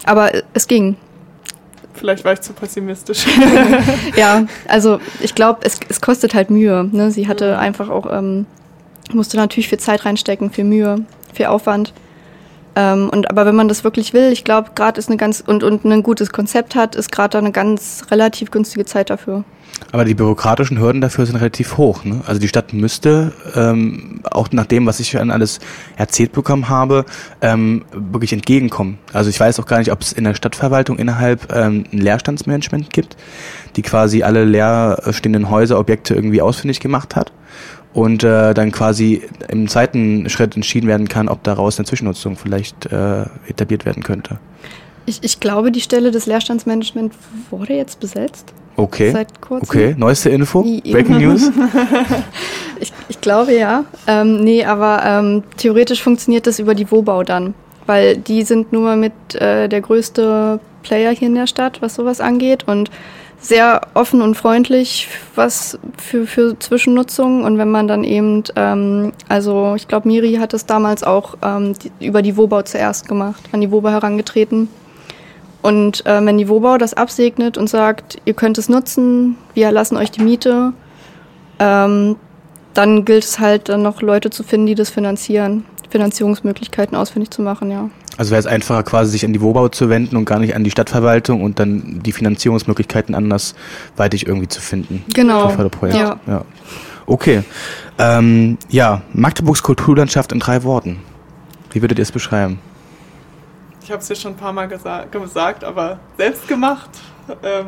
Aber 0.05 0.31
es 0.53 0.67
ging. 0.67 0.97
Vielleicht 1.95 2.25
war 2.25 2.35
ich 2.35 2.43
zu 2.43 2.53
pessimistisch. 2.53 3.27
ja, 4.17 4.47
also 4.69 5.01
ich 5.21 5.35
glaube, 5.35 5.61
es, 5.63 5.81
es 5.89 6.01
kostet 6.01 6.35
halt 6.35 6.51
Mühe. 6.51 6.89
Ne? 6.93 7.11
Sie 7.11 7.27
hatte 7.27 7.55
mhm. 7.55 7.61
einfach 7.61 7.89
auch, 7.89 8.07
ähm, 8.13 8.47
musste 9.13 9.37
natürlich 9.39 9.69
viel 9.69 9.79
Zeit 9.79 10.05
reinstecken, 10.05 10.51
viel 10.51 10.65
Mühe, 10.65 11.07
viel 11.33 11.47
Aufwand. 11.47 11.93
Ähm, 12.77 13.09
und 13.09 13.31
aber 13.31 13.47
wenn 13.47 13.57
man 13.57 13.69
das 13.69 13.83
wirklich 13.83 14.13
will, 14.13 14.31
ich 14.31 14.45
glaube, 14.45 14.71
gerade 14.75 14.99
ist 14.99 15.09
eine 15.09 15.17
ganz 15.17 15.43
und, 15.45 15.65
und 15.65 15.85
ein 15.85 16.03
gutes 16.03 16.31
Konzept 16.31 16.77
hat, 16.77 16.95
ist 16.95 17.11
gerade 17.11 17.39
eine 17.39 17.51
ganz 17.51 18.05
relativ 18.11 18.51
günstige 18.51 18.85
Zeit 18.85 19.09
dafür. 19.09 19.45
Aber 19.93 20.05
die 20.05 20.15
bürokratischen 20.15 20.79
Hürden 20.79 21.01
dafür 21.01 21.27
sind 21.27 21.37
relativ 21.37 21.77
hoch. 21.77 22.05
Ne? 22.05 22.21
Also 22.27 22.41
die 22.41 22.49
Stadt 22.49 22.73
müsste, 22.73 23.33
ähm, 23.55 24.21
auch 24.31 24.49
nach 24.53 24.67
dem, 24.67 24.87
was 24.87 25.01
ich 25.01 25.19
an 25.19 25.31
alles 25.31 25.59
erzählt 25.97 26.33
bekommen 26.33 26.69
habe, 26.69 27.05
ähm, 27.41 27.85
wirklich 27.93 28.33
entgegenkommen. 28.33 28.99
Also 29.13 29.31
ich 29.31 29.39
weiß 29.39 29.59
auch 29.61 29.67
gar 29.67 29.79
nicht, 29.79 29.93
ob 29.93 30.01
es 30.01 30.13
in 30.13 30.25
der 30.25 30.35
Stadtverwaltung 30.35 30.99
innerhalb 30.99 31.55
ähm, 31.55 31.85
ein 31.93 31.99
Leerstandsmanagement 31.99 32.93
gibt, 32.93 33.17
die 33.77 33.83
quasi 33.83 34.23
alle 34.23 34.45
leerstehenden 34.45 35.51
Häuser, 35.51 35.79
Objekte 35.79 36.15
irgendwie 36.15 36.43
ausfindig 36.43 36.81
gemacht 36.81 37.17
hat 37.17 37.33
und 37.97 38.23
äh, 38.25 38.53
dann 38.53 38.73
quasi 38.73 39.23
im 39.49 39.69
zweiten 39.69 40.29
Schritt 40.29 40.55
entschieden 40.55 40.87
werden 40.87 41.09
kann, 41.09 41.31
ob 41.31 41.43
daraus 41.45 41.79
eine 41.79 41.87
Zwischennutzung 41.87 42.37
vielleicht 42.37 42.93
äh, 42.93 43.23
etabliert 43.49 43.87
werden 43.87 44.03
könnte. 44.03 44.39
Ich, 45.07 45.21
ich 45.23 45.41
glaube, 45.41 45.73
die 45.73 45.81
Stelle 45.81 46.11
des 46.11 46.27
Leerstandsmanagement 46.27 47.15
wurde 47.49 47.73
jetzt 47.73 47.99
besetzt. 47.99 48.53
Okay. 48.77 49.13
Seit 49.13 49.41
kurzem. 49.41 49.67
Okay, 49.67 49.95
neueste 49.97 50.29
Info? 50.29 50.61
Breaking 50.63 51.17
News? 51.17 51.51
ich, 52.81 52.93
ich 53.09 53.19
glaube 53.23 53.55
ja. 53.55 53.87
Ähm, 54.07 54.45
nee, 54.45 54.63
aber 54.63 55.03
ähm, 55.03 55.43
theoretisch 55.57 56.03
funktioniert 56.03 56.47
das 56.47 56.59
über 56.59 56.75
die 56.75 56.91
Wobau 56.91 57.23
dann. 57.23 57.55
Weil 57.87 58.19
die 58.19 58.43
sind 58.43 58.75
nun 58.75 58.83
mal 58.83 58.99
mit 58.99 59.35
äh, 59.37 59.69
der 59.69 59.81
größte 59.81 60.61
Player 60.83 61.13
hier 61.13 61.29
in 61.29 61.35
der 61.35 61.47
Stadt, 61.47 61.81
was 61.81 61.95
sowas 61.95 62.21
angeht. 62.21 62.65
Und 62.67 62.91
sehr 63.39 63.83
offen 63.95 64.23
und 64.23 64.35
freundlich, 64.35 65.09
was 65.35 65.79
für, 65.99 66.27
für 66.27 66.59
Zwischennutzung. 66.59 67.45
Und 67.45 67.59
wenn 67.59 67.71
man 67.71 67.87
dann 67.87 68.05
eben, 68.05 68.43
ähm, 68.57 69.13
also 69.29 69.75
ich 69.77 69.89
glaube, 69.89 70.09
Miri 70.09 70.35
hat 70.35 70.55
es 70.55 70.67
damals 70.67 71.03
auch 71.03 71.37
ähm, 71.43 71.75
die, 71.75 72.07
über 72.07 72.23
die 72.23 72.37
Wobau 72.37 72.63
zuerst 72.63 73.09
gemacht, 73.09 73.43
an 73.53 73.61
die 73.61 73.71
Wobau 73.71 73.91
herangetreten. 73.91 74.69
Und 75.63 76.07
äh, 76.07 76.25
wenn 76.25 76.39
die 76.39 76.49
Wobau 76.49 76.79
das 76.79 76.95
absegnet 76.95 77.59
und 77.59 77.69
sagt, 77.69 78.19
ihr 78.25 78.35
könnt 78.35 78.59
es 78.59 78.69
nutzen, 78.69 79.37
wir 79.55 79.67
erlassen 79.67 79.97
euch 79.97 80.11
die 80.11 80.23
Miete, 80.23 80.73
ähm, 81.59 82.17
dann 82.75 83.05
gilt 83.05 83.25
es 83.25 83.39
halt 83.39 83.69
dann 83.69 83.83
noch 83.83 84.03
Leute 84.03 84.31
zu 84.31 84.43
finden, 84.43 84.67
die 84.67 84.75
das 84.75 84.91
finanzieren, 84.91 85.65
Finanzierungsmöglichkeiten 85.91 86.97
ausfindig 86.97 87.31
zu 87.31 87.43
machen, 87.43 87.71
ja. 87.71 87.91
Also 88.17 88.31
wäre 88.31 88.41
es 88.41 88.47
einfacher, 88.47 88.83
quasi 88.83 89.13
sich 89.13 89.25
an 89.25 89.33
die 89.33 89.43
Wobau 89.43 89.69
zu 89.69 89.91
wenden 89.91 90.17
und 90.17 90.25
gar 90.25 90.39
nicht 90.39 90.55
an 90.55 90.65
die 90.65 90.71
Stadtverwaltung 90.71 91.43
und 91.43 91.59
dann 91.59 92.01
die 92.03 92.13
Finanzierungsmöglichkeiten 92.13 93.15
andersweitig 93.15 94.27
irgendwie 94.27 94.49
zu 94.49 94.61
finden. 94.61 95.05
Genau. 95.15 95.51
Ja. 95.83 96.21
ja. 96.27 96.45
Okay. 97.07 97.43
Ähm, 97.99 98.59
ja, 98.69 99.03
Magdeburgs 99.13 99.63
Kulturlandschaft 99.63 100.33
in 100.33 100.41
drei 100.41 100.63
Worten. 100.65 101.01
Wie 101.73 101.83
würdet 101.83 101.99
ihr 101.99 102.03
es 102.03 102.13
beschreiben? 102.13 102.59
Ich 103.83 103.91
habe 103.91 104.01
es 104.01 104.09
ja 104.09 104.17
schon 104.17 104.33
ein 104.33 104.37
paar 104.37 104.53
Mal 104.53 104.67
gesa 104.67 105.05
gesagt, 105.05 105.63
aber 105.63 106.01
selbst 106.17 106.49
gemacht. 106.49 106.91
Ähm, 107.43 107.67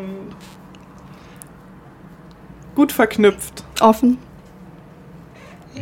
gut 2.74 2.90
verknüpft. 2.90 3.64
Offen. 3.80 4.18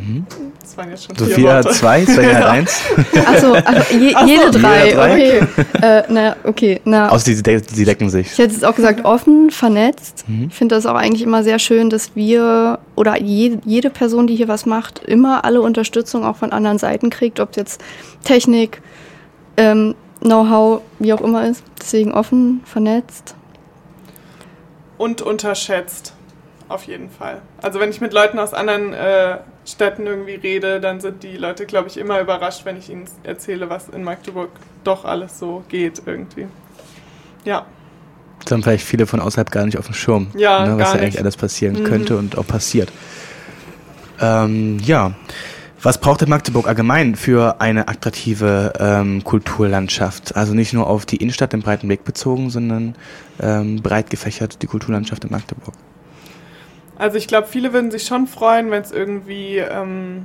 Mhm. 0.00 0.26
Das 0.60 0.76
waren 0.76 0.90
jetzt 0.90 1.04
schon 1.04 1.16
Sophia 1.16 1.54
hat 1.54 1.72
zwei, 1.72 2.04
Svenja 2.04 2.34
hat 2.38 2.44
eins. 2.46 2.80
Achso, 3.26 3.52
also 3.52 3.94
je, 3.94 4.12
Ach 4.14 4.22
so, 4.22 4.26
jede 4.26 4.50
drei, 4.50 4.92
drei. 4.92 5.42
okay. 5.42 5.46
äh, 5.82 6.02
na, 6.08 6.36
okay, 6.44 6.80
na. 6.84 7.08
Außer 7.10 7.24
sie, 7.24 7.42
sie 7.72 7.84
decken 7.84 8.10
sich. 8.10 8.32
Ich 8.32 8.38
hätte 8.38 8.54
es 8.54 8.64
auch 8.64 8.74
gesagt, 8.74 9.04
offen, 9.04 9.50
vernetzt. 9.50 10.24
Mhm. 10.28 10.48
Ich 10.48 10.54
finde 10.54 10.74
das 10.74 10.86
auch 10.86 10.94
eigentlich 10.96 11.22
immer 11.22 11.42
sehr 11.44 11.58
schön, 11.58 11.90
dass 11.90 12.16
wir 12.16 12.78
oder 12.96 13.20
je, 13.20 13.58
jede 13.64 13.90
Person, 13.90 14.26
die 14.26 14.36
hier 14.36 14.48
was 14.48 14.66
macht, 14.66 14.98
immer 15.00 15.44
alle 15.44 15.60
Unterstützung 15.60 16.24
auch 16.24 16.36
von 16.36 16.52
anderen 16.52 16.78
Seiten 16.78 17.10
kriegt, 17.10 17.40
ob 17.40 17.50
es 17.50 17.56
jetzt 17.56 17.84
Technik, 18.24 18.82
ähm, 19.56 19.94
Know-how, 20.20 20.80
wie 20.98 21.12
auch 21.12 21.20
immer 21.20 21.46
ist. 21.46 21.62
Deswegen 21.80 22.12
offen, 22.12 22.62
vernetzt. 22.64 23.34
Und 24.98 25.20
unterschätzt, 25.22 26.14
auf 26.68 26.84
jeden 26.84 27.10
Fall. 27.10 27.42
Also 27.62 27.80
wenn 27.80 27.90
ich 27.90 28.00
mit 28.00 28.12
Leuten 28.12 28.38
aus 28.38 28.54
anderen 28.54 28.92
äh, 28.94 29.36
Städten 29.66 30.06
irgendwie 30.06 30.34
rede, 30.34 30.80
dann 30.80 31.00
sind 31.00 31.22
die 31.22 31.36
Leute, 31.36 31.66
glaube 31.66 31.88
ich, 31.88 31.96
immer 31.96 32.20
überrascht, 32.20 32.64
wenn 32.64 32.76
ich 32.76 32.88
ihnen 32.88 33.04
erzähle, 33.24 33.68
was 33.68 33.88
in 33.88 34.04
Magdeburg 34.04 34.50
doch 34.84 35.04
alles 35.04 35.38
so 35.38 35.64
geht 35.68 36.02
irgendwie. 36.06 36.46
Ja. 37.44 37.66
Das 38.44 38.52
haben 38.52 38.62
vielleicht 38.62 38.84
viele 38.84 39.06
von 39.06 39.20
außerhalb 39.20 39.50
gar 39.50 39.66
nicht 39.66 39.76
auf 39.76 39.86
dem 39.86 39.94
Schirm, 39.94 40.28
ja, 40.36 40.66
ne, 40.66 40.78
was 40.78 40.94
ja 40.94 41.00
eigentlich 41.00 41.18
alles 41.18 41.36
passieren 41.36 41.80
mhm. 41.80 41.84
könnte 41.84 42.16
und 42.16 42.38
auch 42.38 42.46
passiert. 42.46 42.92
Ähm, 44.20 44.78
ja. 44.84 45.14
Was 45.82 45.98
braucht 45.98 46.22
denn 46.22 46.30
Magdeburg 46.30 46.66
allgemein 46.68 47.16
für 47.16 47.60
eine 47.60 47.86
attraktive 47.88 48.72
ähm, 48.80 49.22
Kulturlandschaft? 49.22 50.34
Also 50.34 50.54
nicht 50.54 50.72
nur 50.72 50.86
auf 50.86 51.06
die 51.06 51.16
Innenstadt 51.16 51.54
im 51.54 51.60
breiten 51.60 51.88
Weg 51.88 52.04
bezogen, 52.04 52.50
sondern 52.50 52.94
ähm, 53.40 53.82
breit 53.82 54.10
gefächert 54.10 54.62
die 54.62 54.66
Kulturlandschaft 54.66 55.24
in 55.24 55.30
Magdeburg. 55.30 55.74
Also 56.98 57.18
ich 57.18 57.28
glaube, 57.28 57.46
viele 57.46 57.72
würden 57.72 57.90
sich 57.90 58.04
schon 58.04 58.26
freuen, 58.26 58.70
wenn 58.70 58.82
es 58.82 58.92
irgendwie 58.92 59.58
ähm, 59.58 60.24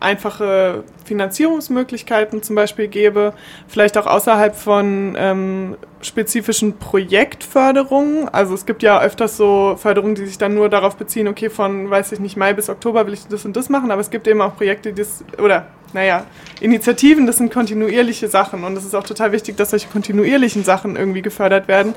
einfache 0.00 0.84
Finanzierungsmöglichkeiten 1.04 2.42
zum 2.42 2.56
Beispiel 2.56 2.88
gäbe, 2.88 3.34
vielleicht 3.68 3.98
auch 3.98 4.06
außerhalb 4.06 4.54
von 4.54 5.14
ähm, 5.18 5.76
spezifischen 6.02 6.78
Projektförderungen. 6.78 8.28
Also 8.28 8.54
es 8.54 8.66
gibt 8.66 8.82
ja 8.82 9.00
öfters 9.00 9.36
so 9.36 9.76
Förderungen, 9.78 10.14
die 10.14 10.26
sich 10.26 10.38
dann 10.38 10.54
nur 10.54 10.68
darauf 10.68 10.96
beziehen, 10.96 11.28
okay, 11.28 11.50
von, 11.50 11.90
weiß 11.90 12.12
ich 12.12 12.20
nicht, 12.20 12.36
Mai 12.36 12.52
bis 12.52 12.68
Oktober 12.68 13.06
will 13.06 13.14
ich 13.14 13.26
das 13.26 13.44
und 13.44 13.56
das 13.56 13.68
machen, 13.68 13.90
aber 13.90 14.00
es 14.00 14.10
gibt 14.10 14.28
eben 14.28 14.40
auch 14.40 14.56
Projekte, 14.56 14.92
die 14.92 15.02
das, 15.02 15.24
oder 15.42 15.66
naja, 15.92 16.26
Initiativen, 16.60 17.26
das 17.26 17.38
sind 17.38 17.52
kontinuierliche 17.52 18.28
Sachen 18.28 18.64
und 18.64 18.76
es 18.76 18.84
ist 18.84 18.94
auch 18.94 19.04
total 19.04 19.32
wichtig, 19.32 19.56
dass 19.56 19.70
solche 19.70 19.88
kontinuierlichen 19.88 20.64
Sachen 20.64 20.96
irgendwie 20.96 21.22
gefördert 21.22 21.68
werden 21.68 21.94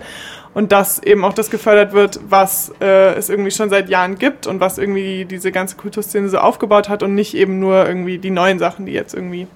und 0.53 0.71
dass 0.71 1.01
eben 1.03 1.26
auch 1.26 1.34
das 1.34 1.49
gefördert 1.49 1.93
wird, 1.93 2.19
was 2.30 2.71
äh, 2.82 3.13
es 3.15 3.30
irgendwie 3.30 3.51
schon 3.51 3.69
seit 3.69 3.89
Jahren 3.89 4.17
gibt 4.17 4.47
und 4.47 4.59
was 4.59 4.78
irgendwie 4.78 5.26
diese 5.26 5.51
ganze 5.51 5.76
Kulturszene 5.76 6.30
so 6.30 6.38
aufgebaut 6.38 6.88
hat 6.88 7.03
und 7.03 7.15
nicht 7.15 7.36
eben 7.36 7.59
nur 7.59 7.86
irgendwie 7.86 8.17
die 8.17 8.32
neuen 8.32 8.59
Sachen, 8.59 8.86
die 8.86 8.93
jetzt 8.93 9.13
irgendwie 9.13 9.47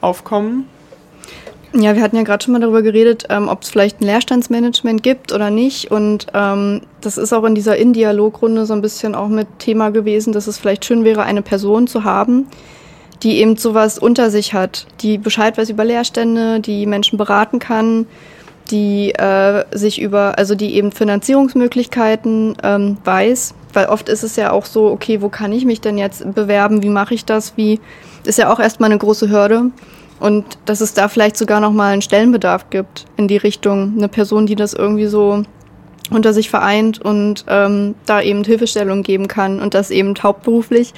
aufkommen. 0.00 0.68
Ja, 1.74 1.94
wir 1.94 2.02
hatten 2.02 2.16
ja 2.16 2.22
gerade 2.22 2.44
schon 2.44 2.52
mal 2.52 2.60
darüber 2.60 2.82
geredet, 2.82 3.24
ähm, 3.30 3.48
ob 3.48 3.62
es 3.62 3.70
vielleicht 3.70 4.00
ein 4.00 4.04
Leerstandsmanagement 4.04 5.02
gibt 5.02 5.32
oder 5.32 5.48
nicht. 5.48 5.90
Und 5.90 6.26
ähm, 6.34 6.82
das 7.00 7.16
ist 7.16 7.32
auch 7.32 7.44
in 7.44 7.54
dieser 7.54 7.76
In-Dialog-Runde 7.76 8.66
so 8.66 8.74
ein 8.74 8.82
bisschen 8.82 9.14
auch 9.14 9.28
mit 9.28 9.46
Thema 9.58 9.90
gewesen, 9.90 10.34
dass 10.34 10.46
es 10.46 10.58
vielleicht 10.58 10.84
schön 10.84 11.04
wäre, 11.04 11.22
eine 11.22 11.40
Person 11.40 11.86
zu 11.86 12.04
haben, 12.04 12.46
die 13.22 13.38
eben 13.38 13.56
sowas 13.56 13.98
unter 13.98 14.30
sich 14.30 14.52
hat, 14.52 14.86
die 15.00 15.16
Bescheid 15.16 15.56
weiß 15.56 15.70
über 15.70 15.84
Leerstände, 15.84 16.60
die 16.60 16.84
Menschen 16.84 17.16
beraten 17.16 17.58
kann, 17.58 18.06
die 18.70 19.12
äh, 19.12 19.64
sich 19.72 20.00
über, 20.00 20.38
also 20.38 20.54
die 20.54 20.74
eben 20.74 20.92
Finanzierungsmöglichkeiten 20.92 22.56
ähm, 22.62 22.98
weiß, 23.04 23.54
weil 23.72 23.86
oft 23.86 24.10
ist 24.10 24.24
es 24.24 24.36
ja 24.36 24.52
auch 24.52 24.66
so, 24.66 24.88
okay, 24.88 25.22
wo 25.22 25.30
kann 25.30 25.52
ich 25.52 25.64
mich 25.64 25.80
denn 25.80 25.96
jetzt 25.96 26.34
bewerben, 26.34 26.82
wie 26.82 26.90
mache 26.90 27.14
ich 27.14 27.24
das, 27.24 27.56
wie, 27.56 27.80
ist 28.24 28.38
ja 28.38 28.52
auch 28.52 28.60
erstmal 28.60 28.90
eine 28.90 28.98
große 28.98 29.30
Hürde. 29.30 29.70
Und 30.22 30.44
dass 30.66 30.80
es 30.80 30.94
da 30.94 31.08
vielleicht 31.08 31.36
sogar 31.36 31.58
nochmal 31.58 31.92
einen 31.92 32.00
Stellenbedarf 32.00 32.70
gibt 32.70 33.06
in 33.16 33.26
die 33.26 33.38
Richtung, 33.38 33.94
eine 33.96 34.06
Person, 34.06 34.46
die 34.46 34.54
das 34.54 34.72
irgendwie 34.72 35.06
so 35.06 35.42
unter 36.12 36.32
sich 36.32 36.48
vereint 36.48 37.00
und 37.00 37.44
ähm, 37.48 37.96
da 38.06 38.20
eben 38.22 38.44
Hilfestellung 38.44 39.02
geben 39.02 39.26
kann 39.26 39.60
und 39.60 39.74
das 39.74 39.90
eben 39.90 40.14
hauptberuflich 40.22 40.94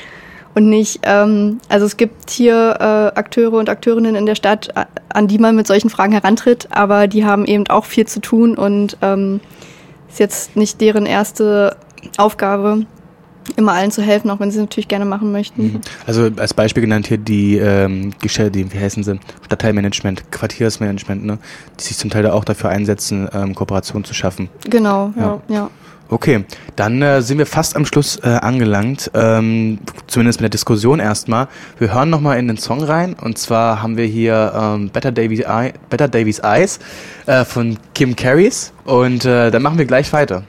und 0.54 0.68
nicht, 0.68 1.00
ähm, 1.04 1.58
also 1.70 1.86
es 1.86 1.96
gibt 1.96 2.28
hier 2.28 2.76
äh, 2.78 3.18
Akteure 3.18 3.54
und 3.54 3.70
Akteurinnen 3.70 4.14
in 4.14 4.26
der 4.26 4.34
Stadt, 4.34 4.68
an 5.08 5.26
die 5.26 5.38
man 5.38 5.56
mit 5.56 5.66
solchen 5.66 5.88
Fragen 5.88 6.12
herantritt, 6.12 6.68
aber 6.70 7.06
die 7.06 7.24
haben 7.24 7.46
eben 7.46 7.66
auch 7.68 7.86
viel 7.86 8.06
zu 8.06 8.20
tun 8.20 8.58
und 8.58 8.98
ähm, 9.00 9.40
ist 10.08 10.20
jetzt 10.20 10.54
nicht 10.54 10.82
deren 10.82 11.06
erste 11.06 11.76
Aufgabe, 12.18 12.84
immer 13.56 13.72
allen 13.72 13.90
zu 13.90 14.02
helfen, 14.02 14.30
auch 14.30 14.40
wenn 14.40 14.50
sie 14.50 14.58
es 14.58 14.62
natürlich 14.62 14.88
gerne 14.88 15.04
machen 15.04 15.32
möchten. 15.32 15.62
Mhm. 15.64 15.80
Also 16.06 16.30
als 16.36 16.54
Beispiel 16.54 16.82
genannt 16.82 17.06
hier 17.06 17.18
die 17.18 17.56
ähm, 17.56 18.12
die, 18.22 18.72
wie 18.72 18.78
heißen 18.78 19.02
sie, 19.02 19.18
Stadtteilmanagement, 19.46 20.30
Quartiersmanagement, 20.30 21.24
ne? 21.24 21.38
die 21.78 21.84
sich 21.84 21.96
zum 21.96 22.10
Teil 22.10 22.22
da 22.22 22.32
auch 22.32 22.44
dafür 22.44 22.70
einsetzen, 22.70 23.28
ähm, 23.32 23.54
Kooperationen 23.54 24.04
zu 24.04 24.14
schaffen. 24.14 24.48
Genau, 24.68 25.12
ja. 25.16 25.40
ja. 25.48 25.54
ja. 25.54 25.70
Okay, 26.10 26.44
dann 26.76 27.00
äh, 27.00 27.22
sind 27.22 27.38
wir 27.38 27.46
fast 27.46 27.76
am 27.76 27.86
Schluss 27.86 28.18
äh, 28.22 28.28
angelangt, 28.28 29.10
ähm, 29.14 29.78
zumindest 30.06 30.38
mit 30.38 30.44
der 30.44 30.50
Diskussion 30.50 31.00
erstmal. 31.00 31.48
Wir 31.78 31.94
hören 31.94 32.10
nochmal 32.10 32.38
in 32.38 32.46
den 32.46 32.58
Song 32.58 32.82
rein 32.82 33.14
und 33.14 33.38
zwar 33.38 33.82
haben 33.82 33.96
wir 33.96 34.04
hier 34.04 34.52
ähm, 34.54 34.90
Better, 34.90 35.12
Davies 35.12 35.40
Eye, 35.40 35.72
Better 35.88 36.08
Davies 36.08 36.40
Eyes 36.40 36.78
äh, 37.24 37.44
von 37.44 37.78
Kim 37.94 38.14
Carries 38.16 38.74
und 38.84 39.24
äh, 39.24 39.50
dann 39.50 39.62
machen 39.62 39.78
wir 39.78 39.86
gleich 39.86 40.12
weiter. 40.12 40.44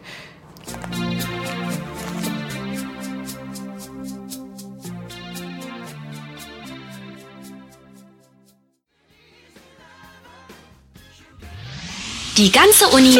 Die 12.37 12.51
ganze 12.51 12.87
Uni 12.89 13.17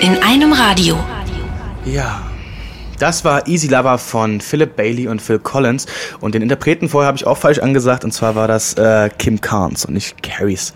in 0.00 0.22
einem 0.22 0.52
Radio. 0.52 0.96
Ja, 1.84 2.22
das 3.00 3.24
war 3.24 3.48
Easy 3.48 3.66
Lover 3.66 3.98
von 3.98 4.40
Philip 4.40 4.76
Bailey 4.76 5.08
und 5.08 5.20
Phil 5.20 5.40
Collins. 5.40 5.86
Und 6.20 6.36
den 6.36 6.42
Interpreten 6.42 6.88
vorher 6.88 7.08
habe 7.08 7.16
ich 7.16 7.26
auch 7.26 7.36
falsch 7.36 7.58
angesagt. 7.58 8.04
Und 8.04 8.12
zwar 8.12 8.36
war 8.36 8.46
das 8.46 8.74
äh, 8.74 9.10
Kim 9.18 9.40
Carnes 9.40 9.84
und 9.86 9.94
nicht 9.94 10.22
Carries. 10.22 10.72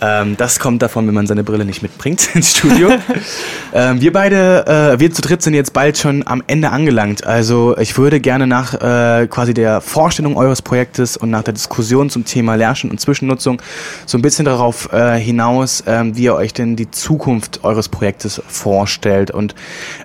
Ähm, 0.00 0.36
das 0.36 0.58
kommt 0.58 0.82
davon, 0.82 1.06
wenn 1.06 1.14
man 1.14 1.26
seine 1.26 1.42
Brille 1.42 1.64
nicht 1.64 1.82
mitbringt 1.82 2.28
ins 2.34 2.50
Studio. 2.56 2.90
ähm, 3.72 4.00
wir 4.00 4.12
beide, 4.12 4.66
äh, 4.66 5.00
wir 5.00 5.10
zu 5.12 5.22
dritt 5.22 5.42
sind 5.42 5.54
jetzt 5.54 5.72
bald 5.72 5.96
schon 5.96 6.26
am 6.26 6.42
Ende 6.46 6.70
angelangt. 6.70 7.26
Also 7.26 7.76
ich 7.78 7.96
würde 7.96 8.20
gerne 8.20 8.46
nach 8.46 8.74
äh, 8.74 9.26
quasi 9.26 9.54
der 9.54 9.80
Vorstellung 9.80 10.36
eures 10.36 10.60
Projektes 10.60 11.16
und 11.16 11.30
nach 11.30 11.42
der 11.42 11.54
Diskussion 11.54 12.10
zum 12.10 12.24
Thema 12.24 12.56
Lernstand 12.56 12.92
und 12.92 12.98
Zwischennutzung 12.98 13.62
so 14.04 14.18
ein 14.18 14.22
bisschen 14.22 14.44
darauf 14.44 14.92
äh, 14.92 15.18
hinaus, 15.18 15.82
ähm, 15.86 16.16
wie 16.16 16.24
ihr 16.24 16.34
euch 16.34 16.52
denn 16.52 16.76
die 16.76 16.90
Zukunft 16.90 17.64
eures 17.64 17.88
Projektes 17.88 18.42
vorstellt. 18.46 19.30
Und 19.30 19.54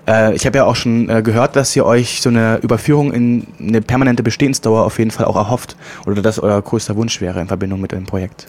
äh, 0.08 0.34
ich 0.34 0.46
habe 0.46 0.58
ja 0.58 0.64
auch 0.64 0.76
schon 0.76 1.10
äh, 1.10 1.22
gehört, 1.22 1.56
dass 1.56 1.76
ihr 1.76 1.84
euch 1.84 2.22
so 2.22 2.30
eine 2.30 2.58
Überführung 2.62 3.12
in 3.12 3.46
eine 3.60 3.82
permanente 3.82 4.22
Bestehensdauer 4.22 4.84
auf 4.84 4.98
jeden 4.98 5.10
Fall 5.10 5.26
auch 5.26 5.36
erhofft 5.36 5.76
oder 6.06 6.22
dass 6.22 6.38
euer 6.38 6.60
größter 6.62 6.96
Wunsch 6.96 7.20
wäre 7.20 7.40
in 7.40 7.48
Verbindung 7.48 7.80
mit 7.80 7.92
dem 7.92 8.04
Projekt. 8.04 8.46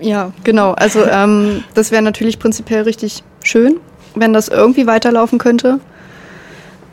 Ja, 0.00 0.32
genau. 0.44 0.72
Also 0.72 1.04
ähm, 1.06 1.64
das 1.74 1.90
wäre 1.90 2.02
natürlich 2.02 2.38
prinzipiell 2.38 2.82
richtig 2.82 3.22
schön, 3.42 3.80
wenn 4.14 4.32
das 4.32 4.48
irgendwie 4.48 4.86
weiterlaufen 4.86 5.38
könnte. 5.38 5.80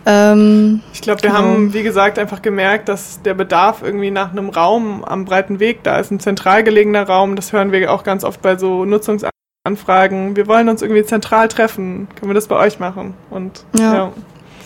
Ähm, 0.06 0.82
ich 0.94 1.02
glaube, 1.02 1.22
wir 1.24 1.30
genau. 1.30 1.42
haben, 1.42 1.74
wie 1.74 1.84
gesagt, 1.84 2.18
einfach 2.18 2.42
gemerkt, 2.42 2.90
dass 2.90 3.22
der 3.22 3.34
Bedarf 3.34 3.84
irgendwie 3.84 4.12
nach 4.12 4.32
einem 4.32 4.50
Raum 4.50 5.04
am 5.04 5.26
breiten 5.26 5.60
Weg 5.60 5.84
da 5.84 5.98
ist, 5.98 6.12
ein 6.12 6.20
zentral 6.20 6.64
gelegener 6.64 7.04
Raum. 7.04 7.36
Das 7.36 7.52
hören 7.52 7.72
wir 7.72 7.92
auch 7.92 8.04
ganz 8.04 8.24
oft 8.24 8.42
bei 8.42 8.58
so 8.58 8.86
Nutzungsanfragen. 8.86 10.36
Wir 10.36 10.48
wollen 10.48 10.70
uns 10.70 10.82
irgendwie 10.82 11.04
zentral 11.04 11.50
treffen. 11.50 12.08
Können 12.16 12.32
wir 12.32 12.36
das 12.36 12.48
bei 12.48 12.56
euch 12.56 12.80
machen? 12.80 13.14
Und 13.30 13.66
ja. 13.78 13.94
ja. 13.94 14.14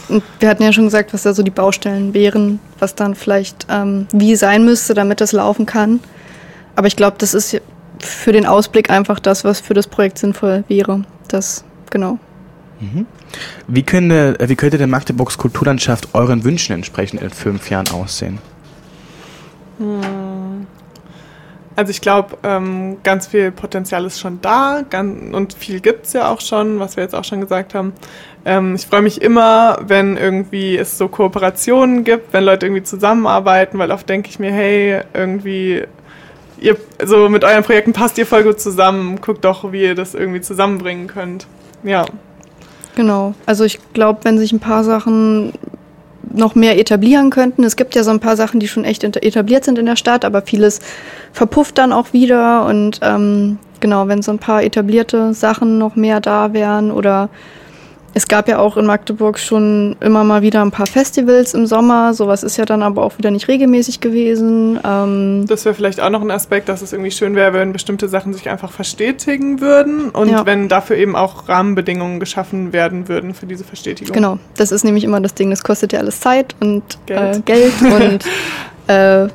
Und 0.09 0.22
wir 0.39 0.49
hatten 0.49 0.64
ja 0.64 0.74
schon 0.74 0.86
gesagt, 0.86 1.14
was 1.14 1.24
da 1.24 1.34
so 1.34 1.43
die 1.43 1.51
Baustellen 1.51 2.14
wären, 2.14 2.59
was 2.78 2.93
dann 2.93 3.16
vielleicht 3.16 3.68
ähm, 3.70 4.07
wie 4.11 4.36
sein 4.36 4.66
müsste, 4.66 4.93
damit 4.93 5.22
das 5.22 5.32
laufen 5.32 5.66
kann. 5.66 6.01
Aber 6.76 6.88
ich 6.88 6.95
glaube, 6.95 7.16
das 7.20 7.34
ist 7.34 7.59
für 8.04 8.32
den 8.32 8.45
Ausblick 8.45 8.89
einfach 8.89 9.20
das, 9.20 9.43
was 9.43 9.60
für 9.60 9.74
das 9.74 9.88
Projekt 9.88 10.18
sinnvoll 10.18 10.64
wäre. 10.68 11.04
Das, 11.28 11.64
genau. 11.89 12.20
Mhm. 12.80 13.06
Wie, 13.68 13.84
könnte, 13.84 14.38
wie 14.39 14.56
könnte 14.56 14.78
der 14.78 14.88
Magdeburgs 14.88 15.38
Kulturlandschaft 15.38 16.10
euren 16.14 16.43
Wünschen 16.43 16.74
entsprechend 16.74 17.22
in 17.22 17.30
fünf 17.30 17.70
Jahren 17.70 17.88
aussehen? 17.89 18.39
Hm. 19.78 20.68
Also 21.76 21.89
ich 21.89 22.01
glaube, 22.01 22.38
ähm, 22.43 22.97
ganz 23.04 23.28
viel 23.28 23.51
Potenzial 23.51 24.06
ist 24.06 24.20
schon 24.20 24.39
da 24.41 24.84
ganz, 24.88 25.34
und 25.34 25.54
viel 25.54 25.80
gibt 25.80 26.06
es 26.06 26.14
ja 26.14 26.30
auch 26.30 26.39
schon, 26.39 26.80
was 26.80 26.97
wir 26.97 27.04
jetzt 27.04 27.16
auch 27.16 27.24
schon 27.24 27.41
gesagt 27.41 27.74
haben. 27.74 27.93
Ähm, 28.45 28.76
ich 28.76 28.86
freue 28.86 29.01
mich 29.01 29.22
immer, 29.22 29.80
wenn 29.82 30.16
irgendwie 30.16 30.78
es 30.78 30.97
so 30.99 31.08
Kooperationen 31.08 32.04
gibt, 32.04 32.32
wenn 32.32 32.43
Leute 32.43 32.68
irgendwie 32.68 32.84
zusammenarbeiten, 32.84 33.80
weil 33.80 33.91
oft 33.91 34.08
denke 34.08 34.30
ich 34.30 34.38
mir, 34.38 34.51
hey, 34.51 35.01
irgendwie 35.16 35.84
ihr 36.64 36.78
so 37.05 37.30
mit 37.30 37.43
euren 37.43 37.64
Projekten 37.64 37.93
passt 37.93 38.18
ihr 38.18 38.26
voll 38.26 38.43
gut 38.43 38.59
zusammen. 38.59 39.20
Guckt 39.22 39.45
doch, 39.45 39.72
wie 39.72 39.84
ihr 39.84 39.95
das 39.95 40.16
irgendwie 40.16 40.41
zusammenbringen 40.41 41.07
könnt. 41.07 41.45
Ja. 41.84 42.05
Genau. 42.95 43.34
Also 43.45 43.64
ich 43.66 43.80
glaube, 43.93 44.22
wenn 44.24 44.39
sich 44.39 44.51
ein 44.51 44.59
paar 44.59 44.84
Sachen 44.84 45.53
noch 46.32 46.55
mehr 46.55 46.80
etablieren 46.80 47.30
könnten. 47.30 47.64
Es 47.64 47.76
gibt 47.76 47.95
ja 47.95 48.03
so 48.03 48.11
ein 48.11 48.20
paar 48.20 48.36
Sachen, 48.36 48.59
die 48.59 48.68
schon 48.68 48.86
echt 48.86 49.03
etabliert 49.03 49.66
sind 49.66 49.78
in 49.78 49.86
der 49.86 49.95
Stadt, 49.95 50.26
aber 50.26 50.41
vieles 50.41 50.80
verpufft 51.32 51.78
dann 51.78 51.91
auch 51.91 52.14
wieder. 52.14 52.66
Und 52.66 52.99
ähm, 53.03 53.59
genau, 53.80 54.07
wenn 54.07 54.22
so 54.22 54.32
ein 54.32 54.39
paar 54.39 54.64
etablierte 54.64 55.34
Sachen 55.34 55.78
noch 55.78 55.95
mehr 55.95 56.22
da 56.22 56.53
wären 56.53 56.91
oder 56.91 57.30
es 58.16 58.28
gab 58.28 58.47
ja 58.47 58.59
auch 58.59 58.78
in 58.78 58.86
Magdeburg 58.86 59.39
schon 59.39 59.95
immer 59.99 60.24
mal 60.24 60.43
wieder 60.43 60.61
ein 60.61 60.70
paar 60.70 60.86
Festivals 60.86 61.55
im 61.55 61.66
Sommer. 61.66 62.14
Sowas 62.14 62.43
ist 62.43 62.57
ja 62.57 62.66
dann 62.66 62.84
aber 62.84 63.03
auch 63.03 63.18
wieder 63.18 63.32
nicht 63.32 63.47
regelmäßig 63.47 64.01
gewesen. 64.01 64.80
Ähm 64.86 65.45
das 65.47 65.66
wäre 65.66 65.74
vielleicht 65.74 65.99
auch 65.99 66.11
noch 66.11 66.22
ein 66.22 66.30
Aspekt, 66.30 66.70
dass 66.70 66.84
es 66.84 66.93
irgendwie 66.93 67.09
schön 67.09 67.36
wäre, 67.36 67.53
wenn 67.53 67.74
bestimmte 67.74 68.07
Sachen 68.07 68.34
sich 68.34 68.49
einfach 68.49 68.72
verstetigen 68.72 69.61
würden 69.61 70.09
und 70.09 70.30
ja. 70.30 70.45
wenn 70.45 70.70
dafür 70.70 70.97
eben 70.97 71.16
auch 71.16 71.49
Rahmenbedingungen 71.49 72.20
geschaffen 72.20 72.72
werden 72.72 73.07
würden 73.07 73.34
für 73.34 73.47
diese 73.47 73.64
Verstetigung. 73.64 74.14
Genau, 74.14 74.38
das 74.57 74.72
ist 74.72 74.84
nämlich 74.84 75.03
immer 75.03 75.20
das 75.20 75.34
Ding. 75.34 75.49
Das 75.49 75.64
kostet 75.64 75.91
ja 75.93 75.99
alles 75.99 76.20
Zeit 76.20 76.55
und 76.59 76.84
Geld, 77.07 77.38
äh, 77.38 77.41
Geld 77.41 77.74
und 77.82 78.93
äh, 78.93 79.28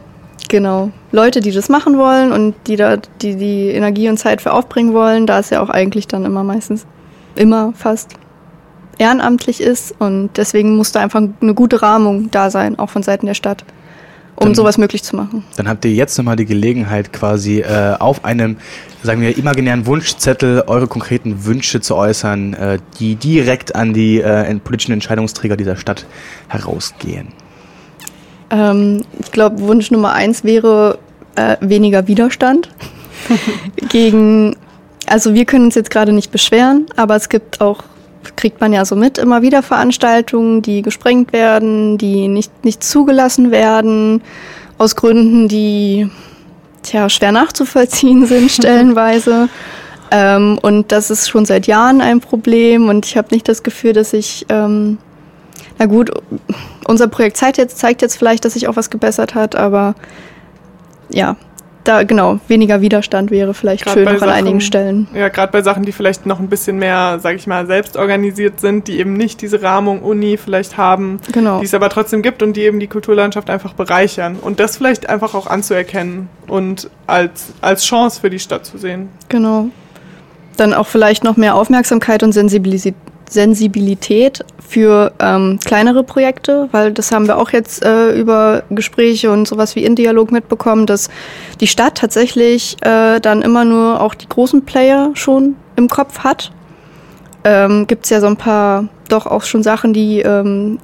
genau 0.48 0.90
Leute, 1.10 1.40
die 1.40 1.50
das 1.50 1.68
machen 1.68 1.98
wollen 1.98 2.30
und 2.30 2.54
die 2.68 2.76
da 2.76 2.96
die 2.96 3.34
die 3.34 3.70
Energie 3.70 4.08
und 4.08 4.18
Zeit 4.18 4.40
für 4.40 4.52
aufbringen 4.52 4.94
wollen. 4.94 5.26
Da 5.26 5.40
ist 5.40 5.50
ja 5.50 5.60
auch 5.62 5.70
eigentlich 5.70 6.06
dann 6.06 6.24
immer 6.24 6.44
meistens 6.44 6.86
immer 7.34 7.72
fast 7.76 8.14
ehrenamtlich 8.98 9.60
ist 9.60 9.94
und 9.98 10.30
deswegen 10.36 10.76
muss 10.76 10.92
da 10.92 11.00
einfach 11.00 11.22
eine 11.40 11.54
gute 11.54 11.82
Rahmung 11.82 12.30
da 12.30 12.50
sein, 12.50 12.78
auch 12.78 12.90
von 12.90 13.02
Seiten 13.02 13.26
der 13.26 13.34
Stadt, 13.34 13.64
um 14.36 14.46
dann, 14.46 14.54
sowas 14.54 14.78
möglich 14.78 15.02
zu 15.02 15.16
machen. 15.16 15.44
Dann 15.56 15.68
habt 15.68 15.84
ihr 15.84 15.92
jetzt 15.92 16.16
nochmal 16.18 16.36
die 16.36 16.46
Gelegenheit, 16.46 17.12
quasi 17.12 17.60
äh, 17.60 17.94
auf 17.98 18.24
einem, 18.24 18.56
sagen 19.02 19.20
wir, 19.20 19.36
imaginären 19.36 19.86
Wunschzettel 19.86 20.64
eure 20.66 20.86
konkreten 20.86 21.44
Wünsche 21.44 21.80
zu 21.80 21.96
äußern, 21.96 22.54
äh, 22.54 22.78
die 22.98 23.16
direkt 23.16 23.74
an 23.74 23.94
die 23.94 24.20
äh, 24.20 24.54
politischen 24.56 24.92
Entscheidungsträger 24.92 25.56
dieser 25.56 25.76
Stadt 25.76 26.06
herausgehen. 26.48 27.28
Ähm, 28.50 29.02
ich 29.18 29.32
glaube, 29.32 29.60
Wunsch 29.60 29.90
Nummer 29.90 30.12
eins 30.12 30.44
wäre 30.44 30.98
äh, 31.36 31.56
weniger 31.60 32.08
Widerstand 32.08 32.70
gegen 33.88 34.56
also 35.08 35.34
wir 35.34 35.44
können 35.44 35.66
uns 35.66 35.74
jetzt 35.74 35.90
gerade 35.90 36.12
nicht 36.12 36.30
beschweren, 36.30 36.86
aber 36.96 37.16
es 37.16 37.28
gibt 37.28 37.60
auch 37.60 37.82
kriegt 38.36 38.60
man 38.60 38.72
ja 38.72 38.84
so 38.84 38.96
mit, 38.96 39.18
immer 39.18 39.42
wieder 39.42 39.62
Veranstaltungen, 39.62 40.62
die 40.62 40.82
gesprengt 40.82 41.32
werden, 41.32 41.98
die 41.98 42.28
nicht, 42.28 42.64
nicht 42.64 42.82
zugelassen 42.82 43.50
werden, 43.50 44.22
aus 44.78 44.96
Gründen, 44.96 45.48
die 45.48 46.10
tja, 46.82 47.08
schwer 47.08 47.32
nachzuvollziehen 47.32 48.26
sind, 48.26 48.50
stellenweise. 48.50 49.48
ähm, 50.10 50.58
und 50.62 50.92
das 50.92 51.10
ist 51.10 51.28
schon 51.28 51.44
seit 51.44 51.66
Jahren 51.66 52.00
ein 52.00 52.20
Problem 52.20 52.88
und 52.88 53.06
ich 53.06 53.16
habe 53.16 53.28
nicht 53.32 53.48
das 53.48 53.62
Gefühl, 53.62 53.92
dass 53.92 54.12
ich, 54.12 54.46
ähm, 54.48 54.98
na 55.78 55.86
gut, 55.86 56.10
unser 56.86 57.08
Projekt 57.08 57.36
zeigt 57.36 57.58
jetzt, 57.58 57.78
zeigt 57.78 58.02
jetzt 58.02 58.16
vielleicht, 58.16 58.44
dass 58.44 58.54
sich 58.54 58.68
auch 58.68 58.76
was 58.76 58.90
gebessert 58.90 59.34
hat, 59.34 59.56
aber 59.56 59.94
ja, 61.10 61.36
da 61.88 62.02
genau 62.02 62.38
weniger 62.48 62.80
Widerstand 62.80 63.30
wäre 63.30 63.54
vielleicht 63.54 63.84
grad 63.84 63.94
schön 63.94 64.04
noch 64.04 64.12
Sachen, 64.12 64.28
an 64.28 64.34
einigen 64.34 64.60
Stellen. 64.60 65.08
Ja, 65.14 65.28
gerade 65.28 65.50
bei 65.50 65.62
Sachen, 65.62 65.84
die 65.84 65.92
vielleicht 65.92 66.26
noch 66.26 66.38
ein 66.38 66.48
bisschen 66.48 66.76
mehr, 66.76 67.18
sage 67.20 67.36
ich 67.36 67.46
mal, 67.46 67.66
selbst 67.66 67.96
organisiert 67.96 68.60
sind, 68.60 68.88
die 68.88 68.98
eben 68.98 69.14
nicht 69.14 69.40
diese 69.40 69.62
Rahmung 69.62 70.02
Uni 70.02 70.36
vielleicht 70.36 70.76
haben, 70.76 71.18
genau. 71.32 71.60
die 71.60 71.64
es 71.64 71.74
aber 71.74 71.88
trotzdem 71.88 72.22
gibt 72.22 72.42
und 72.42 72.54
die 72.54 72.62
eben 72.62 72.78
die 72.78 72.88
Kulturlandschaft 72.88 73.48
einfach 73.48 73.72
bereichern 73.72 74.36
und 74.40 74.60
das 74.60 74.76
vielleicht 74.76 75.08
einfach 75.08 75.34
auch 75.34 75.46
anzuerkennen 75.46 76.28
und 76.46 76.90
als 77.06 77.52
als 77.60 77.84
Chance 77.84 78.20
für 78.20 78.30
die 78.30 78.38
Stadt 78.38 78.66
zu 78.66 78.78
sehen. 78.78 79.08
Genau. 79.28 79.68
dann 80.56 80.74
auch 80.74 80.88
vielleicht 80.88 81.24
noch 81.24 81.36
mehr 81.36 81.54
Aufmerksamkeit 81.54 82.22
und 82.22 82.32
Sensibilität 82.32 82.94
Sensibilität 83.30 84.44
für 84.66 85.12
ähm, 85.18 85.58
kleinere 85.64 86.04
Projekte, 86.04 86.68
weil 86.72 86.92
das 86.92 87.10
haben 87.12 87.26
wir 87.26 87.38
auch 87.38 87.50
jetzt 87.50 87.84
äh, 87.84 88.12
über 88.18 88.62
Gespräche 88.70 89.30
und 89.30 89.48
sowas 89.48 89.76
wie 89.76 89.84
in 89.84 89.96
Dialog 89.96 90.30
mitbekommen, 90.30 90.86
dass 90.86 91.08
die 91.60 91.66
Stadt 91.66 91.96
tatsächlich 91.96 92.76
äh, 92.82 93.20
dann 93.20 93.42
immer 93.42 93.64
nur 93.64 94.00
auch 94.00 94.14
die 94.14 94.28
großen 94.28 94.64
Player 94.64 95.10
schon 95.14 95.56
im 95.76 95.88
Kopf 95.88 96.20
hat. 96.20 96.52
Ähm, 97.44 97.86
Gibt 97.86 98.04
es 98.04 98.10
ja 98.10 98.20
so 98.20 98.26
ein 98.26 98.36
paar 98.36 98.88
doch 99.08 99.26
auch 99.26 99.42
schon 99.42 99.62
Sachen, 99.62 99.92
die 99.92 100.20
ähm, 100.20 100.78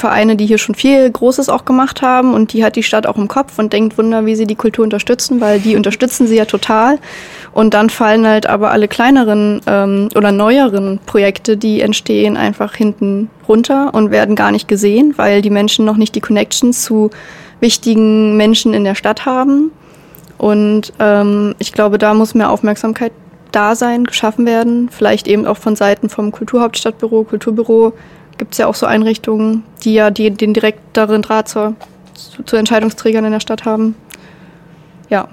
Vereine, 0.00 0.34
die 0.34 0.46
hier 0.46 0.58
schon 0.58 0.74
viel 0.74 1.10
Großes 1.10 1.48
auch 1.48 1.64
gemacht 1.64 2.02
haben 2.02 2.34
und 2.34 2.52
die 2.52 2.64
hat 2.64 2.74
die 2.74 2.82
Stadt 2.82 3.06
auch 3.06 3.16
im 3.16 3.28
Kopf 3.28 3.58
und 3.58 3.72
denkt 3.72 3.98
Wunder, 3.98 4.24
wie 4.24 4.34
sie 4.34 4.46
die 4.46 4.56
Kultur 4.56 4.82
unterstützen, 4.82 5.40
weil 5.40 5.60
die 5.60 5.76
unterstützen 5.76 6.26
sie 6.26 6.36
ja 6.36 6.46
total. 6.46 6.98
Und 7.52 7.74
dann 7.74 7.90
fallen 7.90 8.26
halt 8.26 8.46
aber 8.46 8.70
alle 8.70 8.86
kleineren 8.86 9.60
ähm, 9.66 10.08
oder 10.14 10.30
neueren 10.30 11.00
Projekte, 11.04 11.56
die 11.56 11.80
entstehen, 11.80 12.36
einfach 12.36 12.74
hinten 12.74 13.28
runter 13.48 13.92
und 13.92 14.10
werden 14.10 14.36
gar 14.36 14.52
nicht 14.52 14.68
gesehen, 14.68 15.14
weil 15.16 15.42
die 15.42 15.50
Menschen 15.50 15.84
noch 15.84 15.96
nicht 15.96 16.14
die 16.14 16.20
Connections 16.20 16.82
zu 16.82 17.10
wichtigen 17.58 18.36
Menschen 18.36 18.72
in 18.72 18.84
der 18.84 18.94
Stadt 18.94 19.26
haben. 19.26 19.72
Und 20.38 20.92
ähm, 21.00 21.54
ich 21.58 21.72
glaube, 21.72 21.98
da 21.98 22.14
muss 22.14 22.34
mehr 22.34 22.50
Aufmerksamkeit 22.50 23.12
da 23.52 23.74
sein, 23.74 24.04
geschaffen 24.04 24.46
werden. 24.46 24.88
Vielleicht 24.88 25.26
eben 25.26 25.46
auch 25.46 25.56
von 25.56 25.76
Seiten 25.76 26.08
vom 26.08 26.32
Kulturhauptstadtbüro, 26.32 27.24
Kulturbüro 27.24 27.92
gibt 28.38 28.52
es 28.52 28.58
ja 28.58 28.66
auch 28.66 28.74
so 28.74 28.86
Einrichtungen, 28.86 29.64
die 29.84 29.92
ja 29.92 30.10
die, 30.10 30.30
den 30.30 30.54
direkteren 30.54 31.20
Draht 31.20 31.48
zur, 31.48 31.74
zu, 32.14 32.42
zu 32.42 32.56
Entscheidungsträgern 32.56 33.24
in 33.24 33.32
der 33.32 33.40
Stadt 33.40 33.64
haben. 33.64 33.94
Ja. 35.10 35.28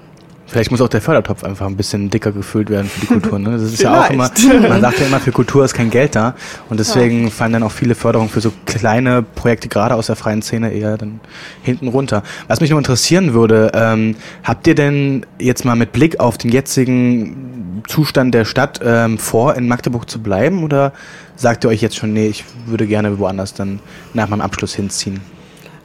Vielleicht 0.48 0.70
muss 0.70 0.80
auch 0.80 0.88
der 0.88 1.02
Fördertopf 1.02 1.44
einfach 1.44 1.66
ein 1.66 1.76
bisschen 1.76 2.08
dicker 2.08 2.32
gefüllt 2.32 2.70
werden 2.70 2.88
für 2.88 3.00
die 3.00 3.06
Kultur. 3.06 3.38
Ne? 3.38 3.50
Das 3.52 3.62
ist 3.62 3.82
ja 3.82 4.00
auch 4.00 4.10
immer, 4.10 4.30
man 4.66 4.80
sagt 4.80 4.98
ja 4.98 5.06
immer, 5.06 5.20
für 5.20 5.30
Kultur 5.30 5.62
ist 5.62 5.74
kein 5.74 5.90
Geld 5.90 6.16
da. 6.16 6.34
Und 6.70 6.80
deswegen 6.80 7.24
ja. 7.24 7.30
fallen 7.30 7.52
dann 7.52 7.62
auch 7.62 7.70
viele 7.70 7.94
Förderungen 7.94 8.30
für 8.30 8.40
so 8.40 8.50
kleine 8.64 9.22
Projekte, 9.22 9.68
gerade 9.68 9.94
aus 9.94 10.06
der 10.06 10.16
freien 10.16 10.40
Szene, 10.40 10.72
eher 10.72 10.96
dann 10.96 11.20
hinten 11.62 11.88
runter. 11.88 12.22
Was 12.48 12.60
mich 12.60 12.70
nur 12.70 12.78
interessieren 12.78 13.34
würde, 13.34 13.72
ähm, 13.74 14.16
habt 14.42 14.66
ihr 14.66 14.74
denn 14.74 15.26
jetzt 15.38 15.66
mal 15.66 15.76
mit 15.76 15.92
Blick 15.92 16.18
auf 16.18 16.38
den 16.38 16.50
jetzigen 16.50 17.82
Zustand 17.86 18.34
der 18.34 18.46
Stadt 18.46 18.80
ähm, 18.82 19.18
vor, 19.18 19.54
in 19.54 19.68
Magdeburg 19.68 20.08
zu 20.08 20.22
bleiben? 20.22 20.64
Oder 20.64 20.94
sagt 21.36 21.64
ihr 21.64 21.68
euch 21.68 21.82
jetzt 21.82 21.96
schon, 21.96 22.14
nee, 22.14 22.26
ich 22.26 22.44
würde 22.64 22.86
gerne 22.86 23.18
woanders 23.18 23.52
dann 23.52 23.80
nach 24.14 24.28
meinem 24.28 24.40
Abschluss 24.40 24.74
hinziehen? 24.74 25.20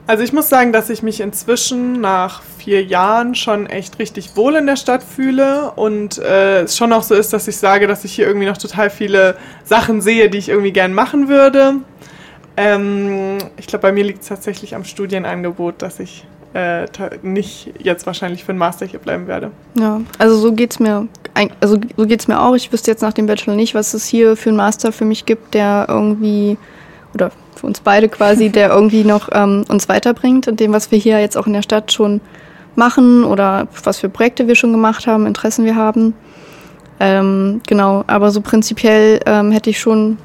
Also 0.05 0.23
ich 0.23 0.33
muss 0.33 0.49
sagen, 0.49 0.73
dass 0.73 0.89
ich 0.89 1.01
mich 1.01 1.21
inzwischen 1.21 2.01
nach 2.01 2.41
vier 2.57 2.83
Jahren 2.83 3.35
schon 3.35 3.67
echt 3.67 3.99
richtig 3.99 4.35
wohl 4.35 4.55
in 4.55 4.65
der 4.67 4.75
Stadt 4.75 5.01
fühle 5.01 5.71
und 5.71 6.17
äh, 6.17 6.63
es 6.63 6.75
schon 6.75 6.91
auch 6.91 7.03
so 7.03 7.15
ist, 7.15 7.31
dass 7.31 7.47
ich 7.47 7.55
sage, 7.55 7.87
dass 7.87 8.03
ich 8.03 8.13
hier 8.13 8.27
irgendwie 8.27 8.47
noch 8.47 8.57
total 8.57 8.89
viele 8.89 9.37
Sachen 9.63 10.01
sehe, 10.01 10.29
die 10.29 10.39
ich 10.39 10.49
irgendwie 10.49 10.73
gern 10.73 10.93
machen 10.93 11.29
würde. 11.29 11.75
Ähm, 12.57 13.37
ich 13.55 13.67
glaube, 13.67 13.83
bei 13.83 13.91
mir 13.93 14.03
liegt 14.03 14.23
es 14.23 14.27
tatsächlich 14.27 14.75
am 14.75 14.83
Studienangebot, 14.83 15.81
dass 15.81 16.01
ich 16.01 16.25
äh, 16.53 16.85
nicht 17.21 17.73
jetzt 17.79 18.05
wahrscheinlich 18.05 18.43
für 18.43 18.53
den 18.53 18.59
Master 18.59 18.85
hier 18.85 18.99
bleiben 18.99 19.27
werde. 19.27 19.51
Ja, 19.79 20.01
also 20.19 20.37
so 20.37 20.51
geht's 20.51 20.79
mir. 20.79 21.07
Also 21.61 21.79
so 21.97 22.05
mir 22.05 22.41
auch. 22.41 22.55
Ich 22.55 22.71
wüsste 22.71 22.91
jetzt 22.91 23.01
nach 23.01 23.13
dem 23.13 23.25
Bachelor 23.25 23.55
nicht, 23.55 23.73
was 23.73 23.93
es 23.93 24.05
hier 24.05 24.35
für 24.35 24.49
einen 24.49 24.57
Master 24.57 24.91
für 24.91 25.05
mich 25.05 25.25
gibt, 25.25 25.53
der 25.53 25.87
irgendwie 25.89 26.57
oder 27.13 27.31
für 27.55 27.67
uns 27.67 27.79
beide 27.79 28.09
quasi, 28.09 28.49
der 28.49 28.69
irgendwie 28.69 29.03
noch 29.03 29.29
ähm, 29.31 29.65
uns 29.69 29.87
weiterbringt 29.89 30.47
in 30.47 30.55
dem, 30.55 30.73
was 30.73 30.91
wir 30.91 30.97
hier 30.97 31.19
jetzt 31.19 31.37
auch 31.37 31.47
in 31.47 31.53
der 31.53 31.61
Stadt 31.61 31.91
schon 31.91 32.21
machen 32.75 33.23
oder 33.23 33.67
was 33.83 33.99
für 33.99 34.09
Projekte 34.09 34.47
wir 34.47 34.55
schon 34.55 34.71
gemacht 34.71 35.07
haben, 35.07 35.25
Interessen 35.25 35.65
wir 35.65 35.75
haben. 35.75 36.13
Ähm, 36.99 37.61
genau, 37.67 38.03
aber 38.07 38.31
so 38.31 38.41
prinzipiell 38.41 39.19
ähm, 39.25 39.51
hätte 39.51 39.69
ich 39.69 39.79
schon 39.79 40.17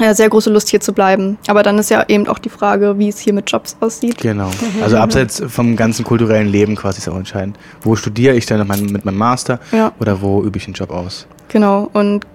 ja, 0.00 0.14
sehr 0.14 0.28
große 0.28 0.50
Lust 0.50 0.68
hier 0.68 0.80
zu 0.80 0.92
bleiben. 0.92 1.38
Aber 1.48 1.62
dann 1.62 1.78
ist 1.78 1.90
ja 1.90 2.04
eben 2.08 2.28
auch 2.28 2.38
die 2.38 2.48
Frage, 2.48 2.98
wie 2.98 3.08
es 3.08 3.18
hier 3.18 3.32
mit 3.32 3.50
Jobs 3.50 3.76
aussieht. 3.80 4.18
Genau. 4.18 4.50
Also 4.82 4.96
abseits 4.96 5.42
vom 5.48 5.76
ganzen 5.76 6.04
kulturellen 6.04 6.48
Leben 6.48 6.76
quasi 6.76 6.98
ist 6.98 7.08
auch 7.08 7.16
entscheidend. 7.16 7.58
Wo 7.80 7.96
studiere 7.96 8.36
ich 8.36 8.46
denn 8.46 8.64
mit 8.66 9.04
meinem 9.04 9.18
Master 9.18 9.58
ja. 9.72 9.92
oder 9.98 10.20
wo 10.22 10.42
übe 10.42 10.58
ich 10.58 10.66
einen 10.66 10.74
Job 10.74 10.90
aus? 10.90 11.26
Genau. 11.48 11.90
Und 11.92 12.26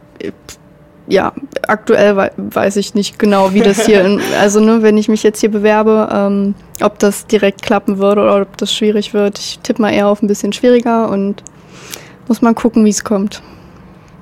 ja, 1.08 1.34
aktuell 1.68 2.32
weiß 2.38 2.78
ich 2.78 2.96
nicht 2.96 3.20
genau, 3.20 3.54
wie 3.54 3.62
das 3.62 3.86
hier, 3.86 4.02
in, 4.06 4.22
also 4.40 4.60
ne, 4.60 4.82
wenn 4.82 4.98
ich 4.98 5.10
mich 5.10 5.24
jetzt 5.24 5.40
hier 5.40 5.52
bewerbe, 5.52 6.10
ähm, 6.12 6.56
ob 6.82 7.00
das 7.00 7.28
direkt 7.28 7.62
klappen 7.62 7.98
würde 7.98 8.22
oder 8.22 8.42
ob 8.42 8.58
das 8.58 8.74
schwierig 8.74 9.14
wird. 9.14 9.40
Ich 9.40 9.60
tippe 9.60 9.82
mal 9.82 9.94
eher 9.94 10.08
auf 10.08 10.22
ein 10.22 10.28
bisschen 10.28 10.54
schwieriger 10.54 11.10
und 11.10 11.44
muss 12.28 12.42
mal 12.42 12.54
gucken, 12.54 12.86
wie 12.86 12.90
es 12.90 13.04
kommt. 13.04 13.42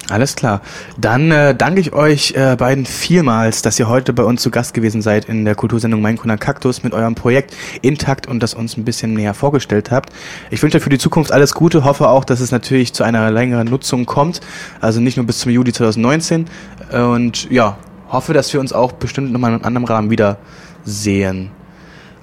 Alles 0.10 0.36
klar. 0.36 0.62
Dann 0.97 1.32
äh, 1.32 1.56
danke 1.56 1.80
ich 1.80 1.93
euch 1.93 2.34
äh, 2.36 2.56
beiden 2.58 2.86
vielmals, 2.86 3.62
dass 3.62 3.80
ihr 3.80 3.88
heute 3.88 4.14
bei 4.14 4.24
uns 4.24 4.41
zu 4.41 4.52
Gast 4.52 4.74
gewesen 4.74 5.02
seid 5.02 5.26
in 5.26 5.45
der 5.45 5.56
Kultursendung 5.56 6.02
Mein 6.02 6.18
Kunder 6.18 6.38
Kaktus 6.38 6.84
mit 6.84 6.93
eurem 6.93 7.16
Projekt 7.16 7.56
Intakt 7.82 8.28
und 8.28 8.41
das 8.41 8.54
uns 8.54 8.78
ein 8.78 8.84
bisschen 8.84 9.14
näher 9.14 9.34
vorgestellt 9.34 9.91
habt. 9.91 10.12
Ich 10.49 10.62
wünsche 10.62 10.78
euch 10.78 10.84
für 10.84 10.89
die 10.89 10.97
Zukunft 10.97 11.32
alles 11.32 11.54
Gute, 11.54 11.84
hoffe 11.84 12.10
auch, 12.10 12.26
dass 12.26 12.39
es 12.39 12.52
natürlich 12.52 12.93
zu 12.93 13.04
einer 13.04 13.32
längeren 13.32 13.68
Nutzung 13.68 14.06
kommt, 14.06 14.41
also 14.82 14.99
nicht 14.99 15.18
nur 15.18 15.26
bis 15.26 15.39
zum 15.39 15.52
Juli 15.52 15.72
2019 15.72 16.45
und 16.91 17.49
ja, 17.49 17.78
hoffe, 18.10 18.34
dass 18.34 18.52
wir 18.54 18.60
uns 18.60 18.74
auch 18.74 18.91
bestimmt 18.91 19.32
nochmal 19.32 19.52
in 19.52 19.56
einem 19.58 19.66
anderen 19.66 19.88
Rahmen 19.88 20.10
wieder 20.10 20.38
sehen. 20.84 21.52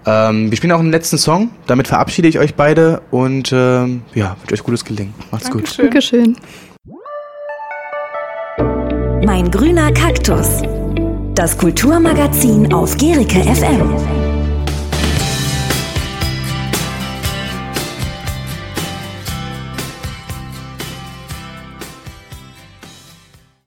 Ähm, 0.05 0.51
wir 0.51 0.57
spielen 0.57 0.72
auch 0.72 0.81
einen 0.81 0.91
letzten 0.91 1.18
Song, 1.18 1.51
damit 1.66 1.89
verabschiede 1.89 2.29
ich 2.29 2.39
euch 2.39 2.55
beide 2.55 3.03
und 3.11 3.53
ähm, 3.53 4.03
ja, 4.14 4.37
wünsche 4.41 4.55
euch 4.55 4.64
gutes 4.64 4.85
Gelingen. 4.85 5.14
Macht's 5.31 5.51
Dankeschön. 5.51 5.85
gut. 5.87 5.95
Dankeschön. 5.95 6.37
Mein 9.25 9.51
grüner 9.51 9.93
Kaktus. 9.93 10.62
Das 11.35 11.57
Kulturmagazin 11.57 12.73
auf 12.73 12.97
Gerike 12.97 13.41
FM. 13.43 14.28